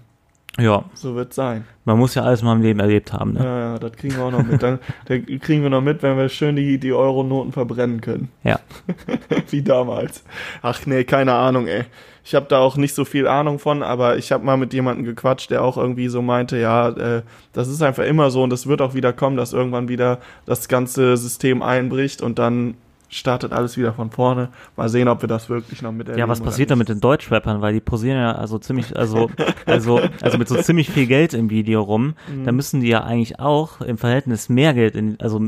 Ja, 0.60 0.86
So 0.94 1.16
wird 1.16 1.34
sein. 1.34 1.66
man 1.84 1.98
muss 1.98 2.14
ja 2.14 2.22
alles 2.22 2.44
mal 2.44 2.54
im 2.56 2.62
Leben 2.62 2.80
erlebt 2.80 3.12
haben, 3.12 3.34
ne? 3.34 3.44
Ja, 3.44 3.60
ja, 3.60 3.80
das 3.80 3.94
kriegen 3.94 4.16
wir 4.18 4.24
auch 4.24 4.32
noch 4.32 4.44
mit. 4.44 4.62
Dann 4.62 4.78
da 5.06 5.18
kriegen 5.18 5.64
wir 5.64 5.70
noch 5.72 5.82
mit, 5.82 6.04
wenn 6.04 6.16
wir 6.16 6.30
schön 6.30 6.56
die, 6.56 6.78
die 6.78 6.94
Euro-Noten 6.94 7.52
verbrennen 7.52 8.02
können. 8.02 8.30
Ja. 8.44 8.60
Wie 9.50 9.64
damals. 9.64 10.24
Ach 10.62 10.86
nee, 10.86 11.04
keine 11.06 11.34
Ahnung, 11.34 11.66
ey. 11.68 11.86
Ich 12.24 12.36
habe 12.36 12.46
da 12.48 12.60
auch 12.60 12.78
nicht 12.78 12.94
so 12.96 13.04
viel 13.04 13.28
Ahnung 13.28 13.58
von, 13.60 13.84
aber 13.84 14.18
ich 14.18 14.32
habe 14.32 14.46
mal 14.46 14.56
mit 14.56 14.74
jemandem 14.74 15.06
gequatscht, 15.06 15.50
der 15.50 15.64
auch 15.64 15.76
irgendwie 15.76 16.08
so 16.08 16.22
meinte, 16.22 16.58
ja, 16.58 16.90
äh, 16.90 17.24
das 17.52 17.68
ist 17.68 17.82
einfach 17.82 18.06
immer 18.06 18.30
so 18.30 18.44
und 18.44 18.50
das 18.52 18.68
wird 18.68 18.82
auch 18.82 18.94
wieder 18.94 19.12
kommen, 19.12 19.36
dass 19.36 19.52
irgendwann 19.54 19.90
wieder 19.90 20.20
das 20.46 20.68
ganze 20.70 21.18
System 21.18 21.62
einbricht 21.62 22.22
und 22.22 22.40
dann 22.40 22.76
startet 23.18 23.54
alles 23.54 23.78
wieder 23.78 23.94
von 23.94 24.12
vorne. 24.12 24.50
Mal 24.76 24.90
sehen, 24.90 25.08
ob 25.08 25.22
wir 25.22 25.28
das 25.28 25.50
wirklich 25.50 25.82
noch 25.82 25.92
miterleben. 25.92 26.20
Ja, 26.20 26.28
was 26.28 26.42
passiert 26.42 26.72
da 26.72 26.76
mit 26.76 26.90
den 26.90 27.00
Deutschrappern? 27.00 27.62
Weil 27.62 27.74
die 27.74 27.80
posieren 27.82 28.18
ja 28.18 28.34
also 28.34 28.58
ziemlich, 28.60 28.98
also, 28.98 29.30
also, 29.66 30.02
also 30.22 30.38
mit 30.38 30.48
so 30.48 30.56
ziemlich 30.56 30.90
viel 30.90 31.08
Geld 31.08 31.34
im 31.34 31.50
Video 31.50 31.82
rum. 31.82 32.16
Da 32.44 32.52
Mhm. 32.52 32.56
müssen 32.56 32.82
die 32.82 32.88
ja 32.90 33.04
eigentlich 33.04 33.40
auch 33.40 33.82
im 33.82 33.98
Verhältnis 33.98 34.50
mehr 34.50 34.74
Geld 34.74 34.96
in, 34.96 35.18
also 35.20 35.40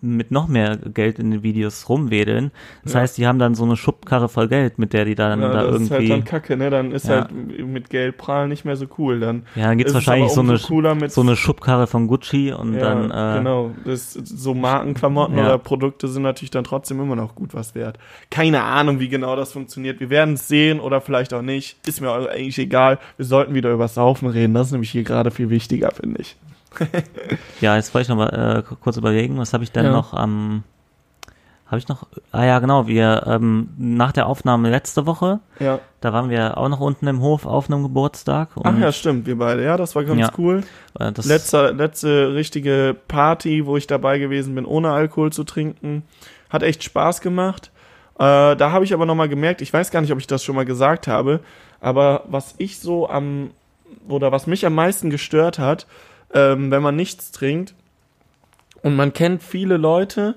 mit 0.00 0.30
noch 0.30 0.48
mehr 0.48 0.76
Geld 0.76 1.18
in 1.18 1.30
den 1.30 1.42
Videos 1.42 1.88
rumwedeln. 1.88 2.50
Das 2.84 2.92
Ja. 2.94 3.00
heißt, 3.00 3.18
die 3.18 3.26
haben 3.26 3.38
dann 3.38 3.54
so 3.54 3.64
eine 3.64 3.76
Schubkarre 3.76 4.28
voll 4.28 4.48
Geld, 4.48 4.78
mit 4.78 4.92
der 4.92 5.04
die 5.04 5.14
dann 5.14 5.40
Ja, 5.40 5.52
da 5.52 5.62
das 5.64 5.82
ist 5.82 5.90
halt 5.90 6.02
irgendwie, 6.02 6.08
dann 6.08 6.24
kacke, 6.24 6.56
ne? 6.56 6.70
Dann 6.70 6.92
ist 6.92 7.08
Ja. 7.08 7.22
halt 7.22 7.32
mit 7.32 7.90
Geld 7.90 8.16
prahlen 8.18 8.48
nicht 8.48 8.64
mehr 8.64 8.76
so 8.76 8.86
cool. 8.98 9.20
Dann 9.20 9.44
ja, 9.54 9.68
dann 9.68 9.78
gibt's 9.78 9.94
wahrscheinlich 9.94 10.30
so 10.32 10.40
eine, 10.40 10.58
mit 10.94 11.12
so 11.12 11.20
eine 11.20 11.36
Schubkarre 11.36 11.86
von 11.86 12.06
Gucci 12.06 12.52
und 12.52 12.78
dann, 12.78 13.10
äh, 13.10 13.38
genau. 13.38 13.74
Das, 13.84 14.12
so 14.12 14.54
Markenklamotten 14.54 15.38
oder 15.38 15.58
Produkte 15.58 16.08
sind 16.08 16.22
natürlich 16.22 16.50
dann 16.50 16.64
trotzdem 16.64 16.99
immer 17.00 17.16
noch 17.16 17.34
gut 17.34 17.54
was 17.54 17.74
wert. 17.74 17.98
Keine 18.30 18.62
Ahnung, 18.62 19.00
wie 19.00 19.08
genau 19.08 19.36
das 19.36 19.52
funktioniert. 19.52 20.00
Wir 20.00 20.10
werden 20.10 20.34
es 20.34 20.48
sehen 20.48 20.80
oder 20.80 21.00
vielleicht 21.00 21.32
auch 21.34 21.42
nicht. 21.42 21.76
Ist 21.86 22.00
mir 22.00 22.12
eigentlich 22.12 22.58
egal. 22.58 22.98
Wir 23.16 23.26
sollten 23.26 23.54
wieder 23.54 23.70
über 23.72 23.88
Saufen 23.88 24.28
reden. 24.28 24.54
Das 24.54 24.66
ist 24.68 24.72
nämlich 24.72 24.90
hier 24.90 25.04
gerade 25.04 25.30
viel 25.30 25.50
wichtiger, 25.50 25.90
finde 25.92 26.20
ich. 26.22 26.36
Ja, 27.60 27.76
jetzt 27.76 27.92
wollte 27.94 28.04
ich 28.04 28.08
noch 28.08 28.16
mal 28.16 28.64
äh, 28.68 28.74
kurz 28.80 28.96
überlegen, 28.96 29.38
was 29.38 29.52
habe 29.52 29.64
ich 29.64 29.72
denn 29.72 29.86
Ja. 29.86 29.92
noch 29.92 30.14
am 30.14 30.62
habe 31.66 31.78
ich 31.78 31.86
noch 31.86 32.08
ah 32.32 32.44
ja 32.44 32.58
genau, 32.58 32.88
wir 32.88 33.22
ähm, 33.28 33.68
nach 33.78 34.10
der 34.10 34.26
Aufnahme 34.26 34.70
letzte 34.70 35.06
Woche, 35.06 35.38
Ja. 35.60 35.78
da 36.00 36.12
waren 36.12 36.28
wir 36.28 36.58
auch 36.58 36.68
noch 36.68 36.80
unten 36.80 37.06
im 37.06 37.20
Hof 37.20 37.46
auf 37.46 37.70
einem 37.70 37.84
Geburtstag 37.84 38.56
und 38.56 38.66
Ach 38.66 38.76
ja, 38.76 38.90
stimmt, 38.90 39.26
wir 39.26 39.38
beide. 39.38 39.62
Ja, 39.62 39.76
das 39.76 39.94
war 39.94 40.02
ganz 40.02 40.18
Ja. 40.20 40.30
cool. 40.36 40.64
äh, 40.98 41.12
das 41.12 41.26
Letzte, 41.26 41.70
letzte 41.70 42.34
richtige 42.34 42.96
Party, 43.06 43.66
wo 43.66 43.76
ich 43.76 43.86
dabei 43.86 44.18
gewesen 44.18 44.56
bin, 44.56 44.64
ohne 44.64 44.90
Alkohol 44.90 45.30
zu 45.32 45.44
trinken. 45.44 46.02
Hat 46.50 46.62
echt 46.62 46.82
Spaß 46.84 47.20
gemacht. 47.20 47.70
Äh, 48.18 48.56
da 48.56 48.70
habe 48.72 48.84
ich 48.84 48.92
aber 48.92 49.06
nochmal 49.06 49.28
gemerkt, 49.28 49.62
ich 49.62 49.72
weiß 49.72 49.90
gar 49.90 50.00
nicht, 50.02 50.12
ob 50.12 50.18
ich 50.18 50.26
das 50.26 50.44
schon 50.44 50.54
mal 50.56 50.64
gesagt 50.66 51.06
habe, 51.08 51.40
aber 51.80 52.24
was 52.28 52.54
ich 52.58 52.78
so 52.78 53.08
am, 53.08 53.50
oder 54.08 54.30
was 54.30 54.46
mich 54.46 54.66
am 54.66 54.74
meisten 54.74 55.08
gestört 55.08 55.58
hat, 55.58 55.86
ähm, 56.34 56.70
wenn 56.70 56.82
man 56.82 56.96
nichts 56.96 57.32
trinkt 57.32 57.74
und 58.82 58.94
man 58.96 59.12
kennt 59.12 59.42
viele 59.42 59.76
Leute 59.78 60.34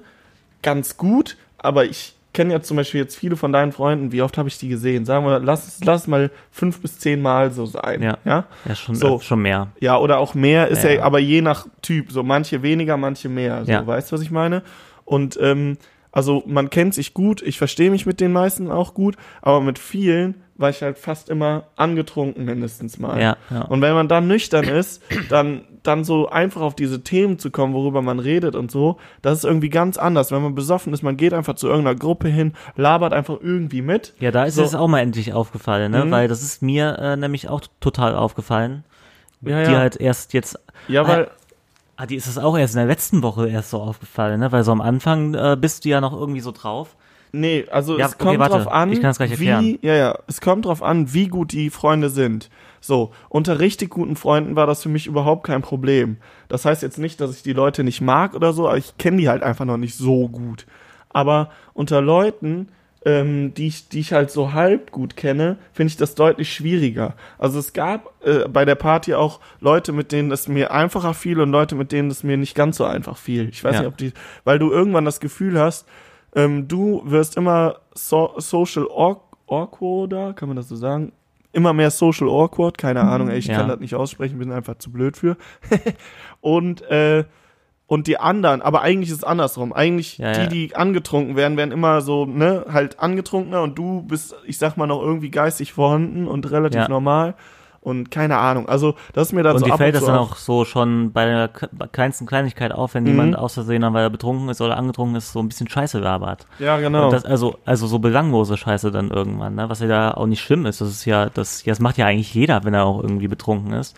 ganz 0.62 0.96
gut, 0.98 1.36
aber 1.58 1.86
ich 1.86 2.16
kenne 2.34 2.54
ja 2.54 2.62
zum 2.62 2.78
Beispiel 2.78 3.02
jetzt 3.02 3.16
viele 3.16 3.36
von 3.36 3.52
deinen 3.54 3.72
Freunden, 3.72 4.12
wie 4.12 4.22
oft 4.22 4.38
habe 4.38 4.50
ich 4.50 4.58
die 4.58 4.68
gesehen? 4.70 5.06
Sagen 5.06 5.26
wir, 5.26 5.40
lass, 5.40 5.80
lass 5.84 6.08
mal 6.08 6.32
fünf 6.52 6.82
bis 6.82 6.98
zehn 7.00 7.22
Mal 7.22 7.52
so 7.52 7.66
sein. 7.66 8.02
Ja. 8.02 8.18
ja? 8.26 8.46
ja 8.66 8.76
schon 8.76 8.96
so. 8.96 9.20
schon 9.20 9.42
mehr. 9.44 9.68
Ja, 9.80 9.98
oder 9.98 10.18
auch 10.18 10.34
mehr 10.34 10.68
ist 10.70 10.84
ja, 10.84 10.92
Ja. 10.92 11.04
aber 11.04 11.20
je 11.20 11.42
nach 11.42 11.68
Typ. 11.84 12.12
So 12.12 12.24
manche 12.24 12.64
weniger, 12.64 12.98
manche 12.98 13.30
mehr. 13.30 13.66
So, 13.66 13.72
Ja. 13.72 13.86
weißt 13.86 14.12
du, 14.12 14.16
was 14.16 14.22
ich 14.24 14.32
meine? 14.32 14.64
Und 15.06 15.38
ähm, 15.42 15.78
also 16.14 16.44
man 16.46 16.70
kennt 16.70 16.94
sich 16.94 17.14
gut, 17.14 17.42
ich 17.42 17.58
verstehe 17.58 17.92
mich 17.92 18.06
mit 18.06 18.22
den 18.22 18.32
meisten 18.32 18.72
auch 18.72 18.94
gut, 18.94 19.18
aber 19.42 19.60
mit 19.60 19.80
vielen 19.80 20.36
war 20.56 20.70
ich 20.70 20.84
halt 20.84 21.00
fast 21.00 21.30
immer 21.30 21.64
angetrunken 21.76 22.46
mindestens 22.46 23.00
mal. 23.00 23.20
Ja, 23.20 23.38
ja. 23.50 23.64
Und 23.64 23.82
wenn 23.82 23.96
man 23.96 24.08
dann 24.08 24.28
nüchtern 24.28 24.66
ist, 24.66 25.02
dann, 25.30 25.64
dann 25.82 26.04
so 26.04 26.30
einfach 26.30 26.62
auf 26.62 26.76
diese 26.76 27.04
Themen 27.04 27.40
zu 27.40 27.50
kommen, 27.50 27.74
worüber 27.74 28.04
man 28.04 28.20
redet 28.20 28.56
und 28.56 28.70
so, 28.70 28.98
das 29.24 29.40
ist 29.40 29.46
irgendwie 29.46 29.70
ganz 29.70 29.98
anders. 29.98 30.32
Wenn 30.32 30.44
man 30.44 30.54
besoffen 30.54 30.94
ist, 30.94 31.02
man 31.02 31.18
geht 31.18 31.34
einfach 31.34 31.56
zu 31.56 31.68
irgendeiner 31.68 31.98
Gruppe 31.98 32.28
hin, 32.28 32.54
labert 32.76 33.14
einfach 33.14 33.38
irgendwie 33.42 33.82
mit. 33.82 34.14
Ja, 34.20 34.30
da 34.30 34.44
ist 34.46 34.56
So. 34.56 34.64
es 34.64 34.76
auch 34.76 34.88
mal 34.88 35.00
endlich 35.00 35.34
aufgefallen, 35.34 35.92
ne? 35.92 36.06
Mhm. 36.06 36.12
Weil 36.12 36.28
das 36.28 36.44
ist 36.44 36.62
mir 36.62 37.00
äh, 37.00 37.18
nämlich 37.18 37.50
auch 37.50 37.62
total 37.80 38.16
aufgefallen. 38.16 38.84
Ja, 39.42 39.64
Die 39.64 39.76
halt 39.76 39.98
erst 39.98 40.34
jetzt, 40.34 40.58
Ja, 40.88 41.06
weil, 41.08 41.30
ah, 41.98 42.06
die 42.06 42.16
ist 42.16 42.28
es 42.28 42.38
auch 42.38 42.58
erst 42.58 42.74
in 42.76 42.80
der 42.80 42.88
letzten 42.88 43.22
Woche 43.24 43.48
erst 43.50 43.70
so 43.72 43.80
aufgefallen, 43.82 44.40
ne? 44.40 44.52
Weil 44.52 44.64
so 44.64 44.72
am 44.72 44.82
Anfang 44.82 45.34
äh, 45.34 45.58
bist 45.60 45.86
du 45.86 45.90
ja 45.90 46.02
noch 46.02 46.14
irgendwie 46.14 46.40
so 46.42 46.52
drauf. 46.52 46.96
Nee, 47.32 47.66
also 47.72 47.98
Ja, 47.98 48.06
es 48.06 48.14
okay, 48.14 48.24
kommt 48.26 48.40
warte. 48.40 48.56
drauf 48.58 48.68
an, 48.72 48.92
Ich 48.92 49.02
kann 49.02 49.10
es 49.10 49.18
gleich 49.18 49.32
erklären. 49.32 49.64
wie, 49.64 49.80
ja, 49.82 49.96
ja, 49.96 50.20
es 50.28 50.40
kommt 50.40 50.66
drauf 50.66 50.84
an, 50.84 51.14
wie 51.14 51.28
gut 51.28 51.52
die 51.52 51.72
Freunde 51.72 52.10
sind. 52.10 52.50
So, 52.80 53.12
unter 53.30 53.60
richtig 53.60 53.90
guten 53.90 54.16
Freunden 54.16 54.56
war 54.56 54.68
das 54.68 54.84
für 54.84 54.90
mich 54.90 55.08
überhaupt 55.08 55.46
kein 55.48 55.62
Problem. 55.64 56.18
Das 56.48 56.66
heißt 56.66 56.84
jetzt 56.84 57.00
nicht, 57.00 57.20
dass 57.22 57.36
ich 57.36 57.42
die 57.42 57.54
Leute 57.54 57.84
nicht 57.84 58.02
mag 58.02 58.36
oder 58.36 58.54
so, 58.54 58.68
aber 58.68 58.78
ich 58.78 58.98
kenne 58.98 59.18
die 59.18 59.30
halt 59.30 59.42
einfach 59.42 59.66
noch 59.66 59.78
nicht 59.78 59.96
so 59.98 60.28
gut. 60.30 60.68
Aber 61.10 61.50
unter 61.74 62.02
Leuten, 62.02 62.68
ähm, 63.06 63.54
die, 63.54 63.68
ich, 63.68 63.90
die 63.90 64.00
ich 64.00 64.14
halt 64.14 64.32
so 64.32 64.54
halb 64.54 64.92
gut 64.92 65.16
kenne, 65.18 65.58
finde 65.74 65.90
ich 65.92 65.98
das 65.98 66.16
deutlich 66.16 66.54
schwieriger. 66.54 67.16
Also 67.38 67.60
es 67.60 67.74
gab 67.74 68.14
äh, 68.26 68.48
bei 68.48 68.64
der 68.66 68.76
Party 68.76 69.14
auch 69.14 69.40
Leute, 69.60 69.92
mit 69.92 70.12
denen 70.12 70.32
es 70.32 70.48
mir 70.48 70.72
einfacher 70.72 71.14
fiel 71.14 71.40
und 71.42 71.52
Leute, 71.52 71.76
mit 71.76 71.92
denen 71.92 72.10
es 72.10 72.24
mir 72.24 72.38
nicht 72.38 72.56
ganz 72.56 72.78
so 72.78 72.86
einfach 72.86 73.18
fiel. 73.18 73.50
Ich 73.50 73.64
weiß 73.64 73.74
Ja. 73.76 73.80
nicht, 73.82 73.88
ob 73.90 73.98
die, 73.98 74.14
weil 74.46 74.58
du 74.60 74.72
irgendwann 74.72 75.06
das 75.06 75.20
Gefühl 75.20 75.60
hast, 75.60 75.86
ähm, 76.36 76.68
du 76.68 77.02
wirst 77.06 77.36
immer 77.38 77.78
so, 77.94 78.34
social 78.38 78.84
awk- 78.86 79.20
awkwarder, 79.48 80.34
kann 80.34 80.48
man 80.48 80.56
das 80.56 80.70
so 80.70 80.76
sagen? 80.76 81.12
Immer 81.52 81.74
mehr 81.74 81.92
social 81.92 82.28
awkward, 82.30 82.78
keine 82.80 83.02
Ahnung, 83.02 83.30
ey, 83.30 83.38
ich 83.38 83.46
Ja. 83.48 83.58
kann 83.58 83.68
das 83.68 83.80
nicht 83.80 83.94
aussprechen, 83.96 84.40
bin 84.40 84.52
einfach 84.52 84.78
zu 84.80 84.92
blöd 84.92 85.18
für. 85.18 85.38
und, 86.42 86.82
äh, 86.84 87.26
und 87.94 88.08
die 88.08 88.18
anderen, 88.20 88.62
aber 88.64 88.82
eigentlich 88.82 89.10
ist 89.12 89.18
es 89.18 89.24
andersrum. 89.24 89.72
Eigentlich 89.72 90.18
Ja, 90.18 90.32
die, 90.34 90.42
ja. 90.42 90.48
die 90.48 90.76
angetrunken 90.76 91.36
werden, 91.36 91.58
werden 91.58 91.72
immer 91.72 92.02
so, 92.02 92.26
ne, 92.26 92.66
halt 92.72 93.00
angetrunkener 93.00 93.62
und 93.62 93.78
du 93.78 94.02
bist, 94.02 94.36
ich 94.48 94.58
sag 94.58 94.78
mal, 94.78 94.88
noch 94.88 95.02
irgendwie 95.02 95.30
geistig 95.30 95.74
vorhanden 95.74 96.28
und 96.28 96.50
relativ 96.50 96.82
Ja. 96.82 96.88
normal. 96.90 97.36
Und 97.82 98.12
keine 98.12 98.38
Ahnung. 98.38 98.70
Also, 98.70 98.96
das 99.12 99.28
ist 99.28 99.34
mir 99.34 99.44
dann 99.44 99.56
Und 99.56 99.60
so 99.60 99.66
dir 99.66 99.74
ab 99.74 99.78
fällt 99.78 99.94
und 99.96 100.02
das 100.02 100.08
dann 100.08 100.18
auch 100.18 100.38
so 100.38 100.64
schon 100.64 101.12
bei 101.12 101.26
der 101.26 101.50
kleinsten 101.92 102.26
Kleinigkeit 102.26 102.72
auf, 102.72 102.94
wenn 102.94 103.04
Mhm. 103.04 103.10
jemand 103.10 103.38
aus 103.38 103.56
Versehen, 103.56 103.82
dann, 103.82 103.94
weil 103.94 104.04
er 104.04 104.10
betrunken 104.10 104.48
ist 104.50 104.62
oder 104.62 104.78
angetrunken 104.78 105.18
ist, 105.18 105.34
so 105.34 105.40
ein 105.40 105.50
bisschen 105.50 105.68
Scheiße 105.68 106.00
labert. 106.00 106.48
Ja, 106.60 106.78
genau. 106.78 107.06
Und 107.06 107.12
das, 107.14 107.26
also, 107.26 107.58
also 107.66 107.86
so 107.88 108.00
belanglose 108.00 108.56
Scheiße 108.56 108.90
dann 108.90 109.12
irgendwann, 109.12 109.56
ne? 109.56 109.70
was 109.70 109.82
ja 109.82 109.88
da 109.88 110.12
auch 110.14 110.28
nicht 110.28 110.42
schlimm 110.42 110.66
ist. 110.66 110.80
Das 110.80 110.88
ist 110.88 111.04
ja, 111.04 111.30
das, 111.30 111.66
ja, 111.66 111.72
das 111.72 111.80
macht 111.82 111.98
ja 111.98 112.06
eigentlich 112.06 112.34
jeder, 112.34 112.64
wenn 112.64 112.74
er 112.74 112.86
auch 112.86 113.04
irgendwie 113.04 113.28
betrunken 113.28 113.74
ist. 113.74 113.98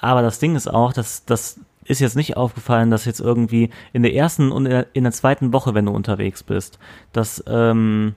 Aber 0.00 0.20
das 0.20 0.40
Ding 0.40 0.56
ist 0.56 0.66
auch, 0.68 0.92
dass 0.92 1.24
das 1.24 1.60
ist 1.86 2.00
jetzt 2.00 2.16
nicht 2.16 2.36
aufgefallen, 2.36 2.90
dass 2.90 3.04
jetzt 3.04 3.20
irgendwie 3.20 3.70
in 3.92 4.02
der 4.02 4.14
ersten 4.14 4.50
und 4.52 4.64
in 4.66 4.70
der, 4.70 4.86
in 4.94 5.04
der 5.04 5.12
zweiten 5.12 5.52
Woche, 5.52 5.74
wenn 5.74 5.86
du 5.86 5.92
unterwegs 5.92 6.42
bist, 6.42 6.78
dass, 7.12 7.42
ähm, 7.46 8.14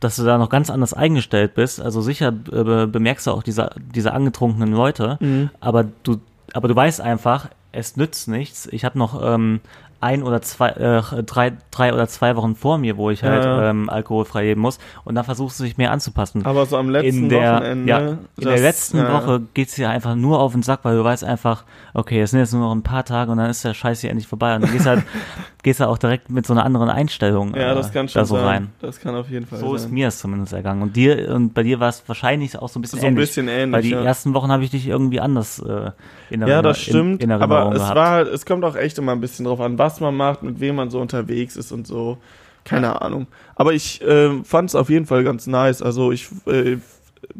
dass 0.00 0.16
du 0.16 0.24
da 0.24 0.38
noch 0.38 0.50
ganz 0.50 0.70
anders 0.70 0.92
eingestellt 0.94 1.54
bist. 1.54 1.80
Also 1.80 2.00
sicher 2.00 2.28
äh, 2.28 2.32
be- 2.64 2.86
bemerkst 2.86 3.26
du 3.26 3.30
auch 3.32 3.42
diese, 3.42 3.70
diese 3.94 4.12
angetrunkenen 4.12 4.72
Leute, 4.72 5.16
Mhm. 5.20 5.50
aber 5.60 5.84
du, 6.02 6.18
aber 6.52 6.68
du 6.68 6.76
weißt 6.76 7.00
einfach, 7.00 7.48
es 7.72 7.96
nützt 7.96 8.28
nichts. 8.28 8.66
Ich 8.72 8.84
habe 8.84 8.98
noch 8.98 9.20
ähm, 9.22 9.60
ein 10.06 10.22
oder 10.22 10.40
zwei, 10.40 10.68
äh, 10.70 11.22
drei, 11.24 11.52
drei 11.70 11.92
oder 11.92 12.06
zwei 12.06 12.36
Wochen 12.36 12.54
vor 12.54 12.78
mir, 12.78 12.96
wo 12.96 13.10
ich 13.10 13.22
halt 13.24 13.44
Ja, 13.44 13.70
ähm, 13.70 13.90
alkoholfrei 13.90 14.44
leben 14.44 14.60
muss. 14.60 14.78
Und 15.04 15.16
dann 15.16 15.24
versuchst 15.24 15.58
du 15.58 15.64
dich 15.64 15.76
mehr 15.76 15.90
anzupassen. 15.90 16.46
aber 16.46 16.64
so 16.64 16.76
am 16.76 16.88
letzten 16.88 17.24
in 17.24 17.28
der, 17.28 17.56
Wochenende. 17.56 17.90
ja, 17.90 17.98
in 17.98 18.18
der 18.38 18.60
letzten 18.60 18.98
ja, 18.98 19.12
Woche 19.12 19.42
geht's 19.54 19.74
dir 19.74 19.90
einfach 19.90 20.14
nur 20.14 20.38
auf 20.40 20.52
den 20.52 20.62
Sack, 20.62 20.80
weil 20.84 20.96
du 20.96 21.02
weißt 21.04 21.24
einfach, 21.24 21.64
okay, 21.92 22.20
es 22.20 22.30
sind 22.30 22.40
jetzt 22.40 22.52
nur 22.52 22.62
noch 22.62 22.72
ein 22.72 22.82
paar 22.82 23.04
Tage 23.04 23.32
und 23.32 23.38
dann 23.38 23.50
ist 23.50 23.64
der 23.64 23.74
Scheiß 23.74 24.00
hier 24.00 24.10
endlich 24.10 24.28
vorbei. 24.28 24.54
Und 24.54 24.62
du 24.62 24.68
gehst 24.68 24.86
halt, 24.86 25.02
gehst 25.66 25.80
ja 25.80 25.88
auch 25.88 25.98
direkt 25.98 26.30
mit 26.30 26.46
so 26.46 26.52
einer 26.52 26.64
anderen 26.64 26.88
Einstellung 26.88 27.52
Ja, 27.56 27.72
äh, 27.72 27.74
das 27.74 27.92
kann 27.92 28.08
schon 28.08 28.20
da 28.20 28.24
so 28.24 28.36
sein. 28.36 28.44
rein. 28.46 28.68
Das 28.80 29.00
kann 29.00 29.16
auf 29.16 29.28
jeden 29.28 29.46
Fall 29.46 29.58
So 29.58 29.74
ist 29.74 29.82
sein. 29.82 29.90
mir 29.94 30.06
es 30.06 30.20
zumindest 30.20 30.52
ergangen. 30.52 30.80
Und 30.80 30.94
dir 30.94 31.28
und 31.34 31.54
bei 31.54 31.64
dir 31.64 31.80
war 31.80 31.88
es 31.88 32.04
wahrscheinlich 32.06 32.56
auch 32.56 32.68
so 32.68 32.78
ein 32.78 32.82
bisschen 32.82 33.00
So 33.00 33.06
ein 33.06 33.14
ähnlich. 33.14 33.28
bisschen 33.30 33.48
ähnlich, 33.48 33.72
Weil 33.74 33.82
die 33.82 33.90
ja. 33.90 34.02
ersten 34.04 34.32
Wochen 34.32 34.52
habe 34.52 34.62
ich 34.62 34.70
dich 34.70 34.86
irgendwie 34.86 35.18
anders 35.18 35.58
äh, 35.58 35.90
in 36.30 36.40
Ja, 36.42 36.46
Erinner- 36.46 36.62
das 36.62 36.78
stimmt. 36.80 37.20
In, 37.20 37.30
in 37.30 37.30
Erinnerung 37.30 37.52
aber 37.64 37.72
es 37.74 37.80
gehabt. 37.82 37.96
war 37.96 38.10
halt, 38.10 38.28
es 38.28 38.46
kommt 38.46 38.64
auch 38.64 38.76
echt 38.76 38.96
immer 38.98 39.10
ein 39.12 39.20
bisschen 39.20 39.44
drauf 39.44 39.60
an, 39.60 39.76
was 39.76 39.98
man 39.98 40.16
macht, 40.16 40.44
mit 40.44 40.60
wem 40.60 40.76
man 40.76 40.88
so 40.88 41.00
unterwegs 41.00 41.56
ist 41.56 41.72
und 41.72 41.84
so. 41.86 42.18
Keine 42.62 43.02
Ahnung. 43.02 43.26
Aber 43.56 43.72
ich 43.72 44.00
äh, 44.02 44.42
fand 44.44 44.70
es 44.70 44.74
auf 44.76 44.88
jeden 44.88 45.06
Fall 45.06 45.24
ganz 45.24 45.48
nice. 45.48 45.82
Also 45.82 46.12
ich 46.12 46.28
äh, 46.46 46.78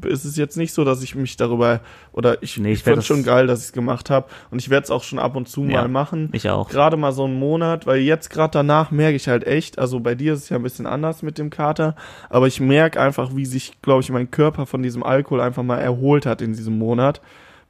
es 0.09 0.25
ist 0.25 0.37
jetzt 0.37 0.57
nicht 0.57 0.73
so, 0.73 0.85
dass 0.85 1.03
ich 1.03 1.15
mich 1.15 1.37
darüber 1.37 1.81
oder 2.13 2.43
ich, 2.43 2.57
Nee, 2.59 2.73
ich 2.73 2.79
ich 2.79 2.85
fand 2.85 2.97
das- 2.99 3.07
schon 3.07 3.23
geil, 3.23 3.47
dass 3.47 3.61
ich 3.61 3.67
es 3.67 3.73
gemacht 3.73 4.11
habe 4.11 4.27
und 4.51 4.59
ich 4.61 4.71
werde 4.71 4.85
es 4.85 4.91
auch 4.91 5.03
schon 5.03 5.19
ab 5.19 5.37
und 5.37 5.49
zu 5.49 5.65
Ja. 5.65 5.83
mal 5.83 5.89
machen. 5.89 6.29
ich 6.33 6.49
auch. 6.51 6.69
Gerade 6.69 6.97
mal 6.97 7.13
so 7.13 7.25
einen 7.25 7.39
Monat, 7.39 7.87
weil 7.87 8.01
jetzt 8.01 8.31
gerade 8.31 8.51
danach 8.53 8.91
merke 8.91 9.17
ich 9.17 9.29
halt 9.29 9.47
echt, 9.47 9.79
also 9.79 10.01
bei 10.01 10.15
dir 10.15 10.33
ist 10.35 10.45
es 10.45 10.49
ja 10.49 10.57
ein 10.57 10.63
bisschen 10.63 10.87
anders 10.87 11.23
mit 11.23 11.39
dem 11.39 11.51
Kater, 11.51 11.95
aber 12.31 12.47
ich 12.47 12.61
merke 12.61 13.01
einfach, 13.01 13.35
wie 13.37 13.47
sich, 13.47 13.81
glaube 13.83 14.01
ich, 14.03 14.11
mein 14.11 14.31
Körper 14.31 14.67
von 14.67 14.83
diesem 14.83 15.03
Alkohol 15.03 15.41
einfach 15.41 15.63
mal 15.63 15.79
erholt 15.79 16.27
hat 16.27 16.43
in 16.43 16.53
diesem 16.53 16.79
Monat, 16.79 17.21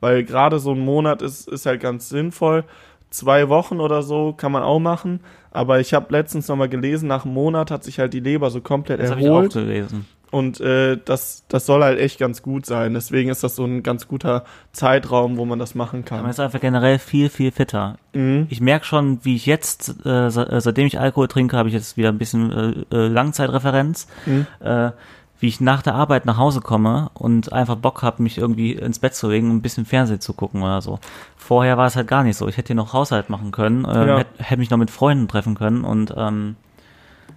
weil 0.01 0.25
gerade 0.25 0.59
so 0.59 0.73
ein 0.73 0.81
Monat 0.81 1.23
ist, 1.23 1.49
ist 1.49 1.67
halt 1.67 1.81
ganz 1.81 2.09
sinnvoll. 2.09 2.65
Zwei 3.09 3.49
Wochen 3.49 3.81
oder 3.81 4.03
so 4.03 4.33
kann 4.37 4.51
man 4.53 4.63
auch 4.65 4.81
machen, 4.81 5.21
aber 5.53 5.79
ich 5.81 5.95
habe 5.95 6.07
letztens 6.11 6.49
nochmal 6.49 6.69
gelesen, 6.69 7.07
nach 7.09 7.25
einem 7.25 7.35
Monat 7.35 7.71
hat 7.71 7.85
sich 7.85 7.99
halt 8.01 8.13
die 8.13 8.21
Leber 8.21 8.51
so 8.51 8.61
komplett 8.61 9.01
Das 9.01 9.11
habe 9.13 9.21
ich 9.21 9.29
auch 9.29 9.35
erholt 9.37 9.53
gelesen. 9.53 10.07
Und 10.31 10.61
äh, 10.61 10.99
das, 11.05 11.45
das 11.49 11.67
soll 11.67 11.83
halt 11.85 11.99
echt 11.99 12.19
ganz 12.19 12.43
gut 12.43 12.67
sein. 12.67 12.95
Deswegen 12.95 13.31
ist 13.31 13.43
das 13.45 13.57
so 13.57 13.65
ein 13.65 13.83
ganz 13.83 14.09
guter 14.09 14.45
Zeitraum, 14.73 15.37
wo 15.37 15.45
man 15.45 15.59
das 15.59 15.75
machen 15.75 16.01
Man 16.01 16.05
kann. 16.05 16.29
ist 16.29 16.41
einfach 16.41 16.61
generell 16.61 16.99
viel, 16.99 17.29
viel 17.31 17.53
fitter. 17.53 17.97
Mhm. 18.13 18.47
Ich 18.51 18.61
merke 18.61 18.85
schon, 18.85 19.25
wie 19.25 19.37
ich 19.37 19.47
jetzt, 19.47 19.95
äh, 20.05 20.27
äh, 20.27 20.61
seitdem 20.61 20.87
ich 20.87 20.99
Alkohol 20.99 21.29
trinke, 21.29 21.57
habe 21.57 21.69
ich 21.69 21.75
jetzt 21.75 21.97
wieder 21.97 22.09
ein 22.11 22.19
bisschen 22.19 22.85
äh, 22.91 22.95
äh, 22.97 23.09
Langzeitreferenz, 23.09 24.09
Mhm. 24.27 24.47
äh, 24.61 24.91
wie 25.39 25.49
ich 25.49 25.61
nach 25.61 25.83
der 25.83 25.95
Arbeit 25.95 26.25
nach 26.25 26.39
Hause 26.39 26.61
komme 26.63 27.11
und 27.13 27.53
einfach 27.53 27.77
Bock 27.77 28.03
habe, 28.03 28.23
mich 28.23 28.39
irgendwie 28.39 28.73
ins 28.73 28.99
Bett 28.99 29.15
zu 29.15 29.29
legen 29.29 29.51
und 29.51 29.57
ein 29.57 29.63
bisschen 29.63 29.85
Fernsehen 29.85 30.21
zu 30.21 30.33
gucken 30.33 30.63
oder 30.63 30.81
so. 30.81 30.99
Vorher 31.37 31.77
war 31.77 31.87
es 31.87 31.95
halt 31.95 32.09
gar 32.09 32.25
nicht 32.25 32.39
so. 32.39 32.49
Ich 32.49 32.57
hätte 32.57 32.69
hier 32.69 32.77
noch 32.77 32.95
Haushalt 32.95 33.29
machen 33.29 33.53
können, 33.53 33.85
äh, 33.85 34.07
Ja. 34.07 34.19
hätte 34.19 34.43
hätte 34.43 34.59
mich 34.61 34.71
noch 34.71 34.79
mit 34.79 34.91
Freunden 34.91 35.29
treffen 35.29 35.55
können 35.55 35.85
und 35.85 36.15
ähm, 36.17 36.57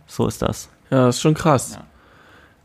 so 0.08 0.28
ist 0.28 0.42
das. 0.42 0.70
Ja, 0.90 1.06
das 1.08 1.18
ist 1.18 1.22
schon 1.22 1.34
krass. 1.34 1.78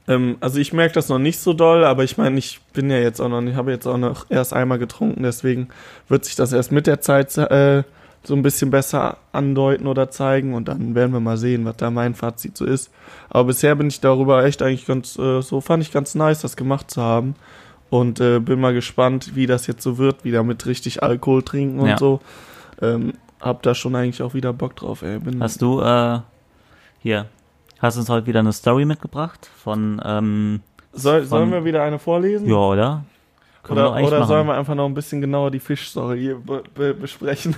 Ähm, 0.07 0.37
also 0.41 0.59
ich 0.59 0.73
merke 0.73 0.95
das 0.95 1.09
noch 1.09 1.19
nicht 1.19 1.39
so 1.39 1.53
doll, 1.53 1.85
aber 1.85 2.05
ich 2.05 2.19
meine, 2.19 2.39
ich 2.39 2.61
bin 2.73 2.91
ja 2.91 2.99
jetzt 2.99 3.21
auch 3.21 3.29
noch, 3.29 3.43
ich 3.43 3.55
habe 3.55 3.71
jetzt 3.71 3.87
auch 3.87 3.97
noch 3.97 4.27
erst 4.31 4.53
einmal 4.53 4.79
getrunken, 4.79 5.23
deswegen 5.23 5.69
wird 6.09 6.25
sich 6.25 6.35
das 6.37 6.53
erst 6.53 6.73
mit 6.73 6.87
der 6.87 7.01
Zeit 7.01 7.37
äh, 7.39 7.85
so 8.23 8.35
ein 8.35 8.43
bisschen 8.43 8.71
besser 8.71 9.19
andeuten 9.33 9.87
oder 9.87 10.11
zeigen 10.11 10.55
und 10.55 10.69
dann 10.69 10.95
werden 10.95 11.13
wir 11.13 11.21
mal 11.21 11.37
sehen, 11.37 11.65
was 11.65 11.77
da 11.77 11.91
mein 11.91 12.15
Fazit 12.15 12.57
so 12.57 12.65
ist. 12.65 12.91
Aber 13.31 13.45
bisher 13.45 13.75
bin 13.75 13.89
ich 13.89 14.01
darüber 14.01 14.45
echt 14.45 14.63
eigentlich 14.63 14.87
ganz, 14.87 15.19
äh, 15.19 15.41
so 15.43 15.61
fand 15.61 15.83
ich 15.83 15.93
ganz 15.93 16.15
nice, 16.15 16.41
das 16.41 16.57
gemacht 16.57 16.91
zu 16.91 17.03
haben 17.03 17.35
und 17.91 18.21
äh, 18.21 18.41
bin 18.41 18.61
mal 18.61 18.75
gespannt, 18.75 19.35
wie 19.35 19.47
das 19.47 19.67
jetzt 19.67 19.83
so 19.83 19.99
wird, 19.99 20.25
wieder 20.25 20.43
mit 20.43 20.67
richtig 20.67 21.03
Alkohol 21.03 21.43
trinken 21.43 21.81
und 21.81 21.89
Ja. 21.89 21.99
so. 21.99 22.21
Ähm, 22.83 23.13
hab 23.41 23.63
da 23.63 23.75
schon 23.75 23.95
eigentlich 23.95 24.23
auch 24.23 24.33
wieder 24.35 24.53
Bock 24.55 24.75
drauf, 24.77 25.03
ey. 25.03 25.19
Bin, 25.19 25.43
Hast 25.43 25.61
du, 25.61 25.81
äh, 25.83 26.21
hier, 27.01 27.27
hast 27.85 27.97
uns 27.97 28.09
heute 28.09 28.27
wieder 28.27 28.41
eine 28.41 28.53
Story 28.53 28.85
mitgebracht 28.85 29.49
von, 29.63 30.01
ähm, 30.05 30.61
soll, 30.93 31.25
sollen 31.25 31.51
von- 31.51 31.53
wir 31.53 31.65
wieder 31.65 31.83
eine 31.83 31.99
vorlesen? 31.99 32.49
ja, 32.49 32.57
oder? 32.57 33.05
Können 33.63 33.79
Oder, 33.81 33.93
oder 33.95 34.19
machen. 34.19 34.29
sollen 34.29 34.47
wir 34.47 34.55
einfach 34.59 34.75
noch 34.75 34.85
ein 34.85 34.93
bisschen 34.93 35.23
genauer 35.23 35.51
die 35.51 35.59
Fischstory 35.61 36.35
be 36.35 36.63
be 36.75 36.93
besprechen? 36.93 37.57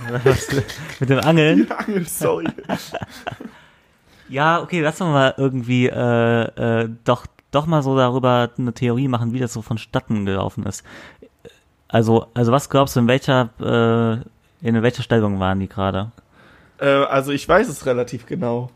Mit 1.01 1.09
dem 1.09 1.19
Angeln? 1.19 1.65
Die 1.69 1.71
Angelstory. 1.71 2.47
Ja, 4.29 4.61
okay, 4.61 4.81
lass 4.81 4.99
uns 4.99 5.11
mal 5.11 5.33
irgendwie 5.37 5.87
äh, 5.87 6.81
äh, 6.83 6.89
doch, 7.05 7.25
doch 7.51 7.65
mal 7.65 7.81
so 7.81 7.95
darüber 7.95 8.49
eine 8.57 8.73
Theorie 8.73 9.07
machen, 9.07 9.31
wie 9.33 9.39
das 9.39 9.53
so 9.53 9.61
vonstatten 9.61 10.25
gelaufen 10.25 10.65
ist. 10.65 10.83
Also, 11.87 12.27
also 12.33 12.51
was 12.51 12.69
glaubst 12.69 12.95
du, 12.97 12.99
in 12.99 13.07
welcher, 13.07 13.49
äh, 14.61 14.67
in 14.67 14.81
welcher 14.83 15.03
Stellung 15.03 15.39
waren 15.39 15.59
die 15.61 15.69
gerade? 15.69 16.11
äh, 16.79 16.87
also 17.05 17.31
ich 17.31 17.47
weiß 17.47 17.69
es 17.69 17.85
relativ 17.85 18.25
genau. 18.25 18.69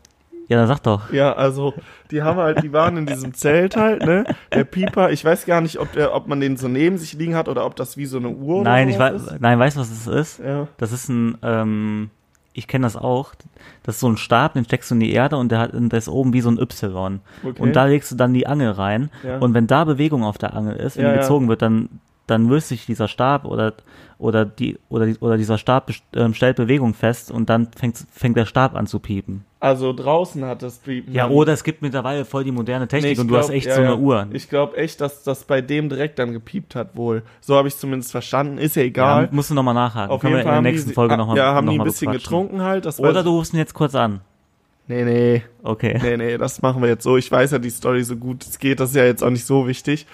Ja, 0.52 0.58
dann 0.58 0.68
sag 0.68 0.80
doch. 0.80 1.12
Ja, 1.12 1.32
also 1.32 1.74
die 2.10 2.22
haben 2.22 2.38
halt, 2.38 2.62
die 2.62 2.72
waren 2.72 2.96
in 2.98 3.06
diesem 3.06 3.32
Zelt 3.34 3.76
halt, 3.76 4.04
ne? 4.04 4.24
Der 4.52 4.64
Pieper, 4.64 5.10
ich 5.10 5.24
weiß 5.24 5.46
gar 5.46 5.60
nicht, 5.62 5.78
ob 5.80 5.90
der, 5.92 6.14
ob 6.14 6.28
man 6.28 6.40
den 6.40 6.56
so 6.56 6.68
neben 6.68 6.98
sich 6.98 7.14
liegen 7.14 7.34
hat 7.34 7.48
oder 7.48 7.64
ob 7.64 7.74
das 7.74 7.96
wie 7.96 8.06
so 8.06 8.18
eine 8.18 8.28
Uhr 8.28 8.62
Nein, 8.62 8.86
oder 8.88 8.94
ich 8.94 8.98
weiß, 9.00 9.36
nein, 9.40 9.58
weißt 9.58 9.76
du, 9.76 9.80
was 9.80 9.88
das 9.88 10.06
ist? 10.06 10.38
ist. 10.38 10.46
Ja. 10.46 10.68
Das 10.76 10.92
ist 10.92 11.08
ein, 11.08 11.38
ähm, 11.42 12.10
ich 12.52 12.68
kenne 12.68 12.84
das 12.84 12.96
auch. 12.96 13.32
Das 13.82 13.94
ist 13.94 14.00
so 14.00 14.08
ein 14.08 14.18
Stab, 14.18 14.52
den 14.54 14.64
steckst 14.66 14.90
du 14.90 14.94
in 14.94 15.00
die 15.00 15.12
Erde 15.12 15.36
und 15.38 15.50
der 15.50 15.58
hat, 15.58 15.70
der 15.72 15.98
ist 15.98 16.08
oben 16.08 16.34
wie 16.34 16.42
so 16.42 16.50
ein 16.50 16.58
Y. 16.58 17.20
Okay. 17.42 17.62
Und 17.62 17.74
da 17.74 17.86
legst 17.86 18.12
du 18.12 18.16
dann 18.16 18.34
die 18.34 18.46
Angel 18.46 18.72
rein. 18.72 19.10
Ja. 19.22 19.38
Und 19.38 19.54
wenn 19.54 19.66
da 19.66 19.84
Bewegung 19.84 20.22
auf 20.22 20.36
der 20.36 20.54
Angel 20.54 20.76
ist, 20.76 20.96
wenn 20.98 21.04
Ja, 21.04 21.10
die 21.12 21.16
ja. 21.16 21.22
gezogen 21.22 21.48
wird, 21.48 21.62
dann, 21.62 21.88
dann 22.26 22.48
löst 22.48 22.68
sich 22.68 22.86
dieser 22.86 23.08
Stab 23.08 23.44
oder, 23.44 23.74
oder 24.18 24.44
die, 24.44 24.78
oder 24.88 25.06
die, 25.06 25.18
oder 25.18 25.36
dieser 25.36 25.58
Stab 25.58 25.90
ähm, 26.14 26.34
stellt 26.34 26.56
Bewegung 26.56 26.94
fest 26.94 27.30
und 27.30 27.50
dann 27.50 27.68
fängt, 27.76 27.98
fängt 28.12 28.36
der 28.36 28.46
Stab 28.46 28.74
an 28.76 28.86
zu 28.86 29.00
piepen. 29.00 29.44
Also 29.62 29.92
draußen 29.92 30.44
hat 30.44 30.62
das 30.62 30.78
Piepen. 30.78 31.14
Ja, 31.14 31.28
oder 31.28 31.52
es 31.52 31.62
gibt 31.62 31.82
mittlerweile 31.82 32.24
voll 32.24 32.42
die 32.42 32.50
moderne 32.50 32.88
Technik 32.88 33.16
Nee, 33.16 33.20
und 33.20 33.28
du 33.28 33.34
glaub, 33.34 33.44
hast 33.44 33.50
echt 33.50 33.66
ja, 33.66 33.76
so 33.76 33.80
eine 33.80 33.90
ja. 33.90 33.96
Uhr. 33.96 34.26
Ich 34.32 34.48
glaube 34.48 34.76
echt, 34.76 35.00
dass 35.00 35.22
das 35.22 35.44
bei 35.44 35.60
dem 35.60 35.88
direkt 35.88 36.18
dann 36.18 36.32
gepiept 36.32 36.74
hat 36.74 36.96
wohl. 36.96 37.22
So 37.40 37.54
habe 37.54 37.68
ich 37.68 37.76
zumindest 37.76 38.10
verstanden. 38.10 38.58
Ist 38.58 38.74
ja 38.74 38.82
egal. 38.82 39.24
Ja, 39.24 39.28
musst 39.30 39.50
du 39.50 39.54
nochmal 39.54 39.74
nachhaken. 39.74 40.10
Auf 40.10 40.20
Können 40.20 40.32
jeden 40.34 40.40
wir 40.40 40.50
Fall 40.50 40.58
in 40.58 40.64
der 40.64 40.72
nächsten 40.72 40.88
die, 40.88 40.94
Folge 40.94 41.16
nochmal 41.16 41.36
Ja, 41.36 41.54
haben 41.54 41.66
noch 41.66 41.74
die 41.74 41.78
ein 41.78 41.84
bisschen 41.84 42.10
getrunken 42.10 42.62
halt. 42.62 42.86
Oder 42.98 43.22
du 43.22 43.30
rufst 43.30 43.54
ihn 43.54 43.58
jetzt 43.58 43.74
kurz 43.74 43.94
an. 43.94 44.20
Nee, 44.88 45.04
nee. 45.04 45.42
Okay. 45.62 45.96
Nee, 46.02 46.16
nee, 46.16 46.38
das 46.38 46.60
machen 46.60 46.82
wir 46.82 46.88
jetzt 46.88 47.04
so. 47.04 47.16
Ich 47.16 47.30
weiß 47.30 47.52
ja 47.52 47.60
die 47.60 47.70
Story 47.70 48.02
so 48.02 48.16
gut 48.16 48.42
es 48.42 48.58
geht. 48.58 48.80
Das 48.80 48.90
ist 48.90 48.96
ja 48.96 49.04
jetzt 49.04 49.22
auch 49.22 49.30
nicht 49.30 49.46
so 49.46 49.68
wichtig. 49.68 50.08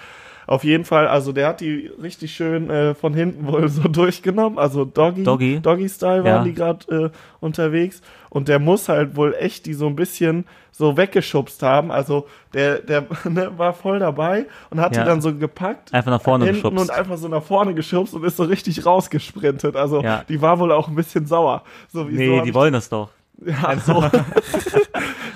Auf 0.49 0.63
jeden 0.63 0.83
Fall, 0.83 1.07
also 1.07 1.31
der 1.31 1.47
hat 1.49 1.61
die 1.61 1.91
richtig 2.01 2.33
schön 2.33 2.71
äh, 2.71 2.95
von 2.95 3.13
hinten 3.13 3.45
wohl 3.45 3.69
so 3.69 3.83
durchgenommen. 3.87 4.57
Also 4.57 4.83
Doggy, 4.83 5.23
Doggy. 5.23 5.59
Doggy-Style 5.59 6.23
waren 6.23 6.37
Ja. 6.37 6.43
die 6.43 6.53
gerade 6.55 6.91
äh, 7.05 7.09
unterwegs. 7.39 8.01
Und 8.31 8.47
der 8.47 8.57
muss 8.57 8.89
halt 8.89 9.15
wohl 9.15 9.35
echt 9.39 9.67
die 9.67 9.73
so 9.75 9.85
ein 9.85 9.95
bisschen 9.95 10.45
so 10.71 10.97
weggeschubst 10.97 11.61
haben. 11.61 11.91
Also 11.91 12.25
der, 12.55 12.79
der 12.79 13.05
ne, 13.29 13.51
war 13.57 13.73
voll 13.73 13.99
dabei 13.99 14.47
und 14.71 14.79
hat 14.81 14.95
Ja. 14.95 15.03
die 15.03 15.07
dann 15.07 15.21
so 15.21 15.35
gepackt. 15.35 15.93
Einfach 15.93 16.09
nach 16.09 16.21
vorne 16.21 16.45
hinten 16.45 16.61
geschubst. 16.63 16.89
und 16.89 16.97
einfach 16.97 17.17
so 17.17 17.27
nach 17.27 17.43
vorne 17.43 17.75
geschubst 17.75 18.15
und 18.15 18.23
ist 18.25 18.37
so 18.37 18.43
richtig 18.45 18.83
rausgesprintet. 18.87 19.75
Also 19.75 20.01
Ja. 20.01 20.23
die 20.27 20.41
war 20.41 20.57
wohl 20.57 20.71
auch 20.71 20.87
ein 20.87 20.95
bisschen 20.95 21.27
sauer. 21.27 21.61
So 21.93 22.05
Nee, 22.05 22.41
die 22.41 22.53
wollen 22.55 22.73
das 22.73 22.89
doch. 22.89 23.11
Ja, 23.45 23.77
so. 23.77 24.03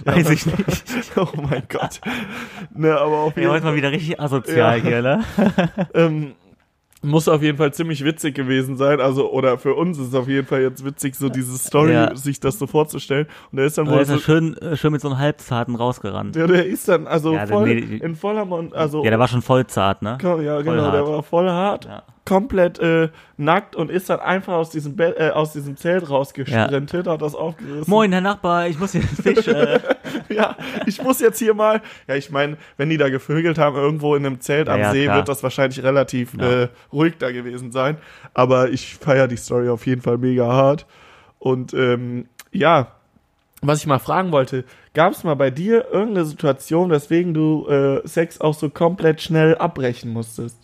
Weiß 0.06 0.30
ich 0.30 0.46
nicht. 0.58 0.84
oh 1.18 1.28
mein 1.50 1.64
Gott. 1.70 2.02
Ne, 2.74 2.96
aber 2.98 3.18
auf 3.20 3.36
Ja, 3.36 3.42
jeden 3.44 3.54
heute 3.54 3.66
mal 3.66 3.76
wieder 3.76 3.92
richtig 3.92 4.20
asozial 4.20 4.78
Ja. 4.78 4.84
hier, 4.84 5.02
ne? 5.02 5.24
ähm, 5.94 6.34
muss 7.06 7.28
auf 7.28 7.42
jeden 7.42 7.58
Fall 7.58 7.74
ziemlich 7.74 8.04
witzig 8.06 8.34
gewesen 8.34 8.78
sein. 8.78 9.02
Also, 9.02 9.30
oder 9.30 9.58
für 9.58 9.74
uns 9.76 9.98
ist 9.98 10.08
es 10.10 10.16
auf 10.16 10.30
jeden 10.30 10.48
Fall 10.48 10.62
jetzt 10.62 10.86
witzig, 10.86 11.16
so 11.16 11.28
diese 11.28 11.58
Story, 11.58 11.92
Ja. 11.92 12.16
sich 12.16 12.40
das 12.40 12.58
so 12.58 12.66
vorzustellen. 12.66 13.28
Und 13.52 13.58
der 13.58 13.66
ist 13.66 13.78
dann 13.78 13.88
er 13.88 13.94
wohl 13.94 14.02
ist 14.02 14.08
ja 14.08 14.16
so, 14.16 14.22
schön, 14.22 14.56
äh, 14.58 14.78
schön 14.78 14.94
mit 14.94 15.02
so 15.02 15.10
einem 15.10 15.18
Halbzarten 15.20 15.76
rausgerannt. 15.76 16.34
der, 16.36 16.48
der 16.48 16.66
ist 16.66 16.88
dann 16.88 17.06
also 17.08 17.34
Ja, 17.34 17.46
voll 17.46 17.66
nee, 17.76 17.98
in 17.98 18.16
voller 18.16 18.46
Mund, 18.46 18.74
also 18.74 19.04
Ja, 19.04 19.10
der 19.10 19.20
war 19.20 19.28
schon 19.28 19.42
voll 19.42 19.68
zart, 19.68 20.02
ne? 20.02 20.18
ja, 20.22 20.62
genau, 20.62 20.92
der 20.92 21.02
hart. 21.02 21.08
war 21.08 21.24
voll 21.24 21.50
hart, 21.50 21.86
Ja. 21.86 22.04
Komplett 22.26 22.80
äh, 22.80 23.10
nackt 23.38 23.76
und 23.76 23.92
ist 23.92 24.10
dann 24.10 24.20
einfach 24.22 24.54
aus 24.54 24.70
diesem 24.70 24.96
Bett, 24.96 25.16
äh, 25.18 25.32
aus 25.32 25.52
diesem 25.54 25.76
Zelt 25.76 26.10
rausgesprintet, 26.10 27.06
hat 27.08 27.22
das 27.22 27.36
aufgerissen. 27.36 27.90
Moin, 27.90 28.12
Herr 28.12 28.22
Nachbar, 28.22 28.68
ich 28.68 28.80
muss 28.80 28.94
den 28.94 29.02
Fisch. 29.04 29.48
Äh, 29.48 29.80
ja, 30.30 30.56
ich 30.86 31.02
muss 31.04 31.20
jetzt 31.20 31.40
hier 31.40 31.54
mal. 31.54 31.82
Ja, 32.08 32.16
ich 32.16 32.32
meine, 32.32 32.58
wenn 32.78 32.90
die 32.90 32.98
da 32.98 33.10
gevögelt 33.10 33.58
haben 33.58 33.76
irgendwo 33.76 34.16
in 34.16 34.26
einem 34.26 34.40
Zelt 34.40 34.68
Ja, 34.68 34.74
am 34.76 34.80
ja, 34.80 34.92
See, 34.92 35.04
klar. 35.04 35.18
wird 35.18 35.28
das 35.30 35.44
wahrscheinlich 35.44 35.84
relativ 35.84 36.34
Ja. 36.40 36.64
äh, 36.64 36.68
ruhig 36.94 37.16
da 37.20 37.32
gewesen 37.32 37.72
sein. 37.72 37.98
Aber 38.34 38.70
ich 38.70 38.96
feiere 38.96 39.28
die 39.28 39.38
Story 39.38 39.68
auf 39.70 39.86
jeden 39.86 40.02
Fall 40.02 40.18
mega 40.18 40.48
hart. 40.48 40.86
Und 41.40 41.74
ähm, 41.74 42.28
ja, 42.52 42.88
was 43.62 43.80
ich 43.80 43.88
mal 43.88 44.00
fragen 44.00 44.32
wollte, 44.32 44.64
gab 44.94 45.12
es 45.14 45.24
mal 45.24 45.36
bei 45.36 45.50
dir 45.50 45.88
irgendeine 45.92 46.26
Situation, 46.26 46.90
weswegen 46.90 47.34
du 47.34 47.68
äh, 47.68 48.02
Sex 48.08 48.40
auch 48.40 48.54
so 48.54 48.70
komplett 48.70 49.22
schnell 49.22 49.56
abbrechen 49.58 50.12
musstest? 50.12 50.58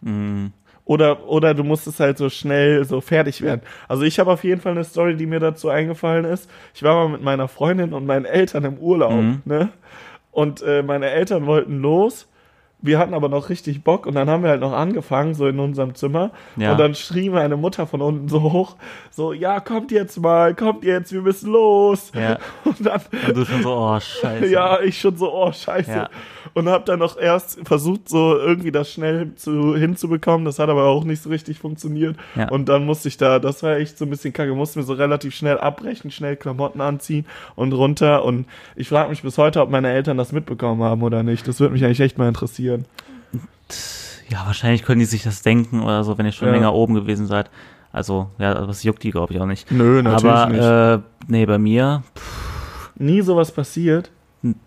Mh, 0.00 0.50
Oder, 0.84 1.28
oder 1.28 1.54
du 1.54 1.62
musstest 1.62 2.00
halt 2.00 2.18
so 2.18 2.28
schnell 2.30 2.84
so 2.84 3.00
fertig 3.00 3.42
werden. 3.42 3.60
Also 3.88 4.02
ich 4.02 4.18
habe 4.18 4.32
auf 4.32 4.42
jeden 4.42 4.60
Fall 4.60 4.72
eine 4.72 4.82
Story, 4.84 5.14
die 5.16 5.26
mir 5.26 5.38
dazu 5.38 5.68
eingefallen 5.68 6.24
ist. 6.24 6.50
Ich 6.74 6.82
war 6.82 6.94
mal 6.96 7.08
mit 7.12 7.22
meiner 7.22 7.46
Freundin 7.48 7.92
und 7.92 8.06
meinen 8.06 8.24
Eltern 8.24 8.64
im 8.64 8.78
Urlaub, 8.78 9.12
Mhm. 9.12 9.42
ne? 9.44 9.68
Und 10.32 10.62
äh, 10.62 10.82
meine 10.82 11.10
Eltern 11.10 11.46
wollten 11.46 11.78
los 11.80 12.28
wir 12.82 12.98
hatten 12.98 13.14
aber 13.14 13.28
noch 13.28 13.48
richtig 13.48 13.82
Bock 13.82 14.06
und 14.06 14.14
dann 14.14 14.28
haben 14.30 14.42
wir 14.42 14.50
halt 14.50 14.60
noch 14.60 14.72
angefangen, 14.72 15.34
so 15.34 15.46
in 15.46 15.58
unserem 15.58 15.94
Zimmer. 15.94 16.30
Ja. 16.56 16.72
Und 16.72 16.78
dann 16.78 16.94
schrie 16.94 17.30
meine 17.30 17.56
Mutter 17.56 17.86
von 17.86 18.00
unten 18.00 18.28
so 18.28 18.42
hoch, 18.42 18.76
so, 19.10 19.32
ja, 19.32 19.60
kommt 19.60 19.92
jetzt 19.92 20.18
mal, 20.20 20.54
kommt 20.54 20.84
jetzt, 20.84 21.12
wir 21.12 21.22
müssen 21.22 21.50
los. 21.50 22.12
Ja. 22.14 22.38
Und 22.64 22.86
dann, 22.86 23.00
Und 23.26 23.36
du 23.36 23.44
schon 23.44 23.62
so, 23.62 23.74
oh, 23.74 24.00
scheiße. 24.00 24.46
ja, 24.46 24.80
ich 24.80 25.00
schon 25.00 25.16
so, 25.16 25.32
oh, 25.32 25.52
scheiße. 25.52 25.90
Ja. 25.90 26.10
Und 26.54 26.68
hab 26.68 26.86
dann 26.86 26.98
noch 26.98 27.16
erst 27.18 27.60
versucht, 27.66 28.08
so 28.08 28.36
irgendwie 28.36 28.72
das 28.72 28.90
schnell 28.90 29.34
zu, 29.36 29.76
hinzubekommen. 29.76 30.44
Das 30.44 30.58
hat 30.58 30.68
aber 30.68 30.84
auch 30.84 31.04
nicht 31.04 31.22
so 31.22 31.30
richtig 31.30 31.58
funktioniert. 31.58 32.16
Und 32.50 32.68
dann 32.68 32.86
musste 32.86 33.08
ich 33.08 33.16
da, 33.16 33.38
das 33.38 33.62
war 33.62 33.76
echt 33.76 33.98
so 33.98 34.04
ein 34.04 34.10
bisschen 34.10 34.32
kacke, 34.32 34.54
musste 34.54 34.78
mir 34.78 34.84
so 34.84 34.94
relativ 34.94 35.34
schnell 35.34 35.58
abbrechen, 35.58 36.10
schnell 36.10 36.36
Klamotten 36.36 36.80
anziehen 36.80 37.24
und 37.54 37.72
runter. 37.72 38.24
Und 38.24 38.46
ich 38.74 38.88
frage 38.88 39.10
mich 39.10 39.22
bis 39.22 39.38
heute, 39.38 39.60
ob 39.60 39.70
meine 39.70 39.90
Eltern 39.92 40.16
das 40.16 40.32
mitbekommen 40.32 40.82
haben 40.82 41.02
oder 41.02 41.22
nicht. 41.22 41.46
Das 41.46 41.60
würde 41.60 41.72
mich 41.72 41.84
eigentlich 41.84 42.00
echt 42.00 42.18
mal 42.18 42.28
interessieren. 42.28 42.69
Ja, 44.28 44.46
wahrscheinlich 44.46 44.84
können 44.84 45.00
die 45.00 45.06
sich 45.06 45.22
das 45.22 45.42
denken 45.42 45.82
oder 45.82 46.04
so, 46.04 46.16
wenn 46.18 46.26
ihr 46.26 46.32
schon 46.32 46.48
Ja. 46.48 46.54
länger 46.54 46.72
oben 46.74 46.94
gewesen 46.94 47.26
seid. 47.26 47.50
Also, 47.92 48.28
ja, 48.38 48.54
das 48.54 48.84
juckt 48.84 49.02
die, 49.02 49.10
glaube 49.10 49.34
ich, 49.34 49.40
auch 49.40 49.46
nicht. 49.46 49.70
Nö, 49.72 50.02
natürlich 50.02 50.24
Aber, 50.24 50.46
nicht. 50.48 50.62
äh, 50.64 50.98
nee, 51.26 51.46
bei 51.46 51.58
mir, 51.58 52.02
Nie 52.94 53.22
sowas 53.22 53.50
passiert. 53.50 54.10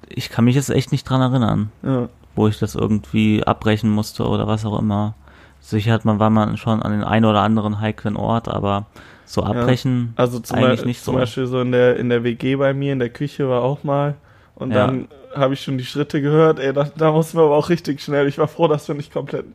ich 0.10 0.30
kann 0.30 0.46
mich 0.46 0.56
jetzt 0.56 0.70
echt 0.70 0.92
nicht 0.92 1.04
dran 1.10 1.22
erinnern, 1.22 1.72
Ja. 1.84 2.10
wo 2.36 2.48
ich 2.48 2.60
das 2.60 2.76
irgendwie 2.76 3.44
abbrechen 3.44 3.90
musste 3.90 4.26
oder 4.28 4.48
was 4.48 4.66
auch 4.66 4.78
immer. 4.80 5.14
Sicher 5.62 5.94
hat 5.94 6.04
man, 6.04 6.20
war 6.20 6.30
man 6.30 6.58
schon 6.58 6.82
an 6.82 6.92
den 6.92 7.04
einen 7.04 7.26
oder 7.26 7.42
anderen 7.42 7.80
heiklen 7.80 8.18
Ort, 8.18 8.50
aber 8.50 8.88
so 9.26 9.44
abbrechen, 9.44 10.14
Also 10.18 10.40
zum, 10.40 10.58
Eigentlich 10.58 10.70
Beispiel, 10.72 10.88
nicht 10.88 11.04
zum 11.04 11.14
so. 11.14 11.20
Beispiel 11.20 11.46
so 11.46 11.62
in 11.62 11.72
der, 11.72 11.96
in 11.98 12.10
der 12.10 12.24
WG 12.26 12.56
bei 12.58 12.74
mir, 12.74 12.92
in 12.92 13.00
der 13.00 13.10
Küche 13.10 13.48
war 13.48 13.62
auch 13.62 13.84
mal. 13.86 14.16
Und 14.56 14.72
Ja. 14.72 14.88
dann 14.88 15.08
habe 15.36 15.54
ich 15.54 15.62
schon 15.62 15.78
die 15.78 15.86
Schritte 15.86 16.22
gehört. 16.22 16.60
Ey, 16.60 16.74
da, 16.74 16.88
da 16.96 17.12
mussten 17.12 17.38
wir 17.38 17.44
aber 17.44 17.56
auch 17.56 17.70
richtig 17.70 18.02
schnell. 18.02 18.28
Ich 18.28 18.38
war 18.38 18.48
froh, 18.48 18.68
dass 18.68 18.88
wir 18.88 18.96
nicht 18.96 19.12
komplett, 19.14 19.46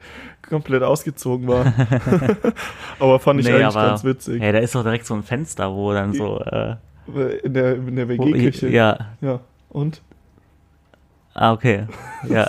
komplett 0.48 0.82
ausgezogen 0.82 1.46
waren. 1.48 1.72
aber 3.00 3.18
fand 3.20 3.40
ich 3.40 3.46
Nee, 3.46 3.52
eigentlich 3.54 3.66
aber- 3.76 3.88
ganz 3.88 4.04
witzig. 4.04 4.42
ja, 4.42 4.52
da 4.52 4.58
ist 4.58 4.74
doch 4.74 4.82
direkt 4.82 5.06
so 5.06 5.14
ein 5.14 5.22
Fenster, 5.22 5.72
wo 5.74 5.92
dann 5.92 6.12
so, 6.12 6.40
äh, 6.40 6.76
In 7.42 7.54
der, 7.54 7.74
in 7.76 7.96
der 7.96 8.08
WG-Küche. 8.08 8.68
ja, 8.68 8.98
ja. 9.20 9.40
Und? 9.70 10.02
ah, 11.34 11.52
okay, 11.52 11.86
ja. 12.28 12.48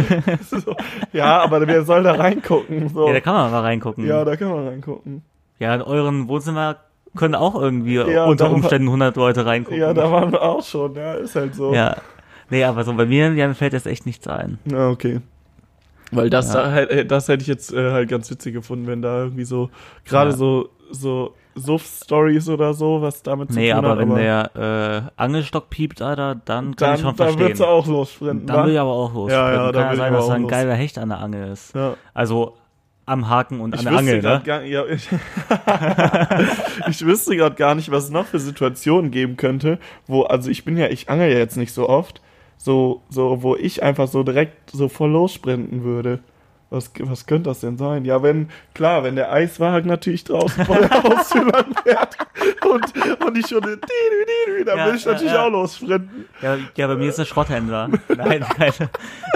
So. 0.50 0.76
Ja, 1.12 1.40
aber 1.42 1.66
wer 1.66 1.84
soll 1.84 2.02
da 2.04 2.12
reingucken? 2.12 2.88
So. 2.90 3.06
ja, 3.08 3.14
da 3.14 3.20
kann 3.20 3.34
man 3.34 3.50
mal 3.50 3.60
reingucken. 3.62 4.06
Ja, 4.06 4.24
da 4.24 4.36
kann 4.36 4.48
man 4.50 4.66
reingucken. 4.68 5.22
Ja, 5.58 5.74
in 5.74 5.82
euren 5.82 6.28
Wohnzimmer 6.28 6.76
können 7.16 7.34
auch 7.34 7.54
irgendwie 7.60 7.94
Ja, 7.96 8.26
unter 8.26 8.50
Umständen 8.50 8.86
100 8.88 9.16
Leute 9.16 9.44
reingucken. 9.44 9.80
Ja, 9.80 9.92
da 9.92 10.12
waren 10.12 10.30
wir 10.30 10.42
auch 10.42 10.62
schon. 10.62 10.94
Ja, 10.94 11.14
ist 11.14 11.34
halt 11.34 11.54
so. 11.54 11.74
Ja. 11.74 11.96
Nee, 12.50 12.64
aber 12.64 12.84
so 12.84 12.94
bei 12.94 13.06
mir, 13.06 13.32
ja, 13.34 13.46
mir 13.48 13.54
fällt 13.54 13.72
jetzt 13.74 13.86
echt 13.86 14.06
nichts 14.06 14.26
ein. 14.26 14.58
Ja, 14.64 14.88
okay. 14.88 15.20
Weil 16.10 16.30
das, 16.30 16.54
Ja. 16.54 16.62
da 16.62 16.70
halt, 16.72 16.90
äh, 16.90 17.04
das 17.04 17.28
hätte 17.28 17.42
ich 17.42 17.48
jetzt 17.48 17.72
äh, 17.72 17.92
halt 17.92 18.08
ganz 18.08 18.30
witzig 18.30 18.54
gefunden, 18.54 18.86
wenn 18.86 19.02
da 19.02 19.24
irgendwie 19.24 19.44
so, 19.44 19.68
gerade 20.06 20.30
Ja. 20.30 20.36
so, 20.36 20.70
so 20.90 21.34
Suff-Stories 21.54 22.48
oder 22.48 22.72
so, 22.72 23.02
was 23.02 23.22
damit 23.22 23.52
zu 23.52 23.58
Nee, 23.58 23.70
tun 23.70 23.78
aber 23.84 23.90
hat. 23.90 23.98
wenn 23.98 24.14
der 24.14 25.04
äh, 25.16 25.20
Angelstock 25.22 25.68
piept, 25.70 26.00
Alter, 26.00 26.36
dann 26.44 26.76
kann 26.76 26.94
ich 26.94 27.00
dann, 27.02 27.08
schon 27.10 27.16
dann 27.16 27.26
verstehen. 27.26 27.48
wird's 27.48 27.60
auch 27.60 27.86
lossprinten. 27.86 28.46
dann 28.46 28.64
will 28.66 28.72
ich 28.72 28.78
aber 28.80 28.92
auch 28.92 29.12
los. 29.12 29.30
Ja, 29.30 29.52
ja, 29.66 29.72
kann 29.72 29.74
ja 29.74 29.96
sein, 29.96 30.12
ich 30.12 30.16
dass 30.16 30.24
aber 30.24 30.28
da 30.28 30.34
ein 30.36 30.42
los. 30.42 30.50
geiler 30.50 30.74
Hecht 30.74 30.98
an 30.98 31.08
der 31.10 31.18
Angel 31.18 31.52
ist. 31.52 31.74
ja. 31.74 31.94
Also 32.14 32.54
am 33.04 33.28
Haken 33.28 33.60
und 33.60 33.74
Ich 33.74 33.80
an 33.80 33.84
der 33.86 33.92
wüsste 33.94 34.16
Angel, 34.16 34.22
ne? 34.22 34.42
gar, 34.44 34.62
ja, 34.62 34.84
ich, 34.86 35.08
ich 36.88 37.04
wüsste 37.04 37.36
gerade 37.36 37.56
gar 37.56 37.74
nicht, 37.74 37.90
was 37.90 38.04
es 38.04 38.10
noch 38.10 38.26
für 38.26 38.38
Situationen 38.38 39.10
geben 39.10 39.36
könnte, 39.36 39.78
wo, 40.06 40.22
also 40.22 40.50
ich 40.50 40.64
bin 40.64 40.76
ja, 40.76 40.86
ich 40.88 41.08
angel 41.08 41.30
ja 41.30 41.38
jetzt 41.38 41.56
nicht 41.56 41.72
so 41.72 41.88
oft, 41.88 42.20
so, 42.58 43.02
so, 43.08 43.42
wo 43.42 43.56
ich 43.56 43.82
einfach 43.82 44.08
so 44.08 44.22
direkt 44.22 44.70
so 44.70 44.88
voll 44.88 45.10
lossprinten 45.10 45.84
würde. 45.84 46.20
Was, 46.70 46.90
was 47.00 47.24
könnte 47.24 47.48
das 47.48 47.60
denn 47.60 47.78
sein? 47.78 48.04
Ja, 48.04 48.22
wenn, 48.22 48.50
klar, 48.74 49.02
wenn 49.02 49.16
der 49.16 49.32
Eiswagen 49.32 49.88
natürlich 49.88 50.24
draußen 50.24 50.66
vor 50.66 50.76
der 50.76 50.90
Haustür 51.02 51.50
fährt 51.82 52.14
und, 52.70 53.24
und 53.26 53.38
ich 53.38 53.46
schon, 53.46 53.62
dann 53.62 53.78
Ja, 54.78 54.86
will 54.86 54.94
ich 54.96 55.04
ja, 55.06 55.12
natürlich 55.12 55.32
ja. 55.32 55.44
auch 55.46 55.50
lossprinten. 55.50 56.26
Ja, 56.42 56.58
ja, 56.76 56.86
bei 56.86 56.96
mir 56.96 57.08
ist 57.08 57.18
der 57.18 57.24
Schrotthändler. 57.24 57.88
Nein, 58.14 58.44
keine. 58.56 58.90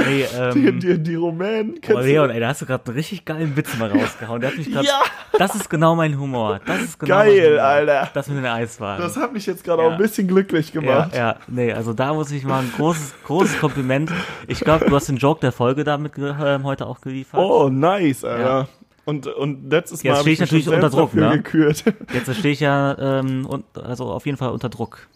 Nee, 0.07 0.27
Die, 0.53 0.61
ähm, 0.67 0.81
die, 0.81 0.99
die 1.03 1.15
Rumänen, 1.15 1.73
Oh, 1.77 1.79
kennst 1.81 2.03
Leon, 2.03 2.29
du? 2.29 2.35
ey, 2.35 2.41
da 2.41 2.49
hast 2.49 2.61
du 2.61 2.67
gerade 2.67 2.85
einen 2.87 2.97
richtig 2.97 3.25
geilen 3.25 3.57
Witz 3.57 3.79
mal 3.79 3.91
rausgehauen. 3.91 4.43
Der 4.43 4.51
hat 4.51 4.59
mich 4.59 4.71
grad, 4.71 4.85
Ja, 4.85 5.01
Das 5.39 5.55
ist 5.55 5.71
genau 5.71 5.95
mein 5.97 6.19
Humor. 6.19 6.61
Das 6.67 6.83
ist 6.83 6.99
genau 7.01 7.17
mein 7.17 7.29
geil. 7.29 7.59
Alter. 7.59 8.11
Das 8.13 8.29
mit 8.29 8.37
den 8.37 8.45
Eiswagen. 8.47 9.03
Das 9.03 9.17
hat 9.17 9.33
mich 9.33 9.47
jetzt 9.47 9.65
gerade 9.65 9.81
auch 9.83 9.93
ein 9.93 9.99
bisschen 9.99 10.29
glücklich 10.29 10.71
gemacht. 10.71 11.15
ja, 11.17 11.37
nee, 11.47 11.73
also 11.73 11.95
da 11.95 12.13
muss 12.13 12.31
ich 12.31 12.45
mal 12.45 12.59
ein 12.61 12.71
großes, 12.77 13.15
großes 13.25 13.59
Kompliment. 13.59 14.13
Ich 14.49 14.61
glaube, 14.61 14.85
du 14.85 14.95
hast 14.95 15.09
den 15.09 15.17
Joke 15.17 15.41
der 15.41 15.53
Folge 15.53 15.83
damit 15.85 16.13
ähm, 16.19 16.65
heute 16.65 16.85
auch 16.87 17.01
geliefert. 17.01 17.22
Oh, 17.33 17.69
nice, 17.71 18.25
Alter. 18.25 18.45
Ja. 18.45 18.69
Und, 19.05 19.27
und 19.27 19.71
letztes 19.71 20.03
Jetzt 20.03 20.11
Mal 20.11 20.17
hab 20.17 20.21
stehe 20.23 20.35
ich 20.35 20.41
natürlich 20.41 20.69
unter 20.69 20.91
Druck, 20.91 21.15
ne? 21.15 21.31
gekürt. 21.33 21.85
Jetzt 22.15 22.35
stehe 22.37 22.53
ich 22.53 22.61
ja, 22.61 22.97
ähm, 22.99 23.47
und, 23.47 23.65
also 23.77 24.05
auf 24.13 24.27
jeden 24.27 24.39
Fall 24.39 24.51
unter 24.51 24.69
Druck. 24.69 25.09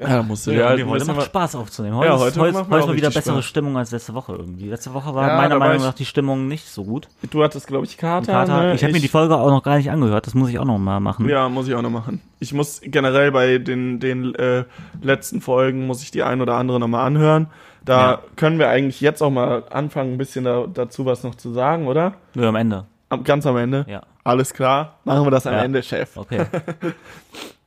Ja, 0.00 0.22
musst 0.22 0.46
du 0.46 0.52
Ja, 0.52 0.68
halt 0.68 0.86
heute 0.86 1.04
macht 1.06 1.26
Spaß 1.26 1.56
aufzunehmen. 1.56 1.96
Heute, 1.96 2.08
Ja, 2.08 2.14
ist, 2.14 2.22
heute 2.22 2.40
heute, 2.40 2.52
macht 2.52 2.70
heute, 2.70 2.76
ist 2.76 2.82
auch 2.84 2.88
mal 2.88 2.96
wieder 2.96 3.10
bessere 3.10 3.34
Spaß. 3.36 3.44
Stimmung 3.44 3.76
als 3.76 3.90
letzte 3.90 4.14
Woche 4.14 4.32
irgendwie. 4.32 4.68
Letzte 4.68 4.94
Woche 4.94 5.14
war 5.14 5.28
Ja, 5.28 5.36
meiner 5.36 5.58
Meinung 5.58 5.82
nach 5.82 5.94
die 5.94 6.04
Stimmung 6.04 6.46
nicht 6.46 6.68
so 6.68 6.84
gut. 6.84 7.08
Du 7.30 7.42
hattest, 7.42 7.66
glaube 7.66 7.84
ich, 7.84 7.96
Kater. 7.96 8.32
Kater. 8.32 8.62
Ne? 8.62 8.74
Ich 8.74 8.82
habe 8.82 8.92
mir 8.92 9.00
die 9.00 9.08
Folge 9.08 9.36
auch 9.36 9.50
noch 9.50 9.62
gar 9.62 9.76
nicht 9.76 9.90
angehört. 9.90 10.26
Das 10.26 10.34
muss 10.34 10.50
ich 10.50 10.58
auch 10.58 10.64
noch 10.64 10.78
mal 10.78 11.00
machen. 11.00 11.28
Ja, 11.28 11.48
muss 11.48 11.66
ich 11.68 11.74
auch 11.74 11.82
noch 11.82 11.90
machen. 11.90 12.20
Ich 12.38 12.52
muss 12.52 12.80
generell 12.82 13.32
bei 13.32 13.58
den, 13.58 13.98
den 13.98 14.34
äh, 14.36 14.64
letzten 15.02 15.40
Folgen, 15.40 15.86
muss 15.86 16.02
ich 16.02 16.10
die 16.10 16.22
ein 16.22 16.40
oder 16.40 16.54
andere 16.54 16.78
nochmal 16.78 17.06
anhören. 17.06 17.48
Da 17.88 18.10
Ja. 18.12 18.22
können 18.36 18.58
wir 18.58 18.68
eigentlich 18.68 19.00
jetzt 19.00 19.22
auch 19.22 19.30
mal 19.30 19.64
anfangen, 19.70 20.12
ein 20.14 20.18
bisschen 20.18 20.44
da, 20.44 20.66
dazu 20.72 21.06
was 21.06 21.22
noch 21.24 21.34
zu 21.36 21.52
sagen, 21.52 21.86
oder? 21.86 22.14
Nur 22.34 22.46
am 22.46 22.56
Ende. 22.56 22.84
Am, 23.08 23.24
ganz 23.24 23.46
am 23.46 23.56
Ende. 23.56 23.86
Ja. 23.88 24.02
Alles 24.24 24.52
klar. 24.52 24.98
Machen 25.04 25.24
wir 25.24 25.30
das 25.30 25.46
am 25.46 25.54
Ja. 25.54 25.62
Ende, 25.64 25.82
Chef. 25.82 26.16
Okay. 26.16 26.44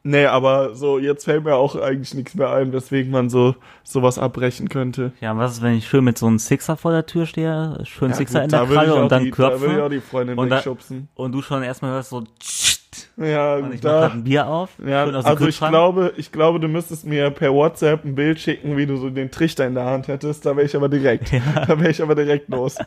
Nee, 0.04 0.26
aber 0.26 0.74
so, 0.74 0.98
jetzt 0.98 1.26
fällt 1.26 1.44
mir 1.44 1.54
auch 1.56 1.76
eigentlich 1.76 2.16
nichts 2.16 2.34
mehr 2.34 2.50
ein, 2.50 2.74
weswegen 2.74 3.12
man 3.12 3.30
so 3.30 3.54
sowas 3.84 4.18
abbrechen 4.18 4.68
könnte. 4.68 5.12
Ja, 5.22 5.38
was 5.38 5.52
ist, 5.52 5.62
wenn 5.62 5.76
ich 5.76 5.88
schön 5.88 6.04
mit 6.04 6.18
so 6.18 6.26
einem 6.26 6.40
Sixer 6.40 6.76
vor 6.76 6.92
der 6.92 7.06
Tür 7.06 7.28
stehe? 7.28 7.78
Schön 7.84 8.10
Ja, 8.10 8.16
Sixer 8.16 8.40
gut, 8.40 8.44
in 8.46 8.50
der 8.50 8.60
da 8.62 8.66
Kralle 8.66 8.96
und 8.96 9.12
dann 9.12 9.24
die, 9.26 9.30
Da 9.30 9.62
würde 9.62 9.76
ich 9.76 9.82
auch 9.84 9.90
die 9.90 10.00
Freundin 10.02 10.40
Und 10.40 10.50
da- 10.50 10.56
wegschubsen. 10.56 11.08
Und 11.14 11.34
du 11.34 11.44
schon 11.44 11.62
erstmal 11.62 11.92
hörst 11.92 12.10
so, 12.10 12.24
Ja, 13.18 13.56
und 13.56 13.74
ich 13.74 13.84
mach 13.84 13.90
da, 13.92 14.00
grad 14.00 14.14
ein 14.14 14.24
Bier 14.24 14.48
auf. 14.48 14.70
ja 14.86 15.04
also 15.04 15.48
ich 15.48 15.60
glaube, 15.60 16.14
ich 16.18 16.32
glaube, 16.32 16.60
du 16.60 16.68
müsstest 16.68 17.06
mir 17.06 17.30
per 17.30 17.54
WhatsApp 17.54 18.06
ein 18.06 18.16
Bild 18.16 18.40
schicken, 18.40 18.78
wie 18.78 18.86
du 18.86 18.98
so 18.98 19.10
den 19.10 19.30
Trichter 19.32 19.68
in 19.68 19.76
der 19.76 19.86
Hand 19.86 20.08
hättest. 20.08 20.46
Da 20.46 20.56
wäre 20.56 20.66
ich 20.66 20.76
aber 20.76 20.90
direkt. 20.90 21.32
Da 21.68 21.80
wäre 21.80 21.92
ich 21.92 22.02
aber 22.02 22.16
direkt 22.16 22.50
los. 22.50 22.78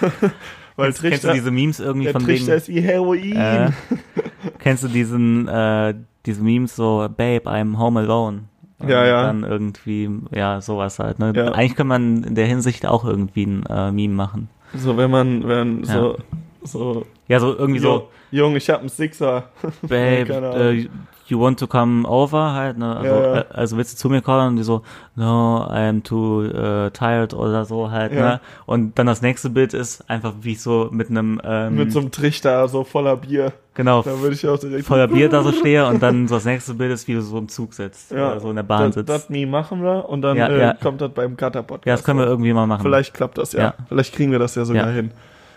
Weil 0.76 0.92
Kennst 0.92 1.02
du 1.02 1.08
Trichter, 1.08 1.32
diese 1.32 1.50
Memes 1.50 1.80
irgendwie 1.80 2.08
von 2.08 2.22
Trichter 2.22 2.48
wegen, 2.48 2.56
ist 2.56 2.68
wie 2.68 2.80
Heroin. 2.80 3.36
äh, 3.36 3.70
kennst 4.60 4.84
du 4.84 4.88
diesen, 4.88 5.48
äh, 5.48 5.94
diese 6.24 6.42
Memes 6.42 6.76
so, 6.76 7.08
Babe, 7.16 7.50
I'm 7.50 7.78
home 7.78 7.98
alone. 8.00 8.42
Und 8.78 8.88
Ja, 8.88 9.04
ja. 9.04 9.22
Dann 9.22 9.42
irgendwie, 9.42 10.08
ja, 10.32 10.60
sowas 10.60 11.00
halt, 11.00 11.18
ne? 11.18 11.32
Ja. 11.34 11.52
Eigentlich 11.52 11.74
kann 11.74 11.88
man 11.88 12.22
in 12.22 12.34
der 12.36 12.46
Hinsicht 12.46 12.86
auch 12.86 13.04
irgendwie 13.04 13.44
ein 13.44 13.64
äh, 13.68 13.90
Meme 13.90 14.14
machen. 14.14 14.48
So, 14.74 14.96
wenn 14.96 15.10
man, 15.10 15.48
wenn 15.48 15.82
so, 15.82 16.18
so, 16.62 17.04
Ja, 17.28 17.40
so 17.40 17.56
irgendwie 17.56 17.80
so, 17.80 17.88
so, 17.98 18.08
Jung, 18.30 18.56
ich 18.56 18.68
hab 18.70 18.80
einen 18.80 18.88
Sixer. 18.88 19.44
Babe, 19.82 20.32
äh, 20.32 20.88
you 21.26 21.38
want 21.40 21.58
to 21.58 21.66
come 21.66 22.08
over 22.08 22.52
halt, 22.54 22.78
ne? 22.78 22.96
Also, 22.96 23.14
Ja, 23.14 23.22
ja. 23.34 23.40
Äh, 23.40 23.44
also 23.50 23.76
willst 23.76 23.92
du 23.94 23.96
zu 23.98 24.08
mir 24.08 24.22
kommen? 24.22 24.48
Und 24.48 24.56
die 24.56 24.62
so, 24.62 24.82
no, 25.14 25.66
I 25.70 25.88
am 25.88 26.02
too 26.02 26.42
äh, 26.44 26.90
tired 26.90 27.34
oder 27.34 27.64
so 27.64 27.90
halt, 27.90 28.12
Ja. 28.12 28.20
ne? 28.20 28.40
Und 28.66 28.98
dann 28.98 29.06
das 29.06 29.20
nächste 29.22 29.50
Bild 29.50 29.74
ist 29.74 30.08
einfach 30.10 30.32
wie 30.40 30.52
ich 30.52 30.62
so 30.62 30.88
mit 30.90 31.10
einem, 31.10 31.40
ähm, 31.44 31.74
Mit 31.76 31.92
so 31.92 32.00
einem 32.00 32.10
Trichter, 32.10 32.66
so 32.68 32.82
voller 32.84 33.16
Bier. 33.16 33.52
genau, 33.74 34.02
Da 34.02 34.18
würde 34.20 34.34
ich 34.34 34.46
auch 34.48 34.58
direkt. 34.58 34.86
voller 34.86 35.06
Bier 35.08 35.28
da 35.28 35.42
so 35.42 35.52
stehe 35.52 35.86
und 35.86 36.02
dann 36.02 36.28
so 36.28 36.34
das 36.36 36.44
nächste 36.46 36.72
Bild 36.74 36.92
ist, 36.92 37.06
wie 37.08 37.14
du 37.14 37.20
so 37.22 37.36
im 37.38 37.48
Zug 37.48 37.74
sitzt 37.74 38.10
Ja, 38.10 38.32
oder 38.32 38.40
so 38.40 38.48
in 38.50 38.56
der 38.56 38.62
Bahn 38.62 38.86
das, 38.86 38.94
sitzt. 38.94 39.08
das 39.10 39.28
Meme 39.28 39.50
machen 39.52 39.82
wir 39.82 40.08
und 40.08 40.22
dann 40.22 40.36
äh, 40.38 40.74
kommt 40.82 41.00
das 41.02 41.10
beim 41.12 41.36
Cutter-Podcast. 41.36 41.86
ja, 41.86 41.92
das 41.94 42.04
können 42.04 42.18
wir 42.20 42.26
irgendwie 42.26 42.52
mal 42.54 42.66
machen. 42.66 42.82
Vielleicht 42.82 43.12
klappt 43.14 43.36
das 43.38 43.52
ja. 43.52 43.74
Vielleicht 43.88 44.14
kriegen 44.14 44.32
wir 44.32 44.38
das 44.38 44.54
ja 44.54 44.64
sogar 44.64 44.90
hin. 44.90 45.10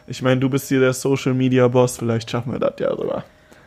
Ich 0.07 0.21
meine, 0.21 0.39
du 0.39 0.49
bist 0.49 0.67
hier 0.67 0.79
der 0.79 0.93
Social 0.93 1.33
Media 1.33 1.67
Boss, 1.67 1.97
vielleicht 1.97 2.29
schaffen 2.29 2.51
wir 2.51 2.59
das 2.59 2.73
ja 2.79 2.95
sogar. 2.95 3.23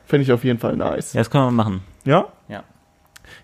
Finde 0.07 0.25
ich 0.25 0.33
auf 0.33 0.45
jeden 0.45 0.59
Fall 0.59 0.77
nice. 0.77 1.13
Ja, 1.15 1.21
das 1.21 1.31
können 1.31 1.47
wir 1.47 1.51
machen. 1.51 1.83
Ja? 2.05 2.27
Ja. 2.49 2.65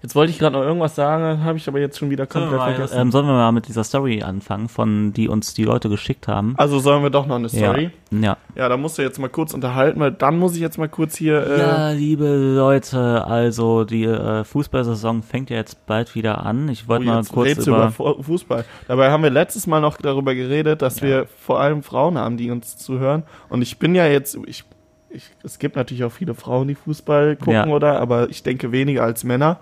Jetzt 0.02 0.14
wollte 0.14 0.30
ich 0.32 0.38
gerade 0.38 0.56
noch 0.56 0.62
irgendwas 0.64 0.94
sagen, 0.94 1.44
habe 1.44 1.58
ich 1.58 1.68
aber 1.68 1.78
jetzt 1.78 1.98
schon 1.98 2.08
wieder 2.08 2.26
Sollen 2.26 2.46
wir, 2.46 2.56
komplett 2.56 2.58
mal, 2.68 2.74
vergessen. 2.74 2.98
ähm, 3.00 3.10
sollen 3.12 3.26
wir 3.26 3.34
mal 3.34 3.52
mit 3.52 3.68
dieser 3.68 3.84
Story 3.84 4.22
anfangen, 4.22 4.68
von 4.70 5.12
die 5.12 5.28
uns 5.28 5.52
die 5.52 5.64
Leute 5.64 5.90
geschickt 5.90 6.26
haben? 6.26 6.54
also 6.56 6.78
sollen 6.78 7.02
wir 7.02 7.10
doch 7.10 7.26
noch 7.26 7.36
eine 7.36 7.50
Story? 7.50 7.90
Ja. 8.10 8.38
Ja, 8.54 8.68
da 8.70 8.78
musst 8.78 8.96
du 8.96 9.02
jetzt 9.02 9.18
mal 9.18 9.28
kurz 9.28 9.52
unterhalten, 9.52 10.00
weil 10.00 10.10
dann 10.12 10.38
muss 10.38 10.54
ich 10.54 10.60
jetzt 10.62 10.78
mal 10.78 10.88
kurz 10.88 11.16
hier. 11.16 11.46
Äh, 11.46 11.58
Ja, 11.58 11.90
liebe 11.90 12.24
Leute, 12.34 13.26
also 13.26 13.84
die 13.84 14.04
äh, 14.04 14.42
Fußballsaison 14.44 15.22
fängt 15.22 15.50
ja 15.50 15.56
jetzt 15.56 15.84
bald 15.86 16.14
wieder 16.14 16.46
an. 16.46 16.68
Ich 16.70 16.88
wollte 16.88 17.04
oh, 17.04 17.08
mal 17.08 17.24
kurz 17.24 17.66
über, 17.66 17.76
über 17.76 17.90
Fu- 17.90 18.22
Fußball. 18.22 18.64
Dabei 18.88 19.10
haben 19.10 19.22
wir 19.22 19.30
letztes 19.30 19.66
Mal 19.66 19.80
noch 19.80 19.98
darüber 19.98 20.34
geredet, 20.34 20.80
dass 20.82 21.00
Ja. 21.00 21.06
wir 21.06 21.26
vor 21.26 21.60
allem 21.60 21.82
Frauen 21.82 22.16
haben, 22.16 22.38
die 22.38 22.50
uns 22.50 22.78
zuhören. 22.78 23.24
Und 23.50 23.60
ich 23.60 23.78
bin 23.78 23.94
ja 23.94 24.06
jetzt, 24.06 24.38
ich, 24.46 24.64
ich, 25.10 25.24
es 25.44 25.58
gibt 25.58 25.76
natürlich 25.76 26.04
auch 26.04 26.12
viele 26.12 26.34
Frauen, 26.34 26.68
die 26.68 26.74
Fußball 26.74 27.36
gucken, 27.36 27.52
Ja. 27.52 27.66
oder? 27.66 28.00
Aber 28.00 28.30
ich 28.30 28.42
denke 28.42 28.72
weniger 28.72 29.02
als 29.02 29.24
Männer. 29.24 29.58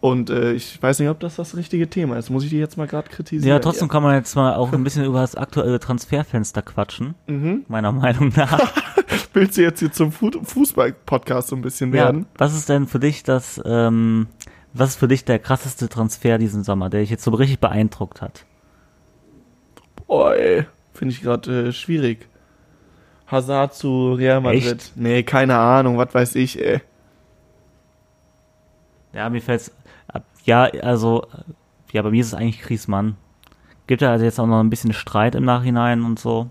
Und 0.00 0.30
äh, 0.30 0.52
ich 0.52 0.80
weiß 0.80 1.00
nicht, 1.00 1.08
ob 1.08 1.18
das 1.18 1.36
das 1.36 1.56
richtige 1.56 1.90
Thema 1.90 2.16
ist. 2.18 2.30
Muss 2.30 2.44
ich 2.44 2.50
die 2.50 2.58
jetzt 2.58 2.76
mal 2.76 2.86
gerade 2.86 3.08
kritisieren? 3.08 3.48
Ja, 3.48 3.58
trotzdem 3.58 3.88
kann 3.88 4.02
man 4.04 4.14
jetzt 4.14 4.36
mal 4.36 4.54
auch 4.54 4.72
ein 4.72 4.84
bisschen 4.84 5.04
über 5.04 5.20
das 5.22 5.34
aktuelle 5.34 5.80
Transferfenster 5.80 6.62
quatschen, 6.62 7.16
Mhm. 7.26 7.64
meiner 7.66 7.90
Meinung 7.90 8.32
nach. 8.36 8.60
Willst 9.32 9.56
du 9.56 9.62
jetzt 9.62 9.80
hier 9.80 9.90
zum 9.90 10.12
Fu 10.12 10.30
Fußball-Podcast 10.30 11.48
so 11.48 11.56
ein 11.56 11.62
bisschen 11.62 11.90
Ja, 11.92 12.04
werden? 12.04 12.26
was 12.36 12.54
ist 12.54 12.68
denn 12.68 12.86
für 12.86 13.00
dich 13.00 13.24
das, 13.24 13.60
ähm, 13.64 14.28
was 14.72 14.90
ist 14.90 14.96
für 15.00 15.08
dich 15.08 15.24
der 15.24 15.40
krasseste 15.40 15.88
Transfer 15.88 16.38
diesen 16.38 16.62
Sommer, 16.62 16.90
der 16.90 17.00
dich 17.00 17.10
jetzt 17.10 17.24
so 17.24 17.32
richtig 17.32 17.58
beeindruckt 17.58 18.22
hat? 18.22 18.44
Boah, 20.06 20.34
ey. 20.36 20.64
Finde 20.94 21.12
ich 21.12 21.22
gerade 21.22 21.68
äh, 21.68 21.72
schwierig. 21.72 22.28
Hazard 23.26 23.74
zu 23.74 24.12
Real 24.14 24.40
Madrid. 24.40 24.64
Echt? 24.64 24.92
Nee, 24.96 25.22
keine 25.24 25.56
Ahnung, 25.58 25.98
was 25.98 26.14
weiß 26.14 26.34
ich, 26.36 26.64
ey. 26.64 26.80
Ja, 29.12 29.28
mir 29.30 29.40
fällt's, 29.40 29.70
ab- 29.70 29.76
ja, 30.48 30.62
also, 30.82 31.26
ja, 31.92 32.00
bei 32.00 32.10
mir 32.10 32.22
ist 32.22 32.28
es 32.28 32.34
eigentlich 32.34 32.62
Griezmann. 32.62 33.16
Gibt 33.86 34.00
ja 34.00 34.10
also 34.10 34.24
jetzt 34.24 34.40
auch 34.40 34.46
noch 34.46 34.60
ein 34.60 34.70
bisschen 34.70 34.94
Streit 34.94 35.34
im 35.34 35.44
Nachhinein 35.44 36.02
und 36.02 36.18
so. 36.18 36.48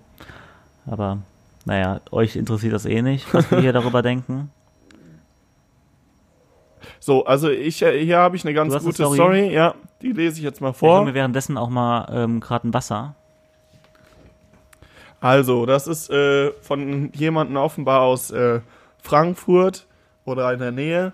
Aber, 0.86 1.18
naja, 1.66 2.02
euch 2.12 2.36
interessiert 2.36 2.74
das 2.74 2.86
eh 2.86 3.02
nicht, 3.02 3.34
was 3.34 3.50
wir 3.50 3.60
hier 3.60 3.74
darüber 3.80 4.04
denken. 4.04 4.52
So, 7.00 7.26
also 7.26 7.50
ich, 7.50 7.82
äh, 7.82 8.04
hier 8.06 8.20
habe 8.20 8.36
ich 8.36 8.46
eine 8.46 8.54
ganz 8.54 8.72
hast 8.72 8.82
eine 8.82 8.92
gute 8.92 9.04
Story? 9.04 9.16
Story. 9.16 9.54
Ja, 9.54 9.74
die 10.04 10.12
lese 10.12 10.38
ich 10.38 10.44
jetzt 10.44 10.62
mal 10.62 10.72
Ich 10.72 10.78
vor. 10.78 11.04
mir 11.04 11.16
währenddessen 11.16 11.58
auch 11.58 11.70
mal 11.70 12.08
ähm, 12.12 12.40
gerade 12.40 12.68
ein 12.68 12.74
Wasser. 12.76 13.16
Also, 15.20 15.66
das 15.66 15.88
ist 15.88 16.12
äh, 16.12 16.52
von 16.62 17.12
jemandem 17.14 17.58
offenbar 17.58 18.02
aus 18.02 18.30
äh, 18.30 18.62
Frankfurt 19.02 19.88
oder 20.26 20.54
in 20.54 20.60
der 20.60 20.72
Nähe. 20.72 21.14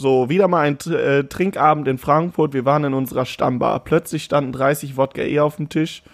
So, 0.00 0.28
wieder 0.28 0.46
mal 0.46 0.60
ein 0.60 0.78
äh, 0.92 1.24
Trinkabend 1.24 1.88
in 1.88 1.98
Frankfurt. 1.98 2.54
Wir 2.54 2.64
waren 2.64 2.84
in 2.84 2.94
unserer 2.94 3.26
Stammbar. 3.26 3.80
Plötzlich 3.80 4.22
standen 4.22 4.52
30 4.52 4.96
Wodka 4.96 5.22
E 5.22 5.40
auf 5.40 5.56
dem 5.56 5.68
Tisch. 5.68 6.04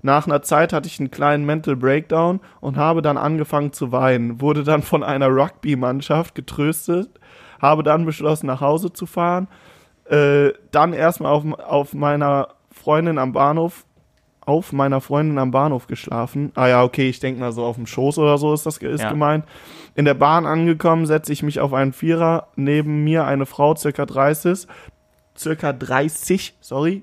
Nach 0.00 0.26
einer 0.26 0.40
Zeit 0.40 0.72
hatte 0.72 0.88
ich 0.88 0.98
einen 0.98 1.10
kleinen 1.10 1.44
Mental 1.44 1.76
Breakdown 1.76 2.40
und 2.62 2.78
habe 2.78 3.02
dann 3.02 3.18
angefangen 3.18 3.74
zu 3.74 3.92
weinen. 3.92 4.40
Wurde 4.40 4.64
dann 4.64 4.80
von 4.80 5.02
einer 5.02 5.28
Rugby-Mannschaft 5.28 6.34
getröstet. 6.34 7.10
Habe 7.60 7.82
dann 7.82 8.06
beschlossen, 8.06 8.46
nach 8.46 8.62
Hause 8.62 8.94
zu 8.94 9.04
fahren. 9.04 9.48
Äh, 10.06 10.52
dann 10.70 10.94
erstmal 10.94 11.32
auf, 11.32 11.44
auf 11.58 11.92
meiner 11.92 12.48
Freundin 12.70 13.18
am 13.18 13.34
Bahnhof 13.34 13.84
auf 14.46 14.72
meiner 14.72 15.00
Freundin 15.00 15.38
am 15.38 15.50
Bahnhof 15.50 15.86
geschlafen. 15.86 16.52
Ah 16.54 16.68
ja, 16.68 16.82
okay, 16.84 17.08
ich 17.08 17.20
denke 17.20 17.40
mal 17.40 17.52
so 17.52 17.64
auf 17.64 17.76
dem 17.76 17.86
Schoß 17.86 18.18
oder 18.18 18.38
so 18.38 18.52
ist 18.52 18.66
das 18.66 18.78
ist 18.78 19.00
Ja. 19.02 19.10
gemeint. 19.10 19.44
In 19.94 20.04
der 20.04 20.14
Bahn 20.14 20.46
angekommen, 20.46 21.06
setze 21.06 21.32
ich 21.32 21.42
mich 21.42 21.60
auf 21.60 21.72
einen 21.72 21.92
Vierer, 21.92 22.48
neben 22.56 23.04
mir 23.04 23.24
eine 23.24 23.46
Frau, 23.46 23.74
circa 23.76 24.06
30, 24.06 24.66
circa 25.36 25.72
30, 25.72 26.56
sorry. 26.60 27.02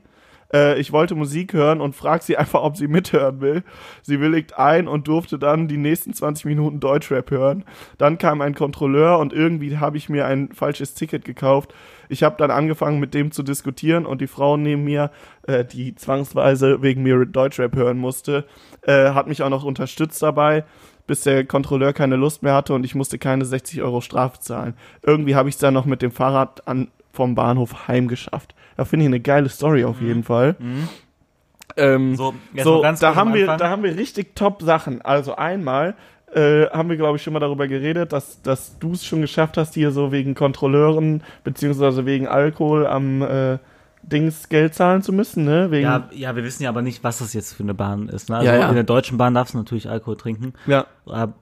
Äh, 0.54 0.80
ich 0.80 0.92
wollte 0.92 1.16
Musik 1.16 1.54
hören 1.54 1.82
und 1.82 1.96
frag 1.96 2.24
sie 2.24 2.38
einfach, 2.38 2.62
ob 2.62 2.78
sie 2.78 2.88
mithören 2.88 3.42
will. 3.42 3.64
Sie 4.02 4.20
willigt 4.20 4.58
ein 4.58 4.88
und 4.88 5.08
durfte 5.08 5.40
dann 5.40 5.68
die 5.68 5.78
nächsten 5.78 6.14
20 6.14 6.46
Minuten 6.46 6.80
Deutschrap 6.80 7.32
hören. 7.32 7.64
Dann 7.98 8.18
kam 8.18 8.42
ein 8.42 8.56
Kontrolleur 8.56 9.20
und 9.20 9.34
irgendwie 9.34 9.78
habe 9.78 9.98
ich 9.98 10.10
mir 10.10 10.26
ein 10.26 10.50
falsches 10.54 10.94
Ticket 10.94 11.26
gekauft. 11.26 11.74
Ich 12.10 12.24
habe 12.24 12.36
dann 12.38 12.52
angefangen 12.52 13.00
mit 13.00 13.14
dem 13.14 13.32
zu 13.32 13.44
diskutieren 13.44 14.06
und 14.06 14.20
die 14.22 14.28
Frau 14.28 14.58
neben 14.58 14.84
mir, 14.84 15.12
äh, 15.48 15.64
die 15.64 15.96
zwangsweise 15.96 16.82
wegen 16.82 17.04
mir 17.04 17.26
Deutschrap 17.26 17.76
hören 17.76 17.98
musste, 17.98 18.46
äh, 18.82 19.12
hat 19.12 19.28
mich 19.28 19.44
auch 19.44 19.50
noch 19.50 19.64
unterstützt 19.64 20.22
dabei, 20.22 20.66
bis 21.08 21.22
der 21.22 21.46
Kontrolleur 21.46 21.94
keine 21.94 22.18
Lust 22.18 22.44
mehr 22.44 22.54
hatte 22.54 22.74
und 22.74 22.84
ich 22.84 22.96
musste 22.96 23.18
keine 23.18 23.46
60 23.46 23.82
Euro 23.82 24.02
Strafe 24.02 24.40
zahlen. 24.40 24.74
Irgendwie 25.04 25.36
habe 25.36 25.50
ich 25.50 25.56
es 25.56 25.62
dann 25.62 25.74
noch 25.74 25.86
mit 25.86 26.02
dem 26.02 26.12
Fahrrad 26.12 26.68
an, 26.68 26.90
vom 27.14 27.36
Bahnhof 27.36 27.88
heimgeschafft. 27.88 28.56
Da 28.78 28.86
finde 28.86 29.06
ich 29.06 29.08
eine 29.10 29.20
geile 29.20 29.50
Story 29.50 29.84
auf 29.84 30.02
jeden 30.02 30.24
Fall. 30.24 30.56
Ähm, 31.78 32.16
So, 32.16 32.34
jetzt 32.54 32.64
so, 32.66 32.82
da 32.82 33.16
haben 33.16 33.34
wir, 33.34 33.46
da 33.58 33.70
haben 33.70 33.84
wir 33.84 33.96
richtig 33.96 34.36
top 34.36 34.62
Sachen. 34.62 35.02
Also 35.02 35.36
einmal 35.36 35.96
äh, 36.34 36.66
haben 36.68 36.90
wir, 36.90 36.98
glaube 36.98 37.18
ich, 37.18 37.24
schon 37.24 37.34
mal 37.34 37.40
darüber 37.40 37.68
geredet, 37.68 38.12
dass, 38.14 38.42
dass 38.42 38.78
du 38.80 38.92
es 38.94 39.06
schon 39.06 39.22
geschafft 39.22 39.58
hast, 39.58 39.74
hier 39.74 39.92
so 39.92 40.12
wegen 40.12 40.36
Kontrolleuren 40.36 41.24
beziehungsweise 41.44 42.06
wegen 42.06 42.28
Alkohol 42.28 42.88
am 42.88 43.22
äh, 43.22 43.58
Dings 44.04 44.50
Geld 44.50 44.74
zahlen 44.74 45.04
zu 45.04 45.14
müssen, 45.14 45.44
ne? 45.46 45.70
Wegen, 45.70 45.84
Ja, 45.84 46.10
ja, 46.12 46.36
wir 46.36 46.44
wissen 46.44 46.64
ja 46.64 46.70
aber 46.70 46.82
nicht, 46.82 47.04
was 47.04 47.20
das 47.20 47.34
jetzt 47.34 47.54
für 47.54 47.64
eine 47.64 47.74
Bahn 47.76 48.10
ist. 48.10 48.30
Ne? 48.30 48.38
Also 48.38 48.48
Ja, 48.50 48.56
ja. 48.58 48.70
in 48.70 48.74
der 48.76 48.84
deutschen 48.84 49.18
Bahn 49.18 49.34
darfst 49.36 49.54
du 49.54 49.60
natürlich 49.60 49.88
Alkohol 49.90 50.18
trinken. 50.18 50.54
ja. 50.66 50.86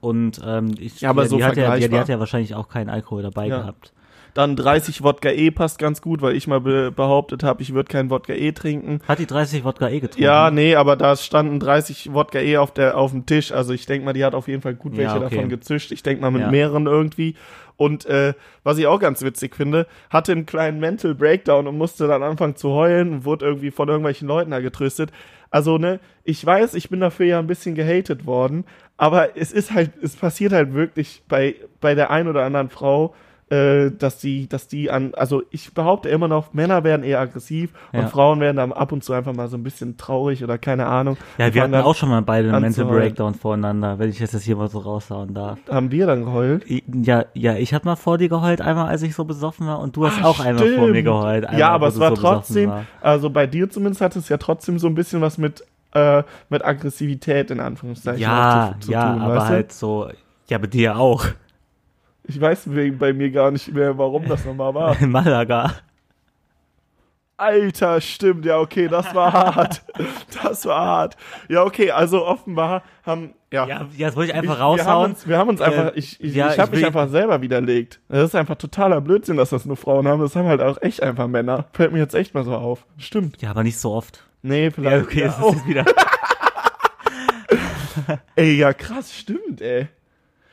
Und 0.00 0.40
ähm, 0.44 0.74
ich, 0.78 1.00
Ja, 1.00 1.10
aber 1.10 1.22
die, 1.22 1.28
so 1.28 1.36
die, 1.38 1.44
hat 1.44 1.56
ja, 1.56 1.74
die, 1.76 1.88
die 1.88 1.98
hat 1.98 2.08
ja 2.08 2.18
wahrscheinlich 2.18 2.54
auch 2.54 2.68
keinen 2.68 2.90
Alkohol 2.90 3.22
dabei 3.22 3.46
Ja. 3.46 3.58
gehabt. 3.60 3.92
Dann 4.34 4.56
30 4.56 5.02
Wodka 5.02 5.30
E 5.30 5.50
passt 5.50 5.78
ganz 5.78 6.00
gut, 6.02 6.22
weil 6.22 6.36
ich 6.36 6.46
mal 6.46 6.60
be 6.60 6.92
behauptet 6.92 7.42
habe, 7.42 7.62
ich 7.62 7.74
würde 7.74 7.88
kein 7.88 8.10
Wodka 8.10 8.32
E 8.32 8.52
trinken. 8.52 9.00
Hat 9.08 9.18
die 9.18 9.26
30 9.26 9.64
Wodka 9.64 9.88
eh 9.88 10.00
getrunken? 10.00 10.22
Ja, 10.22 10.50
nee, 10.50 10.74
aber 10.76 10.96
da 10.96 11.16
standen 11.16 11.58
30 11.60 12.12
Wodka 12.12 12.38
E 12.40 12.56
auf, 12.58 12.72
der, 12.72 12.96
auf 12.96 13.10
dem 13.10 13.26
Tisch. 13.26 13.52
Also 13.52 13.72
ich 13.72 13.86
denke 13.86 14.04
mal, 14.04 14.12
die 14.12 14.24
hat 14.24 14.34
auf 14.34 14.48
jeden 14.48 14.62
Fall 14.62 14.74
gut 14.74 14.96
welche 14.96 15.16
Ja, 15.18 15.24
okay. 15.24 15.34
davon 15.36 15.48
gezischt. 15.48 15.92
Ich 15.92 16.02
denke 16.02 16.22
mal 16.22 16.30
mit 16.30 16.42
Ja. 16.42 16.50
mehreren 16.50 16.86
irgendwie. 16.86 17.34
Und 17.76 18.04
äh, 18.06 18.34
was 18.62 18.76
ich 18.78 18.86
auch 18.86 19.00
ganz 19.00 19.22
witzig 19.22 19.56
finde, 19.56 19.86
hatte 20.10 20.32
einen 20.32 20.44
kleinen 20.46 20.80
Mental 20.80 21.14
Breakdown 21.14 21.66
und 21.66 21.78
musste 21.78 22.06
dann 22.06 22.22
anfangen 22.22 22.54
zu 22.56 22.70
heulen 22.70 23.12
und 23.12 23.24
wurde 23.24 23.46
irgendwie 23.46 23.70
von 23.70 23.88
irgendwelchen 23.88 24.28
Leuten 24.28 24.50
da 24.50 24.60
getröstet. 24.60 25.10
Also, 25.50 25.78
ne, 25.78 25.98
ich 26.22 26.44
weiß, 26.44 26.74
ich 26.74 26.90
bin 26.90 27.00
dafür 27.00 27.26
ja 27.26 27.38
ein 27.38 27.46
bisschen 27.46 27.74
gehatet 27.74 28.26
worden, 28.26 28.64
aber 28.98 29.36
es 29.36 29.50
ist 29.50 29.72
halt, 29.72 29.90
es 30.02 30.14
passiert 30.14 30.52
halt 30.52 30.74
wirklich 30.74 31.22
bei, 31.26 31.56
bei 31.80 31.94
der 31.94 32.10
ein 32.10 32.28
oder 32.28 32.44
anderen 32.44 32.68
Frau, 32.68 33.14
äh, 33.50 33.90
dass 33.90 34.18
die, 34.18 34.48
dass 34.48 34.68
die 34.68 34.90
an, 34.90 35.12
also 35.16 35.42
ich 35.50 35.74
behaupte 35.74 36.08
immer 36.08 36.28
noch, 36.28 36.52
Männer 36.54 36.84
werden 36.84 37.02
eher 37.02 37.18
aggressiv 37.20 37.72
Ja. 37.92 38.00
und 38.00 38.08
Frauen 38.10 38.38
werden 38.40 38.58
dann 38.58 38.72
ab 38.72 38.92
und 38.92 39.02
zu 39.02 39.12
einfach 39.12 39.32
mal 39.32 39.48
so 39.48 39.56
ein 39.56 39.62
bisschen 39.64 39.96
traurig 39.96 40.44
oder 40.44 40.56
keine 40.56 40.86
Ahnung. 40.86 41.16
Ja, 41.36 41.52
wir 41.52 41.62
hatten 41.62 41.74
auch 41.74 41.94
schon 41.96 42.08
mal 42.10 42.22
beide 42.22 42.52
einen 42.52 42.62
Mental. 42.62 42.84
Breakdown 42.86 43.34
voreinander, 43.34 43.98
wenn 43.98 44.08
ich 44.08 44.20
jetzt 44.20 44.34
das 44.34 44.42
hier 44.44 44.54
mal 44.56 44.68
so 44.68 44.78
raushauen 44.78 45.34
darf. 45.34 45.58
Haben 45.68 45.90
wir 45.90 46.06
dann 46.06 46.24
geheult? 46.24 46.64
Ja, 46.68 47.24
ja, 47.34 47.54
ich 47.56 47.74
hab 47.74 47.84
mal 47.84 47.96
vor 47.96 48.18
dir 48.18 48.28
geheult, 48.28 48.60
einmal 48.60 48.86
als 48.88 49.02
ich 49.02 49.14
so 49.14 49.24
besoffen 49.24 49.66
war 49.66 49.80
und 49.80 49.96
du 49.96 50.06
hast 50.06 50.22
Ah, 50.22 50.26
auch 50.28 50.38
einmal 50.40 50.66
vor 50.68 50.86
mir 50.86 50.92
stimmt. 50.94 51.04
geheult. 51.06 51.44
Einmal, 51.46 51.60
ja, 51.60 51.70
aber 51.70 51.88
es 51.88 51.98
war 51.98 52.14
so 52.14 52.22
trotzdem, 52.22 52.70
war. 52.70 52.84
also 53.00 53.30
bei 53.30 53.46
dir 53.48 53.68
zumindest 53.68 54.00
hat 54.00 54.14
es 54.16 54.28
ja 54.28 54.36
trotzdem 54.36 54.78
so 54.78 54.86
ein 54.86 54.94
bisschen 54.94 55.20
was 55.22 55.38
mit, 55.38 55.64
äh, 55.92 56.22
mit 56.50 56.64
Aggressivität 56.64 57.50
in 57.50 57.58
Anführungszeichen 57.58 58.20
Ja, 58.22 58.74
zu, 58.78 58.86
zu 58.86 58.92
ja, 58.92 59.12
tun, 59.12 59.22
aber 59.22 59.34
weißt 59.36 59.48
du? 59.48 59.52
halt 59.54 59.72
so, 59.72 60.08
ja, 60.48 60.58
bei 60.58 60.68
dir 60.68 60.96
auch. 60.96 61.24
Ich 62.30 62.40
weiß 62.40 62.72
wegen 62.72 62.96
bei 62.96 63.12
mir 63.12 63.32
gar 63.32 63.50
nicht 63.50 63.74
mehr, 63.74 63.98
warum 63.98 64.28
das 64.28 64.44
nochmal 64.44 64.72
war. 64.72 64.96
Malaga. 65.04 65.74
Alter, 67.36 68.00
stimmt, 68.00 68.44
ja, 68.44 68.58
okay, 68.60 68.86
das 68.86 69.12
war 69.16 69.32
hart. 69.32 69.82
Das 70.40 70.64
war 70.64 70.84
hart. 70.84 71.16
Ja, 71.48 71.64
okay, 71.64 71.90
also 71.90 72.24
offenbar 72.24 72.84
haben, 73.04 73.34
ja. 73.52 73.66
Ja, 73.66 73.88
das 73.98 74.14
wollte 74.14 74.30
ich 74.30 74.36
einfach 74.36 74.52
ich, 74.54 74.58
Wir 74.58 74.64
haben 74.64 74.78
raushauen. 74.78 75.10
uns, 75.10 75.26
wir 75.26 75.38
haben 75.38 75.48
uns 75.48 75.60
einfach, 75.60 75.86
Äh, 75.86 75.98
ich, 75.98 76.20
ich, 76.20 76.36
ja, 76.36 76.52
ich 76.52 76.60
habe 76.60 76.72
ich 76.72 76.82
mich 76.82 76.86
einfach 76.86 77.08
selber 77.08 77.42
widerlegt. 77.42 77.98
Das 78.08 78.22
ist 78.28 78.36
einfach 78.36 78.54
totaler 78.54 79.00
Blödsinn, 79.00 79.36
dass 79.36 79.50
das 79.50 79.64
nur 79.66 79.76
Frauen 79.76 80.06
haben. 80.06 80.20
Das 80.20 80.36
haben 80.36 80.46
halt 80.46 80.60
auch 80.60 80.80
echt 80.82 81.02
einfach 81.02 81.26
Männer. 81.26 81.64
Fällt 81.72 81.90
mir 81.92 81.98
jetzt 81.98 82.14
echt 82.14 82.32
mal 82.32 82.44
so 82.44 82.54
auf. 82.54 82.86
Stimmt. 82.96 83.42
Ja, 83.42 83.50
aber 83.50 83.64
nicht 83.64 83.78
so 83.78 83.90
oft. 83.90 84.24
Nee, 84.42 84.70
vielleicht. 84.70 84.96
Ja, 84.96 85.02
okay, 85.02 85.20
ja, 85.22 85.26
das 85.26 85.42
oh, 85.42 85.50
ist 85.50 85.66
wieder. 85.66 85.84
ey, 88.36 88.54
ja, 88.56 88.72
krass, 88.72 89.12
stimmt, 89.12 89.60
ey. 89.60 89.88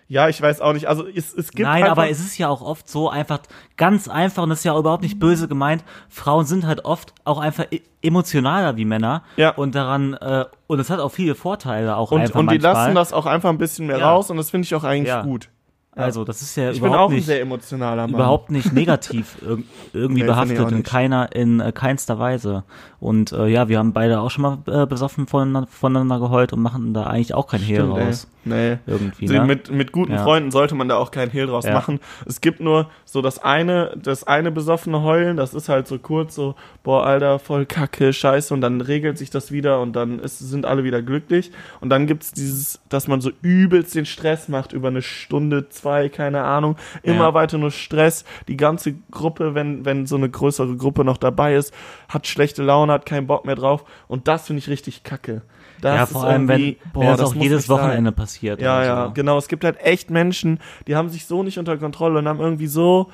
Ja, 0.10 0.30
ich 0.30 0.42
weiß 0.42 0.62
auch 0.62 0.72
nicht. 0.72 0.88
Also 0.88 1.06
es, 1.06 1.34
es 1.34 1.52
gibt 1.52 1.68
Nein, 1.68 1.84
aber 1.84 2.10
es 2.10 2.20
ist 2.20 2.38
ja 2.38 2.48
auch 2.48 2.62
oft 2.62 2.90
so 2.90 3.10
einfach 3.10 3.40
ganz 3.76 4.08
einfach 4.08 4.44
und 4.44 4.50
das 4.50 4.60
ist 4.60 4.64
ja 4.64 4.72
auch 4.72 4.80
überhaupt 4.80 5.04
nicht 5.04 5.20
böse 5.20 5.50
gemeint. 5.50 5.84
Frauen 6.08 6.46
sind 6.46 6.66
halt 6.66 6.86
oft 6.86 7.14
auch 7.26 7.40
einfach 7.40 7.66
e- 7.72 7.82
emotionaler 8.02 8.78
wie 8.78 8.86
Männer 8.86 9.24
Ja. 9.36 9.50
und 9.52 9.76
daran 9.76 10.14
äh, 10.14 10.46
und 10.68 10.80
es 10.80 10.90
hat 10.90 11.00
auch 11.02 11.10
viele 11.12 11.36
Vorteile 11.36 11.98
auch 11.98 12.12
und, 12.12 12.22
einfach 12.22 12.40
und 12.40 12.50
die 12.52 12.56
manchmal. 12.56 12.74
lassen 12.74 12.96
das 12.96 13.12
auch 13.12 13.26
einfach 13.26 13.50
ein 13.50 13.58
bisschen 13.58 13.88
mehr 13.88 14.00
Ja. 14.00 14.12
raus 14.12 14.30
und 14.32 14.38
das 14.38 14.50
finde 14.50 14.66
ich 14.66 14.74
auch 14.76 14.86
eigentlich 14.86 15.10
Ja. 15.10 15.24
gut. 15.24 15.50
Also 15.92 16.24
das 16.24 16.44
ist 16.44 16.56
ja 16.56 16.70
Ich 16.70 16.80
bin 16.80 16.90
überhaupt 16.92 17.12
nicht 17.12 17.26
sehr 17.26 17.42
emotionaler 17.42 18.04
Mann. 18.04 18.14
überhaupt 18.14 18.52
nicht 18.52 18.72
negativ 18.82 19.36
irg 19.42 19.64
irgendwie 19.94 20.22
Nee, 20.22 20.28
behaftet 20.28 20.72
in 20.72 20.84
keiner 20.84 21.36
in 21.36 21.60
äh, 21.60 21.72
keinster 21.72 22.20
Weise 22.20 22.64
und 23.00 23.32
äh, 23.32 23.48
ja 23.48 23.68
wir 23.68 23.80
haben 23.80 23.94
beide 23.94 24.20
auch 24.22 24.30
schon 24.30 24.44
mal 24.44 24.58
äh, 24.68 24.86
besoffen 24.86 25.26
voneinander, 25.28 25.68
voneinander 25.68 26.20
geheult 26.20 26.54
und 26.54 26.62
machen 26.62 26.94
da 26.94 27.08
eigentlich 27.08 27.34
auch 27.34 27.48
kein 27.48 27.62
Hehl 27.62 27.78
Stimmt, 27.82 27.98
ey. 27.98 28.14
Nee. 28.48 28.78
irgendwie 28.88 29.28
ne? 29.28 29.46
mit, 29.46 29.72
mit 29.72 29.92
guten 29.92 30.14
Ja. 30.14 30.24
Freunden 30.24 30.52
sollte 30.52 30.76
man 30.76 30.88
da 30.90 30.98
auch 30.98 31.12
keinen 31.12 31.32
Hehl 31.32 31.48
draus 31.48 31.66
Ja. 31.66 31.74
machen. 31.74 32.00
Es 32.26 32.42
gibt 32.42 32.60
nur 32.60 32.90
so 33.06 33.22
das 33.22 33.40
eine, 33.40 33.98
das 34.02 34.26
eine 34.26 34.52
besoffene 34.52 35.02
Heulen, 35.04 35.38
das 35.38 35.54
ist 35.54 35.70
halt 35.70 35.88
so 35.88 36.00
kurz 36.00 36.36
so, 36.36 36.56
boah, 36.84 37.06
Alter, 37.06 37.40
voll 37.40 37.66
kacke, 37.66 38.14
scheiße, 38.14 38.54
und 38.54 38.62
dann 38.62 38.82
regelt 38.82 39.18
sich 39.18 39.30
das 39.30 39.52
wieder 39.52 39.82
und 39.82 39.94
dann 39.96 40.20
ist, 40.20 40.40
sind 40.40 40.66
alle 40.66 40.84
wieder 40.84 41.02
glücklich. 41.02 41.52
Und 41.82 41.90
dann 41.90 42.08
gibt's 42.08 42.32
dieses, 42.32 42.80
dass 42.90 43.08
man 43.08 43.22
so 43.22 43.32
übelst 43.42 43.96
den 43.96 44.06
Stress 44.06 44.48
macht 44.48 44.74
über 44.74 44.88
eine 44.90 45.02
Stunde, 45.02 45.70
zwei, 45.70 46.10
keine 46.10 46.44
Ahnung, 46.44 46.78
immer 47.04 47.26
Ja. 47.26 47.34
weiter 47.34 47.58
nur 47.58 47.72
Stress. 47.72 48.26
Die 48.48 48.58
ganze 48.58 48.96
Gruppe, 49.12 49.56
wenn, 49.56 49.86
wenn 49.86 50.06
so 50.06 50.16
eine 50.16 50.30
größere 50.30 50.76
Gruppe 50.78 51.04
noch 51.04 51.18
dabei 51.18 51.56
ist, 51.56 51.74
hat 52.10 52.28
schlechte 52.28 52.64
Laune, 52.64 52.94
hat 52.94 53.06
keinen 53.06 53.28
Bock 53.28 53.46
mehr 53.46 53.56
drauf. 53.56 53.84
Und 54.08 54.28
das 54.28 54.48
finde 54.48 54.60
ich 54.60 54.70
richtig 54.70 55.04
kacke. 55.04 55.42
Das 55.82 55.96
ja 55.96 56.06
vor 56.06 56.24
allem 56.24 56.48
wenn, 56.48 56.60
irgendwie- 56.60 56.78
wenn 56.94 57.08
das 57.08 57.22
auch 57.22 57.36
muss 57.36 57.44
jedes 57.44 57.58
nicht 57.60 57.68
sein. 57.68 57.78
Wochenende 57.78 58.12
passiert 58.12 58.62
Ja, 58.62 58.78
oder 58.78 58.86
ja, 58.86 59.08
genau. 59.08 59.38
Es 59.38 59.48
gibt 59.48 59.64
halt 59.64 59.78
echt 59.82 60.10
Menschen, 60.10 60.60
die 60.88 60.96
haben 60.96 61.10
sich 61.10 61.26
so 61.26 61.44
nicht 61.44 61.60
unter 61.60 61.78
Kontrolle 61.78 62.20
und 62.20 62.28
haben 62.28 62.40
irgendwie 62.40 62.68
so 62.68 63.10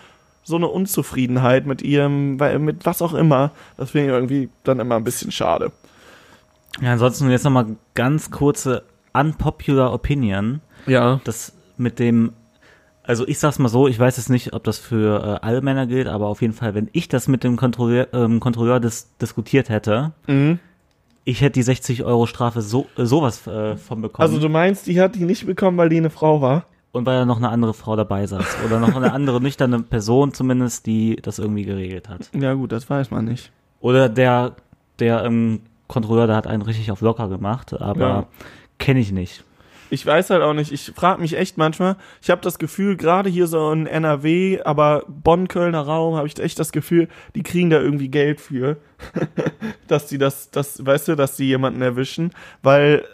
so 0.45 0.57
eine 0.57 0.67
Unzufriedenheit 0.67 1.65
mit 1.65 1.81
ihrem, 1.81 2.35
mit 2.35 2.85
was 2.85 3.01
auch 3.01 3.13
immer. 3.13 3.51
Das 3.77 3.91
finde 3.91 4.07
ich 4.07 4.13
irgendwie 4.13 4.49
dann 4.65 4.81
immer 4.81 4.95
ein 4.97 5.05
bisschen 5.05 5.31
schade. 5.31 5.71
Ja, 6.81 6.91
ansonsten 6.93 7.29
jetzt 7.29 7.45
nochmal 7.45 7.65
ganz 7.93 8.29
kurze 8.29 8.83
unpopular 9.13 9.93
Opinion. 9.93 10.59
Ja. 10.85 11.21
Das 11.23 11.53
mit 11.77 11.97
dem, 11.99 12.33
also 13.03 13.25
ich 13.27 13.39
sag's 13.39 13.57
mal 13.59 13.69
so, 13.69 13.87
ich 13.87 13.97
weiß 13.97 14.17
jetzt 14.17 14.29
nicht, 14.29 14.53
ob 14.53 14.65
das 14.65 14.79
für 14.79 15.39
äh, 15.41 15.45
alle 15.45 15.61
Männer 15.61 15.87
gilt, 15.87 16.07
aber 16.07 16.27
auf 16.27 16.41
jeden 16.41 16.53
Fall, 16.53 16.73
wenn 16.75 16.89
ich 16.91 17.07
das 17.07 17.27
mit 17.29 17.43
dem 17.45 17.55
Kontrolleur, 17.55 18.07
ähm, 18.13 18.39
Kontrolleur 18.41 18.79
dis 18.81 19.15
diskutiert 19.21 19.69
hätte, 19.69 20.11
Mhm. 20.27 20.59
Ich 21.25 21.41
hätte 21.41 21.53
die 21.53 21.63
60 21.63 22.03
Euro 22.03 22.25
Strafe 22.25 22.61
so 22.61 22.87
äh, 22.97 23.05
sowas 23.05 23.45
äh, 23.47 23.75
von 23.77 24.01
bekommen. 24.01 24.23
Also 24.27 24.39
du 24.39 24.49
meinst, 24.49 24.87
die 24.87 24.99
hat 24.99 25.15
die 25.15 25.25
nicht 25.25 25.45
bekommen, 25.45 25.77
weil 25.77 25.89
die 25.89 25.97
eine 25.97 26.09
Frau 26.09 26.41
war? 26.41 26.65
und 26.93 27.07
weil 27.07 27.17
da 27.17 27.25
noch 27.25 27.37
eine 27.37 27.49
andere 27.49 27.73
Frau 27.73 27.95
dabei 27.95 28.25
saß. 28.27 28.57
Oder 28.65 28.79
noch 28.79 28.95
eine 28.95 29.11
andere 29.13 29.41
nüchterne 29.41 29.79
Person 29.81 30.31
zumindest, 30.31 30.85
die 30.85 31.15
das 31.15 31.39
irgendwie 31.39 31.65
geregelt 31.65 32.07
hat. 32.07 32.29
Ja 32.39 32.53
gut, 32.53 32.71
das 32.71 32.87
weiß 32.87 33.09
man 33.09 33.25
nicht. 33.25 33.51
Oder 33.81 34.09
der, 34.09 34.55
der 34.99 35.23
ähm, 35.25 35.61
Kontrolleur, 35.87 36.27
der 36.27 36.35
hat 36.35 36.45
einen 36.47 36.61
richtig 36.61 36.91
auf 36.91 37.01
locker 37.01 37.29
gemacht, 37.29 37.73
aber 37.73 37.99
Ja. 37.99 38.25
kenne 38.77 38.99
ich 38.99 39.11
nicht. 39.11 39.43
Ich 39.93 40.03
weiß 40.03 40.31
halt 40.31 40.41
auch 40.41 40.55
nicht, 40.55 40.71
ich 40.71 40.91
frage 40.95 41.21
mich 41.21 41.37
echt 41.37 41.59
manchmal, 41.59 41.97
ich 42.19 42.31
habe 42.31 42.41
das 42.41 42.57
Gefühl, 42.57 42.97
gerade 42.97 43.29
hier 43.29 43.45
so 43.45 43.71
in 43.71 43.85
NRW, 43.85 44.59
aber 44.63 45.03
Bonn-Kölner 45.07 45.81
Raum, 45.81 46.15
habe 46.15 46.25
ich 46.25 46.39
echt 46.39 46.57
das 46.57 46.71
Gefühl, 46.71 47.07
die 47.35 47.43
kriegen 47.43 47.69
da 47.69 47.79
irgendwie 47.79 48.09
Geld 48.09 48.41
für, 48.41 48.77
dass 49.87 50.07
die 50.07 50.17
das, 50.17 50.49
das, 50.49 50.83
weißt 50.83 51.09
du, 51.09 51.15
dass 51.15 51.35
die 51.35 51.45
jemanden 51.45 51.83
erwischen, 51.83 52.31
weil 52.63 53.05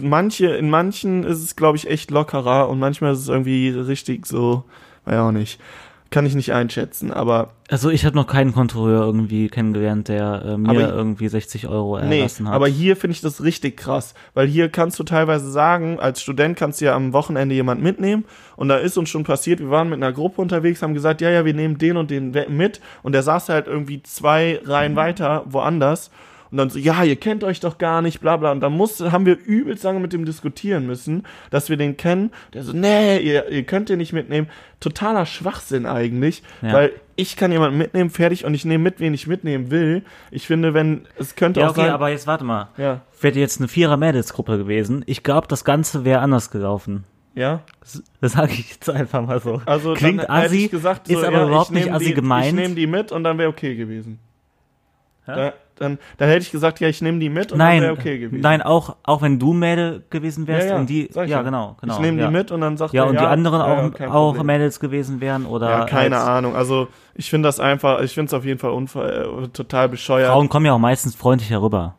manche, 0.00 0.48
in 0.48 0.68
manchen 0.68 1.22
ist 1.22 1.44
es, 1.44 1.54
glaube 1.54 1.76
ich, 1.76 1.88
echt 1.88 2.10
lockerer 2.10 2.68
und 2.68 2.80
manchmal 2.80 3.12
ist 3.12 3.20
es 3.20 3.28
irgendwie 3.28 3.68
richtig 3.68 4.26
so, 4.26 4.64
weiß 5.04 5.18
auch 5.18 5.30
nicht, 5.30 5.60
kann 6.10 6.24
ich 6.24 6.34
nicht 6.34 6.52
einschätzen, 6.52 7.10
aber 7.12 7.50
Also 7.68 7.90
ich 7.90 8.04
habe 8.04 8.14
noch 8.16 8.26
keinen 8.26 8.52
Kontrolleur 8.54 9.04
irgendwie 9.04 9.48
kennengelernt, 9.48 10.08
der 10.08 10.42
äh, 10.44 10.56
mir 10.56 10.70
Aber- 10.70 10.94
irgendwie 10.94 11.28
60 11.28 11.66
Euro 11.68 11.98
Nee, 12.00 12.18
erlassen 12.18 12.46
hat. 12.48 12.54
aber 12.54 12.68
hier 12.68 12.96
finde 12.96 13.12
ich 13.12 13.20
das 13.20 13.42
richtig 13.42 13.76
krass, 13.76 14.14
weil 14.34 14.46
hier 14.46 14.68
kannst 14.68 14.98
du 14.98 15.02
teilweise 15.04 15.50
sagen, 15.50 15.98
als 15.98 16.22
Student 16.22 16.56
kannst 16.56 16.80
du 16.80 16.84
ja 16.86 16.94
am 16.94 17.12
Wochenende 17.12 17.54
jemand 17.54 17.82
mitnehmen 17.82 18.24
und 18.56 18.68
da 18.68 18.76
ist 18.76 18.96
uns 18.96 19.08
schon 19.08 19.24
passiert, 19.24 19.58
wir 19.60 19.70
waren 19.70 19.88
mit 19.88 19.96
einer 20.02 20.12
Gruppe 20.12 20.40
unterwegs, 20.40 20.80
haben 20.82 20.94
gesagt, 20.94 21.20
ja, 21.20 21.30
ja, 21.30 21.44
wir 21.44 21.54
nehmen 21.54 21.76
den 21.78 21.96
und 21.96 22.10
den 22.10 22.30
mit 22.50 22.80
und 23.02 23.12
der 23.12 23.22
saß 23.22 23.48
halt 23.48 23.66
irgendwie 23.66 24.02
zwei 24.02 24.60
Reihen 24.64 24.94
weiter 24.96 25.44
woanders 25.46 26.10
und 26.56 26.58
dann 26.58 26.70
so, 26.70 26.78
ja, 26.78 27.04
ihr 27.04 27.16
kennt 27.16 27.44
euch 27.44 27.60
doch 27.60 27.76
gar 27.76 28.00
nicht, 28.00 28.22
bla 28.22 28.38
bla 28.38 28.50
und 28.50 28.60
dann 28.60 28.72
musste, 28.72 29.12
haben 29.12 29.26
wir 29.26 29.36
übelst 29.38 29.84
lange 29.84 30.00
mit 30.00 30.14
dem 30.14 30.24
diskutieren 30.24 30.86
müssen, 30.86 31.24
dass 31.50 31.68
wir 31.68 31.76
den 31.76 31.98
kennen, 31.98 32.30
der 32.54 32.62
so, 32.62 32.72
nee, 32.72 33.18
ihr, 33.18 33.50
ihr 33.50 33.62
könnt 33.64 33.90
den 33.90 33.98
nicht 33.98 34.14
mitnehmen, 34.14 34.48
totaler 34.80 35.26
Schwachsinn 35.26 35.84
eigentlich, 35.84 36.42
Ja. 36.62 36.72
weil 36.72 36.92
ich 37.14 37.36
kann 37.36 37.52
jemanden 37.52 37.76
mitnehmen, 37.76 38.08
fertig 38.08 38.46
und 38.46 38.54
ich 38.54 38.64
nehme 38.64 38.84
mit, 38.84 39.00
wen 39.00 39.12
ich 39.12 39.26
mitnehmen 39.26 39.70
will. 39.70 40.02
Ich 40.30 40.46
finde, 40.46 40.72
wenn, 40.72 41.06
es 41.18 41.34
könnte 41.36 41.60
ja, 41.60 41.66
auch 41.66 41.70
okay, 41.72 41.82
sein, 41.82 41.90
aber 41.90 42.08
jetzt 42.08 42.26
warte 42.26 42.44
mal. 42.44 42.68
ja. 42.78 43.02
Wäre 43.20 43.38
jetzt 43.38 43.60
eine 43.60 43.68
Vierer-Mädels-Gruppe 43.68 44.56
gewesen, 44.56 45.02
ich 45.06 45.22
glaube, 45.22 45.46
das 45.48 45.64
Ganze 45.64 46.06
wäre 46.06 46.20
anders 46.20 46.50
gelaufen. 46.50 47.04
Ja, 47.34 47.60
Das, 47.80 48.02
das 48.22 48.32
sage 48.32 48.52
ich 48.54 48.70
jetzt 48.70 48.88
einfach 48.88 49.20
mal 49.26 49.40
so. 49.40 49.60
also 49.66 49.92
Klingt 49.92 50.28
assi, 50.30 50.68
gesagt, 50.68 51.08
ist 51.08 51.20
so, 51.20 51.26
aber 51.26 51.36
ja, 51.40 51.46
überhaupt 51.46 51.70
nicht 51.70 51.92
assi 51.92 52.06
die, 52.06 52.14
gemeint. 52.14 52.46
Ich 52.46 52.52
nehme 52.54 52.74
die 52.74 52.86
mit 52.86 53.12
und 53.12 53.24
dann 53.24 53.36
wäre 53.36 53.50
okay 53.50 53.74
gewesen. 53.76 54.20
Da, 55.34 55.52
dann, 55.78 55.98
dann 56.18 56.28
hätte 56.28 56.42
ich 56.42 56.50
gesagt, 56.52 56.80
ja, 56.80 56.88
ich 56.88 57.02
nehme 57.02 57.18
die 57.18 57.28
mit 57.28 57.52
und 57.52 57.58
dann 57.58 57.68
nein, 57.68 57.82
wäre 57.82 57.92
okay 57.92 58.18
gewesen. 58.18 58.40
nein, 58.40 58.62
auch, 58.62 58.96
auch 59.02 59.22
wenn 59.22 59.38
du 59.38 59.52
Mädel 59.52 60.04
gewesen 60.08 60.46
wärst 60.46 60.68
ja, 60.68 60.74
ja, 60.74 60.80
und 60.80 60.88
die, 60.88 61.06
ich 61.06 61.14
ja, 61.14 61.42
genau, 61.42 61.76
genau. 61.80 61.94
Ich 61.94 62.00
nehme 62.00 62.20
ja. 62.20 62.26
die 62.28 62.32
mit 62.32 62.50
und 62.50 62.60
dann 62.60 62.76
sagt 62.76 62.94
Ja, 62.94 63.04
er, 63.04 63.10
und 63.10 63.20
die 63.20 63.24
anderen 63.24 63.60
ja, 63.60 63.66
auch, 63.66 64.00
ja, 64.00 64.12
auch. 64.12 64.42
Mädels 64.42 64.80
gewesen 64.80 65.20
wären 65.20 65.44
oder. 65.46 65.68
Ja, 65.68 65.84
keine 65.84 66.16
als- 66.16 66.26
Ahnung. 66.26 66.56
Also 66.56 66.88
ich 67.14 67.28
finde 67.28 67.48
das 67.48 67.60
einfach, 67.60 68.00
ich 68.00 68.14
finde 68.14 68.28
es 68.28 68.34
auf 68.34 68.44
jeden 68.44 68.58
Fall 68.58 68.70
unfall, 68.70 69.44
äh, 69.44 69.48
total 69.48 69.88
bescheuert. 69.88 70.30
Frauen 70.30 70.48
kommen 70.48 70.66
ja 70.66 70.72
auch 70.72 70.78
meistens 70.78 71.14
freundlicher 71.14 71.60
rüber 71.60 71.94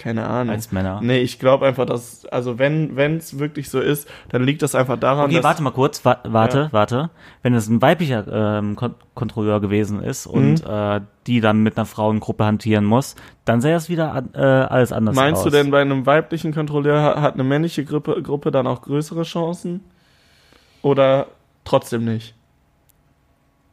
keine 0.00 0.26
Ahnung. 0.26 0.54
als 0.54 0.72
Männer. 0.72 1.00
Nee, 1.02 1.18
ich 1.18 1.38
glaube 1.38 1.66
einfach, 1.66 1.84
dass, 1.86 2.24
also 2.26 2.58
wenn 2.58 2.96
es 3.18 3.38
wirklich 3.38 3.68
so 3.68 3.78
ist, 3.80 4.08
dann 4.30 4.42
liegt 4.42 4.62
das 4.62 4.74
einfach 4.74 4.98
daran, 4.98 5.26
Okay, 5.26 5.34
dass... 5.36 5.44
warte 5.44 5.62
mal 5.62 5.70
kurz, 5.72 6.04
wa 6.04 6.16
warte, 6.24 6.58
Ja. 6.58 6.68
warte. 6.72 7.10
Wenn 7.42 7.54
es 7.54 7.68
ein 7.68 7.80
weiblicher 7.82 8.24
ähm, 8.58 8.76
Kon 8.76 8.94
Kontrolleur 9.14 9.60
gewesen 9.60 10.02
ist 10.02 10.26
und 10.26 10.64
Mhm. 10.66 10.70
äh, 10.70 11.00
die 11.26 11.40
dann 11.42 11.62
mit 11.62 11.76
einer 11.76 11.84
Frauengruppe 11.84 12.44
hantieren 12.46 12.86
muss, 12.86 13.14
dann 13.44 13.60
sähe 13.60 13.76
es 13.76 13.88
wieder 13.90 14.24
äh, 14.32 14.38
alles 14.38 14.92
anders 14.92 15.14
Meinst 15.14 15.40
aus. 15.40 15.44
du 15.44 15.50
denn, 15.50 15.70
bei 15.70 15.82
einem 15.82 16.06
weiblichen 16.06 16.54
Kontrolleur 16.54 17.02
ha- 17.02 17.20
hat 17.20 17.34
eine 17.34 17.44
männliche 17.44 17.84
Gruppe, 17.84 18.22
Gruppe 18.22 18.50
dann 18.50 18.66
auch 18.66 18.80
größere 18.82 19.22
Chancen? 19.24 19.84
Oder 20.82 21.26
trotzdem 21.64 22.06
nicht? 22.06 22.34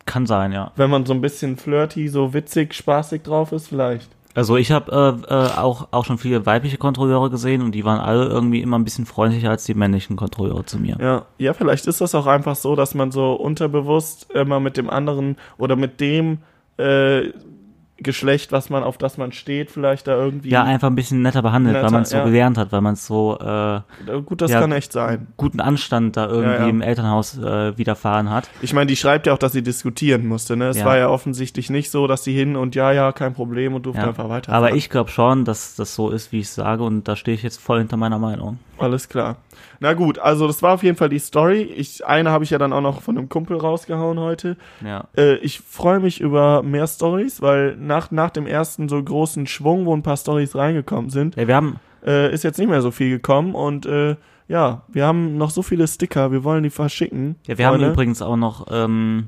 Kann 0.06 0.26
sein, 0.26 0.52
ja. 0.52 0.72
Wenn 0.76 0.90
man 0.90 1.06
so 1.06 1.14
ein 1.14 1.22
bisschen 1.22 1.58
flirty, 1.58 2.08
so 2.08 2.34
witzig, 2.34 2.74
spaßig 2.74 3.24
drauf 3.24 3.52
ist, 3.52 3.68
vielleicht. 3.70 4.10
Also 4.38 4.56
ich 4.56 4.72
habe 4.72 5.18
äh, 5.28 5.34
äh, 5.34 5.58
auch, 5.58 5.88
auch 5.90 6.06
schon 6.06 6.20
viele 6.20 6.46
weibliche 6.46 6.78
Kontrolleure 6.78 7.32
gesehen 7.32 7.64
und 7.64 7.72
die 7.72 7.84
waren 7.84 8.00
alle 8.00 8.28
irgendwie 8.28 8.62
immer 8.62 8.78
ein 8.78 8.84
bisschen 8.84 9.08
freundlicher 9.08 9.50
als 9.50 9.64
die 9.64 9.74
männlichen 9.74 10.16
Kontrolleure 10.16 10.64
zu 10.64 10.78
mir. 10.78 10.96
Ja, 11.02 11.26
ja, 11.40 11.54
vielleicht 11.56 11.88
ist 11.88 12.02
das 12.02 12.14
auch 12.14 12.28
einfach 12.28 12.56
so, 12.56 12.76
dass 12.76 12.94
man 12.94 13.12
so 13.12 13.34
unterbewusst 13.34 14.32
immer 14.36 14.60
mit 14.60 14.78
dem 14.78 14.92
anderen 14.92 15.38
oder 15.58 15.76
mit 15.76 16.00
dem 16.00 16.38
äh, 16.78 17.32
Geschlecht, 17.98 18.52
was 18.52 18.70
man 18.70 18.84
auf 18.84 18.98
das 18.98 19.18
man 19.18 19.32
steht, 19.32 19.72
vielleicht 19.72 20.08
da 20.08 20.16
irgendwie. 20.16 20.50
Ja, 20.50 20.64
einfach 20.64 20.88
ein 20.88 20.95
bisschen 20.95 21.22
netter 21.22 21.41
behandelt, 21.41 21.74
Netter, 21.74 21.86
weil 21.88 21.91
man 21.91 22.02
es 22.04 22.10
so 22.10 22.18
ja. 22.18 22.24
gelernt 22.24 22.58
hat, 22.58 22.72
weil 22.72 22.82
man 22.82 22.93
es 22.93 23.06
so 23.06 23.38
äh, 23.39 23.82
Gut, 24.26 24.41
das 24.41 24.52
ja. 24.52 24.60
kann 24.60 24.72
echt 24.72 24.91
sein. 24.91 25.28
guten 25.38 25.60
Anstand 25.60 26.16
da 26.16 26.28
irgendwie 26.28 26.64
Ja, 26.64 26.70
im 26.70 26.82
Elternhaus 26.82 27.38
äh, 27.38 27.78
widerfahren 27.78 28.30
hat. 28.30 28.50
Ich 28.62 28.74
meine, 28.74 28.88
die 28.88 28.95
schreibt 28.95 29.28
ja 29.28 29.34
auch, 29.34 29.38
dass 29.38 29.54
sie 29.54 29.64
diskutieren 29.64 30.28
musste. 30.28 30.56
Ne? 30.56 30.68
Es 30.68 30.84
war 30.84 30.98
ja 30.98 31.10
offensichtlich 31.10 31.70
nicht 31.70 31.89
so, 31.89 32.08
dass 32.08 32.24
sie 32.24 32.34
hin 32.34 32.56
und 32.56 32.76
ja, 32.76 32.91
ja, 32.91 33.12
kein 33.12 33.34
Problem 33.34 33.74
und 33.74 33.86
durfte 33.86 34.04
einfach 34.04 34.30
weiter. 34.30 34.54
Aber 34.54 34.76
ich 34.76 34.89
glaube 34.89 35.10
schon, 35.10 35.45
dass 35.45 35.76
das 35.76 35.95
so 35.95 36.10
ist, 36.10 36.32
wie 36.32 36.39
ich 36.39 36.50
sage 36.50 36.84
und 36.84 37.08
da 37.08 37.16
stehe 37.16 37.36
ich 37.36 37.43
jetzt 37.43 37.60
voll 37.60 37.80
hinter 37.80 37.98
meiner 37.98 38.20
Meinung. 38.20 38.60
Alles 38.78 39.10
klar. 39.10 39.38
Na 39.80 39.93
gut, 39.93 40.20
also 40.20 40.48
das 40.48 40.62
war 40.62 40.74
auf 40.74 40.84
jeden 40.84 40.98
Fall 40.98 41.10
die 41.10 41.20
Story. 41.20 41.62
Ich, 41.62 42.06
eine 42.06 42.32
habe 42.32 42.43
ich 42.43 42.50
ja 42.50 42.58
dann 42.58 42.74
auch 42.74 42.82
noch 42.82 43.02
von 43.02 43.18
einem 43.18 43.30
Kumpel 43.30 43.58
rausgehauen 43.58 44.20
heute. 44.20 44.58
Ja. 44.84 45.06
Äh, 45.16 45.36
ich 45.38 45.60
freue 45.60 46.00
mich 46.00 46.22
über 46.22 46.64
mehr 46.64 46.88
Stories, 46.88 47.41
weil 47.41 47.76
nach, 47.88 48.12
nach 48.12 48.30
dem 48.30 48.46
ersten 48.46 48.90
so 48.90 49.02
großen 49.02 49.48
Schwung, 49.48 49.86
wo 49.86 49.96
ein 49.96 50.04
paar 50.04 50.18
Stories 50.18 50.56
reingekommen 50.56 51.10
sind, 51.10 51.36
ja 51.36 51.48
wir 51.48 51.56
haben 51.56 51.80
äh, 52.06 52.34
ist 52.34 52.44
jetzt 52.44 52.58
nicht 52.58 52.70
mehr 52.70 52.82
so 52.82 52.92
viel 52.92 53.10
gekommen 53.10 53.56
und 53.56 53.86
äh, 53.86 54.16
ja, 54.48 54.84
wir 54.88 55.06
haben 55.06 55.38
noch 55.38 55.50
so 55.50 55.62
viele 55.62 55.88
Sticker, 55.88 56.32
wir 56.32 56.44
wollen 56.44 56.64
die 56.64 56.70
verschicken. 56.70 57.36
Ja, 57.48 57.58
wir 57.58 57.68
haben 57.68 57.80
Freunde. 57.80 57.92
übrigens 57.92 58.22
auch 58.22 58.38
noch 58.38 58.68
ähm, 58.72 59.28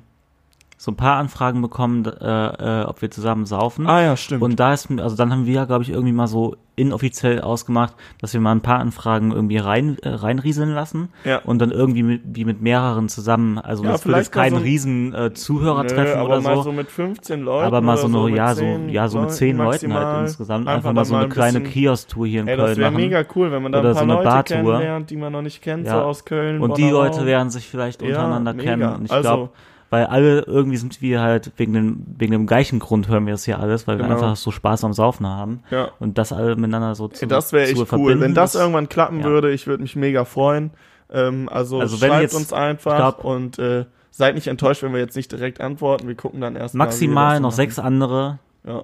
so 0.81 0.91
ein 0.91 0.95
paar 0.95 1.17
Anfragen 1.17 1.61
bekommen, 1.61 2.05
äh, 2.05 2.81
äh, 2.83 2.85
ob 2.85 3.01
wir 3.01 3.11
zusammen 3.11 3.45
saufen. 3.45 3.85
Ah 3.85 4.01
ja, 4.01 4.15
stimmt. 4.15 4.41
Und 4.41 4.61
da 4.61 4.73
ist, 4.73 4.89
also 4.89 5.17
dann 5.17 5.29
haben 5.29 5.45
wir 5.45 5.53
ja, 5.53 5.65
glaube 5.65 5.83
ich, 5.83 5.89
irgendwie 5.89 6.13
mal 6.13 6.27
so 6.27 6.55
inoffiziell 6.77 7.41
ausgemacht, 7.41 7.95
dass 8.21 8.31
wir 8.31 8.39
mal 8.39 8.53
ein 8.53 8.61
paar 8.61 8.79
Anfragen 8.79 9.33
irgendwie 9.33 9.57
rein, 9.57 9.97
äh, 10.03 10.07
reinrieseln 10.07 10.73
lassen 10.73 11.09
ja. 11.25 11.39
und 11.39 11.59
dann 11.59 11.71
irgendwie 11.71 12.03
mit, 12.03 12.21
wie 12.27 12.45
mit 12.45 12.61
mehreren 12.61 13.09
zusammen, 13.09 13.57
also 13.57 13.83
Ja, 13.83 13.91
das 13.91 14.05
wird 14.05 14.15
jetzt 14.15 14.31
kein 14.31 14.51
so 14.53 14.59
riesen 14.59 15.13
äh, 15.13 15.33
Zuhörertreffen 15.33 16.13
Nö, 16.13 16.19
aber 16.21 16.29
oder 16.35 16.41
mal 16.41 16.55
so, 16.55 16.61
so 16.61 16.71
mit 16.71 16.89
15 16.89 17.41
Leuten. 17.41 17.65
aber 17.67 17.81
mal 17.81 17.93
oder 17.95 18.01
so 18.01 18.07
eine, 18.07 18.25
mit 18.29 18.37
ja, 18.37 18.55
so, 18.55 18.61
10 18.61 18.89
ja, 18.89 19.07
so 19.09 19.19
mit 19.19 19.31
zehn 19.31 19.57
Leuten 19.57 19.93
halt 19.93 20.21
insgesamt, 20.27 20.65
Einfach 20.69 20.93
mal 20.93 21.03
so 21.03 21.15
eine 21.15 21.25
ein 21.25 21.29
kleine 21.29 21.61
Kiosk-Tour 21.61 22.25
hier 22.25 22.39
in 22.39 22.47
Ey, 22.47 22.55
das 22.55 22.65
Köln 22.67 22.77
wäre 22.77 22.91
machen. 22.91 23.01
mega 23.03 23.23
cool, 23.35 23.51
wenn 23.51 23.63
man 23.63 23.73
da 23.73 23.79
Oder 23.81 23.89
ein 23.89 23.95
paar 23.95 23.99
so 23.99 24.03
eine 24.05 24.13
Leute 24.13 24.29
Bartour. 24.29 24.55
kennenlernt, 24.55 25.09
die 25.09 25.17
man 25.17 25.33
noch 25.33 25.41
nicht 25.41 25.61
kennt, 25.61 25.85
Ja. 25.87 25.91
so 25.91 25.99
aus 26.03 26.23
Köln. 26.23 26.61
Und 26.61 26.77
die 26.77 26.83
Bonner 26.83 26.93
Leute 26.93 27.17
Raum. 27.17 27.25
werden 27.25 27.49
sich 27.49 27.67
vielleicht 27.67 28.01
untereinander 28.01 28.53
kennen. 28.53 28.89
Und 28.93 29.03
ich 29.03 29.11
Also- 29.11 29.21
glaube, 29.29 29.49
weil 29.89 30.05
alle 30.05 30.41
irgendwie 30.41 30.77
sind 30.77 31.01
wir 31.01 31.21
halt 31.21 31.51
wegen 31.57 31.73
dem, 31.73 32.05
wegen 32.17 32.31
dem 32.31 32.45
gleichen 32.47 32.79
Grund 32.79 33.07
hören 33.07 33.25
wir 33.25 33.33
das 33.33 33.45
hier 33.45 33.59
alles, 33.59 33.87
weil 33.87 33.97
wir 33.97 34.03
Genau. 34.03 34.15
einfach 34.15 34.35
so 34.35 34.51
Spaß 34.51 34.83
am 34.83 34.93
Saufen 34.93 35.25
haben. 35.27 35.63
Ja. 35.71 35.89
Und 35.99 36.17
das 36.17 36.31
alle 36.31 36.55
miteinander 36.55 36.95
so 36.95 37.07
zu 37.07 37.25
das 37.27 37.51
wäre 37.53 37.67
echt 37.67 37.77
cool. 37.77 37.85
verbinden, 37.85 38.21
Wenn 38.21 38.35
das 38.35 38.55
irgendwann 38.55 38.87
klappen 38.89 39.19
ja. 39.19 39.25
würde, 39.25 39.51
ich 39.51 39.67
würde 39.67 39.81
mich 39.81 39.95
mega 39.95 40.25
freuen. 40.25 40.71
Ähm, 41.11 41.49
also, 41.51 41.79
Also 41.79 41.97
schreibt 41.97 42.21
jetzt- 42.21 42.35
uns 42.35 42.53
einfach 42.53 42.97
glaub- 42.97 43.25
und 43.25 43.57
äh, 43.57 43.85
seid 44.11 44.35
nicht 44.35 44.47
enttäuscht, 44.47 44.83
wenn 44.83 44.93
wir 44.93 44.99
jetzt 44.99 45.15
nicht 45.15 45.31
direkt 45.31 45.59
antworten. 45.61 46.07
Wir 46.07 46.15
gucken 46.15 46.41
dann 46.41 46.55
erst 46.55 46.75
mal, 46.75 46.83
wir 46.83 46.87
Maximal 46.87 47.33
das 47.35 47.41
noch 47.41 47.51
sechs 47.51 47.79
andere 47.79 48.37
Ja, 48.65 48.83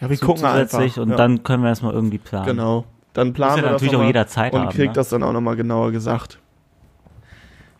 ja 0.00 0.10
wir 0.10 0.16
gucken 0.18 0.44
einfach. 0.44 0.96
und 0.98 1.10
ja. 1.10 1.16
dann 1.16 1.42
können 1.42 1.62
wir 1.62 1.70
erstmal 1.70 1.94
irgendwie 1.94 2.18
planen. 2.18 2.46
Genau. 2.46 2.84
Dann 3.14 3.32
planen 3.32 3.56
wir 3.56 3.62
das 3.62 3.72
natürlich 3.72 3.94
auch 3.96 4.00
mal 4.00 4.06
jederzeit 4.06 4.52
und 4.52 4.60
haben, 4.60 4.68
kriegt 4.68 4.88
ne? 4.88 4.92
das 4.92 5.08
dann 5.08 5.24
auch 5.24 5.32
nochmal 5.32 5.56
genauer 5.56 5.90
gesagt. 5.90 6.38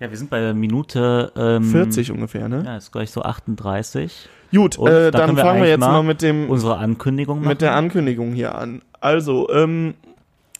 Ja, 0.01 0.11
wir 0.11 0.17
sind 0.17 0.31
bei 0.31 0.41
der 0.41 0.55
Minute 0.55 1.33
ähm, 1.37 1.65
40 1.65 2.13
ungefähr, 2.13 2.49
ne? 2.49 2.63
Ja, 2.65 2.77
ist 2.77 2.93
gleich 2.93 3.11
so 3.11 3.23
38. 3.23 4.29
Gut, 4.55 4.79
Und 4.79 4.89
äh, 4.89 5.11
da 5.11 5.19
dann 5.27 5.37
wir 5.37 5.43
fangen 5.45 5.63
wir 5.63 5.69
jetzt 5.69 5.81
mal 5.81 5.93
mal 5.93 6.03
mit 6.05 6.23
dem 6.23 6.49
Unsere 6.49 6.77
Ankündigung 6.79 7.39
machen. 7.41 7.49
mit 7.49 7.61
der 7.61 7.75
Ankündigung 7.75 8.33
hier 8.33 8.55
an. 8.55 8.83
Also, 9.01 9.51
ähm, 9.51 9.95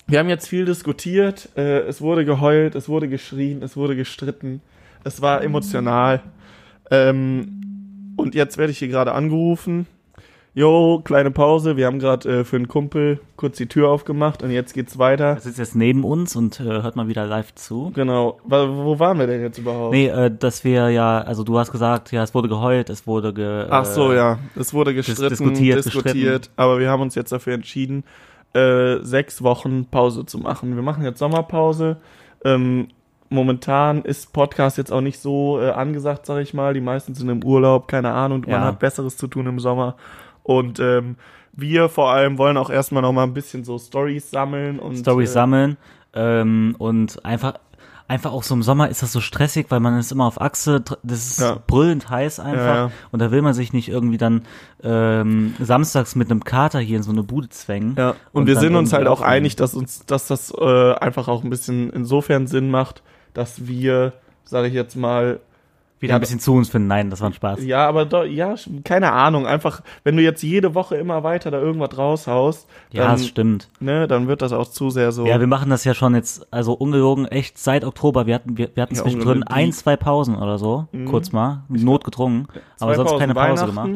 wir 0.07 0.19
haben 0.19 0.29
jetzt 0.29 0.49
viel 0.49 0.65
diskutiert, 0.65 1.51
äh, 1.57 1.81
es 1.81 2.01
wurde 2.01 2.25
geheult, 2.25 2.75
es 2.75 2.89
wurde 2.89 3.09
geschrien, 3.09 3.63
es 3.63 3.77
wurde 3.77 3.95
gestritten, 3.95 4.61
es 5.05 5.23
war 5.23 5.43
emotional. 5.43 6.21
Ähm, 6.91 8.15
und 8.17 8.35
jetzt 8.35 8.59
werde 8.59 8.73
ich 8.73 8.79
hier 8.79 8.89
gerade 8.89 9.13
angerufen. 9.13 9.87
Jo, 10.59 11.01
kleine 11.05 11.31
Pause. 11.31 11.77
Wir 11.77 11.87
haben 11.87 12.01
gerade 12.01 12.41
äh, 12.41 12.45
für 12.45 12.57
einen 12.57 12.67
Kumpel 12.67 13.21
kurz 13.37 13.59
die 13.59 13.67
Tür 13.69 13.91
aufgemacht 13.91 14.43
und 14.43 14.51
jetzt 14.51 14.75
geht's 14.75 14.99
weiter. 14.99 15.27
Er 15.27 15.41
sitzt 15.41 15.61
jetzt 15.61 15.77
neben 15.77 16.03
uns 16.03 16.35
und 16.35 16.59
äh, 16.59 16.65
hört 16.65 16.97
mal 16.97 17.07
wieder 17.07 17.27
live 17.27 17.55
zu. 17.55 17.93
Genau. 17.95 18.41
Wa- 18.43 18.67
Wo 18.69 18.99
waren 18.99 19.21
wir 19.21 19.29
denn 19.29 19.41
jetzt 19.41 19.59
überhaupt? 19.59 19.93
Nee, 19.93 20.09
äh, 20.09 20.33
dass 20.37 20.65
wir 20.65 20.91
ja, 20.91 21.21
also 21.21 21.45
du 21.45 21.57
hast 21.61 21.71
gesagt, 21.71 22.11
ja, 22.11 22.25
es 22.25 22.35
wurde 22.35 22.49
geheult, 22.49 22.91
es 22.91 23.07
wurde 23.07 23.33
ge. 23.33 23.67
Ach 23.71 23.85
so, 23.85 24.11
äh, 24.11 24.17
ja. 24.17 24.39
Es 24.57 24.75
wurde 24.75 24.95
gestritten, 24.95 25.29
diskutiert, 25.29 25.85
diskutiert, 25.85 26.51
aber 26.57 26.81
wir 26.81 26.91
haben 26.91 27.03
uns 27.03 27.15
jetzt 27.15 27.31
dafür 27.31 27.55
entschieden, 27.55 28.03
äh, 28.53 28.97
sechs 29.03 29.45
Wochen 29.45 29.87
Pause 29.89 30.27
zu 30.27 30.39
machen. 30.39 30.75
Wir 30.75 30.83
machen 30.83 31.05
jetzt 31.05 31.21
Sommerpause. 31.21 31.99
Ähm, 32.45 32.89
momentan 33.29 34.03
ist 34.03 34.33
Podcast 34.33 34.77
jetzt 34.77 34.91
auch 34.93 35.03
nicht 35.03 35.21
so 35.21 35.61
äh, 35.61 35.71
angesagt, 35.71 36.27
sag 36.27 36.41
ich 36.43 36.53
mal. 36.53 36.75
Die 36.75 36.81
meisten 36.81 37.15
sind 37.15 37.29
im 37.29 37.45
Urlaub, 37.45 37.87
keine 37.87 38.11
Ahnung. 38.11 38.41
Man 38.41 38.51
Ja. 38.51 38.65
hat 38.65 38.81
Besseres 38.81 39.17
zu 39.17 39.29
tun 39.29 39.47
im 39.47 39.61
Sommer. 39.61 39.95
Und 40.49 40.81
ähm, 40.81 41.17
wir 41.53 41.91
vor 41.91 42.11
allem 42.11 42.39
wollen 42.39 42.57
auch 42.57 42.71
erstmal 42.71 43.03
noch 43.03 43.13
mal 43.13 43.25
ein 43.25 43.35
bisschen 43.35 43.65
so 43.65 43.79
Stories 43.79 44.31
sammeln 44.31 44.79
und 44.79 44.97
Stories 44.97 45.29
äh, 45.29 45.33
sammeln 45.35 45.77
ähm, 46.15 46.75
und 46.79 47.23
einfach 47.23 47.55
einfach 48.07 48.33
auch 48.33 48.43
so 48.43 48.55
im 48.55 48.63
Sommer 48.63 48.89
ist 48.89 49.03
das 49.03 49.13
so 49.13 49.21
stressig, 49.21 49.67
weil 49.69 49.81
man 49.81 49.99
ist 49.99 50.11
immer 50.11 50.25
auf 50.25 50.41
Achse, 50.41 50.83
das 51.03 51.27
ist 51.27 51.41
Ja. 51.41 51.59
brüllend 51.67 52.09
heiß 52.09 52.41
einfach 52.41 52.65
Ja, 52.65 52.75
ja. 52.87 52.91
und 53.11 53.21
da 53.21 53.31
will 53.31 53.43
man 53.43 53.53
sich 53.53 53.75
nicht 53.75 53.91
irgendwie 53.91 54.17
dann 54.17 54.45
ähm, 54.83 55.55
samstags 55.61 56.15
mit 56.17 56.31
einem 56.31 56.43
Kater 56.43 56.79
hier 56.81 56.97
in 56.97 57.03
so 57.03 57.11
eine 57.11 57.23
Bude 57.23 57.51
zwängen. 57.51 57.97
Ja, 57.99 58.15
und, 58.33 58.47
wir 58.47 58.55
dann 58.55 58.63
sind 58.63 58.75
uns 58.77 58.95
halt 58.95 59.07
auch 59.07 59.21
aufnehmen. 59.21 59.33
einig, 59.33 59.57
dass 59.57 59.75
uns, 59.75 60.07
dass 60.07 60.27
das 60.27 60.51
äh, 60.59 60.95
einfach 60.95 61.29
auch 61.29 61.45
ein 61.45 61.51
bisschen 61.51 61.91
insofern 61.91 62.47
Sinn 62.47 62.71
macht, 62.71 63.03
dass 63.35 63.67
wir, 63.67 64.15
sage 64.45 64.69
ich 64.69 64.73
jetzt 64.75 64.97
mal, 64.97 65.41
wieder 66.01 66.13
Ja, 66.13 66.17
ein 66.19 66.21
bisschen 66.21 66.41
zu 66.41 66.55
uns 66.55 66.69
finden. 66.69 66.89
Nein, 66.89 67.11
das 67.11 67.21
war 67.21 67.29
ein 67.31 67.33
Spaß. 67.33 67.65
ja, 67.65 67.87
aber 67.89 68.05
doch, 68.05 68.25
ja, 68.25 68.55
keine 68.85 69.13
Ahnung, 69.13 69.47
einfach, 69.47 69.83
wenn 70.05 70.17
du 70.17 70.23
jetzt 70.23 70.43
jede 70.43 70.75
Woche 70.75 70.97
immer 70.97 71.23
weiter 71.25 71.51
da 71.51 71.61
irgendwas 71.61 71.97
raushaust, 71.99 72.69
Ja, 72.93 73.03
dann, 73.05 73.13
das 73.13 73.27
stimmt. 73.27 73.69
ne, 73.81 74.07
dann 74.09 74.29
wird 74.29 74.43
das 74.43 74.53
auch 74.53 74.69
zu 74.69 74.91
sehr 74.91 75.13
so. 75.13 75.27
Ja, 75.27 75.41
wir 75.41 75.47
machen 75.47 75.71
das 75.71 75.85
ja 75.85 75.95
schon 75.95 76.15
jetzt, 76.15 76.47
also 76.53 76.73
ungelogen, 76.75 77.27
echt 77.27 77.59
seit 77.59 77.85
Oktober. 77.85 78.27
Wir 78.27 78.35
hatten, 78.37 78.57
wir, 78.59 78.71
wir 78.75 78.83
hatten 78.83 78.95
Ja, 78.95 79.03
zwischendrin 79.03 79.43
ein, 79.43 79.73
zwei 79.73 79.97
Pausen 79.97 80.37
oder 80.37 80.59
so, 80.59 80.87
kurz 81.07 81.33
mal, 81.33 81.63
notgedrungen, 81.69 82.49
aber 82.81 82.95
sonst 82.95 83.11
Pausen 83.11 83.21
keine 83.21 83.35
Pause 83.35 83.67
gemacht. 83.67 83.89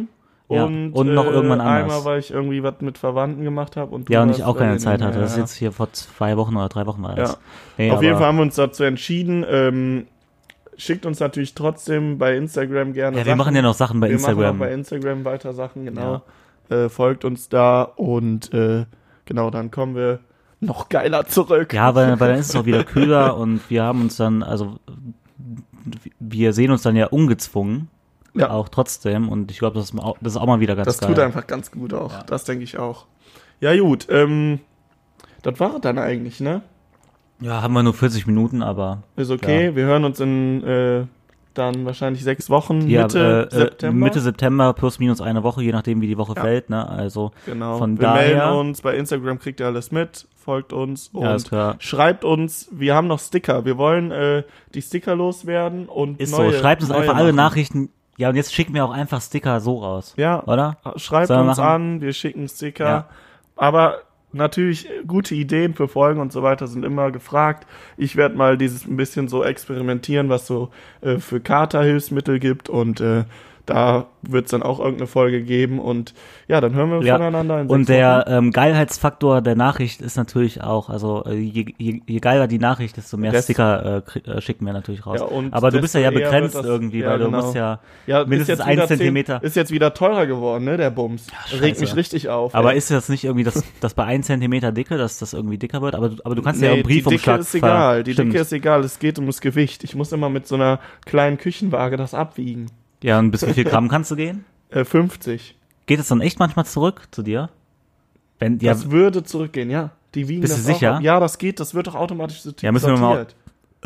Und, 0.49 0.57
Ja, 0.59 0.65
und 0.65 1.15
noch 1.15 1.25
äh, 1.25 1.31
irgendwann 1.31 1.61
anders. 1.63 1.83
Einmal, 1.97 2.05
weil 2.05 2.19
ich 2.19 2.31
irgendwie 2.31 2.63
was 2.63 2.75
mit 2.81 2.99
Verwandten 2.99 3.43
gemacht 3.43 3.77
habe. 3.77 3.95
Und 3.95 4.11
Ja, 4.11 4.23
und 4.23 4.31
ich 4.31 4.45
auch 4.45 4.57
keine 4.59 4.77
Zeit 4.77 5.01
hatte. 5.01 5.19
Das 5.19 5.31
ist 5.31 5.37
ja. 5.37 5.43
jetzt 5.43 5.55
hier 5.55 5.73
vor 5.73 5.91
zwei 5.93 6.37
Wochen 6.37 6.57
oder 6.57 6.69
drei 6.69 6.85
Wochen 6.85 7.03
war 7.03 7.15
das. 7.15 7.33
Ja. 7.33 7.39
Nee, 7.79 7.91
Auf 7.91 8.03
jeden 8.03 8.19
Fall 8.19 8.27
haben 8.27 8.37
wir 8.37 8.43
uns 8.43 8.57
dazu 8.57 8.85
entschieden. 8.85 9.47
Ähm, 9.49 10.07
schickt 10.77 11.07
uns 11.07 11.21
natürlich 11.21 11.55
trotzdem 11.55 12.19
bei 12.19 12.37
Instagram 12.37 12.93
gerne. 12.93 13.17
Ja, 13.19 13.25
wir 13.25 13.31
Sachen. 13.31 13.39
machen 13.39 13.57
ja 13.57 13.63
noch 13.63 13.75
Sachen 13.75 14.01
bei 14.01 14.09
wir 14.09 14.17
machen 14.19 14.31
Instagram. 14.31 14.57
auch 14.57 14.59
bei 14.61 14.73
Instagram 14.73 15.25
weiter 15.25 15.53
Sachen, 15.53 15.85
genau. 15.85 16.23
Äh, 16.71 16.89
folgt 16.89 17.25
uns 17.25 17.49
da 17.49 17.83
und 17.83 18.53
äh, 18.55 18.87
genau, 19.25 19.51
dann 19.51 19.71
kommen 19.71 19.95
wir 19.95 20.21
noch 20.61 20.89
geiler 20.89 21.27
zurück. 21.27 21.73
Ja, 21.75 21.95
weil, 21.95 22.19
weil 22.21 22.31
dann 22.31 22.39
ist 22.41 22.51
es 22.51 22.57
auch 22.57 22.65
wieder 22.65 22.85
kühler 22.85 23.37
und 23.39 23.61
wir 23.69 23.83
haben 23.83 24.01
uns 24.03 24.17
dann, 24.17 24.43
also 24.43 24.79
wir 26.21 26.53
sehen 26.53 26.71
uns 26.71 26.83
dann 26.83 26.97
ja 26.97 27.07
ungezwungen, 27.07 27.89
Ja. 28.35 28.51
auch 28.51 28.69
trotzdem 28.69 29.29
und 29.29 29.51
ich 29.51 29.59
glaube, 29.59 29.75
das, 29.79 29.91
ist 29.91 29.99
auch- 29.99 30.17
das 30.21 30.35
ist 30.35 30.37
auch 30.39 30.47
mal 30.47 30.61
wieder 30.61 30.77
ganz 30.77 30.87
das 30.87 30.99
geil. 30.99 31.09
tut 31.11 31.19
einfach 31.19 31.47
ganz 31.47 31.71
gut 31.71 31.93
auch. 31.93 32.23
Das 32.23 32.45
denke 32.45 32.65
ich 32.65 32.79
auch. 32.79 33.07
Ja, 33.61 33.77
gut. 33.79 34.07
Ähm, 34.09 34.61
das 35.43 35.59
war 35.61 35.79
dann 35.81 35.99
eigentlich, 35.99 36.41
ne? 36.41 36.63
Ja, 37.43 37.61
haben 37.63 37.75
wir 37.75 37.83
nur 37.83 37.95
40 37.95 38.27
Minuten, 38.27 38.63
aber 38.63 39.03
Ist 39.17 39.31
okay. 39.31 39.75
Wir 39.77 39.85
hören 39.85 40.05
uns 40.05 40.21
in 40.21 40.63
äh, 40.65 41.05
dann 41.55 41.85
wahrscheinlich 41.85 42.25
sechs 42.25 42.49
Wochen, 42.49 42.89
ja, 42.89 43.03
Mitte 43.03 43.49
äh, 43.53 43.55
äh, 43.55 43.59
September. 43.59 44.05
Mitte 44.07 44.21
September 44.21 44.73
plus 44.73 44.99
minus 44.99 45.21
eine 45.21 45.43
Woche, 45.43 45.63
je 45.63 45.73
nachdem 45.73 46.01
wie 46.01 46.07
die 46.07 46.17
Woche 46.17 46.33
Ja. 46.35 46.41
fällt, 46.43 46.71
ne? 46.71 46.89
Also 46.89 47.33
Genau. 47.45 47.77
Von 47.77 47.99
wir 47.99 48.07
daher- 48.09 48.37
melden 48.47 48.59
uns, 48.59 48.81
bei 48.81 48.97
Instagram 48.97 49.39
kriegt 49.39 49.61
ihr 49.61 49.67
alles 49.67 49.93
mit, 49.93 50.27
folgt 50.35 50.73
uns 50.73 51.09
und 51.13 51.51
Ja, 51.51 51.75
schreibt 51.79 52.25
uns, 52.25 52.69
wir 52.73 52.95
haben 52.95 53.07
noch 53.07 53.19
Sticker. 53.21 53.67
Wir 53.67 53.77
wollen 53.77 54.11
äh, 54.13 54.45
die 54.75 54.81
Sticker 54.81 55.15
loswerden 55.15 55.87
und 55.91 56.19
ist 56.21 56.31
neue, 56.33 56.53
so, 56.53 56.59
schreibt 56.59 56.81
uns 56.83 56.91
einfach 56.91 57.17
alle 57.17 57.33
machen. 57.33 57.37
Nachrichten. 57.37 57.91
Ja, 58.17 58.31
und 58.31 58.37
jetzt 58.37 58.55
schicken 58.55 58.73
wir 58.73 58.85
auch 58.87 58.91
einfach 58.91 59.21
Sticker 59.21 59.61
so 59.61 59.79
raus. 59.79 60.15
Ja, 60.17 60.43
Oder? 60.45 60.79
schreibt 60.97 61.31
uns 61.31 61.59
machen? 61.59 61.65
an, 61.65 62.01
wir 62.01 62.13
schicken 62.15 62.49
Sticker. 62.49 62.85
Ja. 62.87 63.09
Aber 63.57 63.99
natürlich, 64.33 64.89
äh, 64.89 65.03
gute 65.07 65.35
Ideen 65.35 65.75
für 65.75 65.89
Folgen 65.89 66.21
und 66.21 66.33
so 66.33 66.43
weiter 66.43 66.67
sind 66.67 66.85
immer 66.85 67.11
gefragt. 67.11 67.67
Ich 67.97 68.17
werde 68.17 68.37
mal 68.37 68.57
dieses 68.57 68.87
ein 68.87 68.97
bisschen 68.97 69.29
so 69.29 69.45
experimentieren, 69.45 70.29
was 70.29 70.47
so 70.47 70.71
äh, 71.01 71.19
für 71.19 71.41
Katerhilfsmittel 71.41 72.39
gibt 72.39 72.69
und 72.69 73.01
äh, 73.01 73.25
da 73.67 74.07
wird 74.23 74.47
es 74.47 74.51
dann 74.51 74.63
auch 74.63 74.79
irgendeine 74.81 75.07
Folge 75.07 75.43
geben 75.43 75.79
und 75.79 76.15
ja, 76.49 76.61
dann 76.61 76.75
hören 76.75 76.91
wir 76.91 77.03
Ja. 77.03 77.17
voneinander 77.17 77.61
in 77.61 77.69
Und 77.69 77.89
der 77.89 78.25
ähm, 78.29 78.51
Geilheitsfaktor 78.51 79.41
der 79.41 79.55
Nachricht 79.57 80.01
ist 80.01 80.17
natürlich 80.17 80.63
auch, 80.63 80.89
also 80.91 81.25
äh, 81.27 81.35
je, 81.35 81.67
je, 81.79 82.01
je 82.07 82.19
geiler 82.21 82.49
die 82.49 82.59
Nachricht, 82.59 82.97
desto 82.97 83.17
mehr 83.17 83.31
Des- 83.33 83.45
Sticker 83.45 84.03
äh, 84.25 84.31
äh, 84.31 84.41
schicken 84.41 84.67
wir 84.67 84.73
natürlich 84.73 85.07
raus. 85.07 85.21
Ja, 85.21 85.27
Aber 85.53 85.71
du 85.71 85.81
bist 85.81 85.95
ja 85.95 86.01
ja 86.01 86.11
begrenzt 86.11 86.55
das- 86.57 86.67
irgendwie, 86.67 87.01
ja, 87.01 87.11
weil 87.11 87.19
du 87.21 87.27
genau. 87.27 87.39
musst 87.43 87.55
ja, 87.55 87.79
Ja, 88.07 88.25
mindestens 88.25 88.61
ein 88.61 88.85
Zentimeter. 88.87 89.43
Ist 89.43 89.57
jetzt 89.57 89.71
wieder 89.71 89.95
teurer 89.95 90.27
geworden, 90.27 90.65
ne, 90.65 90.77
der 90.77 90.91
Bums. 90.91 91.27
scheiße. 91.47 91.63
Regt 91.63 91.81
mich 91.81 91.95
richtig 91.97 92.29
auf. 92.29 92.55
aber 92.55 92.73
ey. 92.73 92.79
ist 92.79 92.91
das 92.91 93.09
nicht 93.09 93.25
irgendwie, 93.25 93.45
dass, 93.45 93.63
dass 93.81 93.95
bei 93.95 94.05
ein 94.05 94.23
Zentimeter 94.23 94.73
Dicke, 94.73 94.97
dass 94.99 95.19
das 95.19 95.33
irgendwie 95.35 95.59
dicker 95.59 95.83
wird? 95.83 95.95
Aber, 95.95 96.09
du- 96.09 96.17
aber 96.25 96.35
du 96.35 96.43
kannst 96.43 96.61
ja 96.63 96.69
nee, 96.69 96.75
einen 96.75 96.83
Briefumschlag 96.83 97.37
Die 97.39 97.45
Dicke 97.45 97.49
ist 97.49 97.55
egal, 97.55 98.03
die. 98.05 98.15
Dicke 98.15 98.39
ist 98.39 98.53
egal, 98.53 98.81
es 98.85 98.99
geht 98.99 99.19
um 99.19 99.27
das 99.27 99.41
Gewicht. 99.41 99.85
Ich 99.85 99.95
muss 99.95 100.11
immer 100.13 100.29
mit 100.29 100.47
so 100.49 100.57
einer 100.57 100.81
kleinen 101.07 101.39
Küchenwaage 101.39 101.97
das 101.97 102.13
abwiegen. 102.15 102.67
Ja, 103.03 103.19
und 103.19 103.31
bis 103.31 103.47
wie 103.47 103.53
viel 103.53 103.65
Gramm 103.65 103.89
kannst 103.89 104.11
du 104.11 104.17
gehen? 104.17 104.45
Äh, 104.71 104.87
50. 104.87 105.55
Geht 105.85 106.01
es 106.01 106.09
dann 106.09 106.23
echt 106.23 106.39
manchmal 106.39 106.65
zurück 106.65 107.03
zu 107.11 107.23
dir? 107.23 107.51
Wenn, 108.39 108.59
ja, 108.61 108.73
Das 108.73 108.91
würde 108.91 109.23
zurückgehen, 109.23 109.69
ja. 109.69 109.91
Die 110.15 110.29
wiegen 110.29 110.41
Bist 110.41 110.55
das 110.55 110.65
du 110.65 110.73
sicher? 110.73 110.97
Auch. 110.97 111.01
Ja, 111.03 111.21
das 111.21 111.37
geht, 111.37 111.61
das 111.61 111.75
wird 111.75 111.89
doch 111.89 111.95
automatisch 111.95 112.41
sortiert. 112.41 112.63
Ja, 112.63 112.73
müssen 112.73 112.87
wir 112.91 112.97
mal- 112.99 113.17
sortiert. 113.17 113.37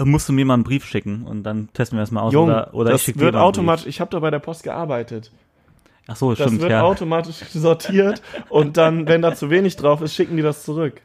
musst 0.06 0.28
du 0.28 0.32
mir 0.32 0.44
mal 0.44 0.54
einen 0.54 0.62
Brief 0.62 0.84
schicken 0.84 1.24
und 1.26 1.42
dann 1.42 1.68
testen 1.72 1.98
wir 1.98 2.02
das 2.02 2.12
mal 2.12 2.20
aus. 2.20 2.32
Jung, 2.32 2.44
oder 2.48 2.72
oder 2.72 2.90
das 2.92 3.08
ich 3.08 3.18
wird 3.18 3.34
automatisch, 3.34 3.86
ich 3.86 4.00
habe 4.00 4.10
da 4.12 4.20
bei 4.20 4.30
der 4.30 4.38
Post 4.38 4.62
gearbeitet. 4.62 5.32
Ach 6.06 6.14
so, 6.14 6.32
Das 6.34 6.46
stimmt, 6.46 6.60
wird 6.62 6.70
ja. 6.70 6.82
automatisch 6.82 7.36
sortiert 7.52 8.22
und 8.48 8.76
dann, 8.76 9.08
wenn 9.08 9.22
da 9.22 9.34
zu 9.34 9.50
wenig 9.50 9.74
drauf 9.74 10.02
ist, 10.02 10.14
schicken 10.14 10.36
die 10.36 10.42
das 10.44 10.62
zurück. 10.64 11.00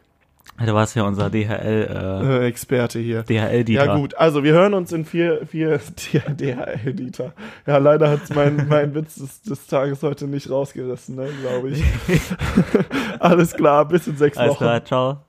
Du 0.64 0.74
warst 0.74 0.96
ja 0.96 1.04
unser 1.04 1.30
DHL, 1.32 1.88
Äh, 2.24 2.48
Experte 2.48 3.00
hier. 3.00 3.20
äh, 3.20 3.24
DHL-Dieter. 3.24 3.86
Ja 3.86 3.96
gut, 3.96 4.16
also 4.16 4.44
wir 4.44 4.54
hören 4.54 4.74
uns 4.76 4.92
in 4.92 5.06
vier, 5.06 5.46
vier 5.48 5.80
DHL-Dieter. 6.28 7.34
Ja, 7.66 7.78
leider 7.78 8.10
hat 8.10 8.22
mein, 8.36 8.68
mein 8.70 8.94
Witz 8.94 9.16
des, 9.16 9.42
des 9.42 9.66
Tages 9.68 10.04
heute 10.04 10.28
nicht 10.28 10.50
rausgerissen, 10.50 11.16
ne, 11.16 11.30
glaube 11.42 11.72
ich. 11.72 11.84
Alles 13.20 13.54
klar, 13.54 13.88
bis 13.88 14.08
in 14.08 14.18
sechs 14.18 14.38
Alles 14.38 14.52
Wochen. 14.52 14.58
klar, 14.64 14.86
ciao. 14.86 15.22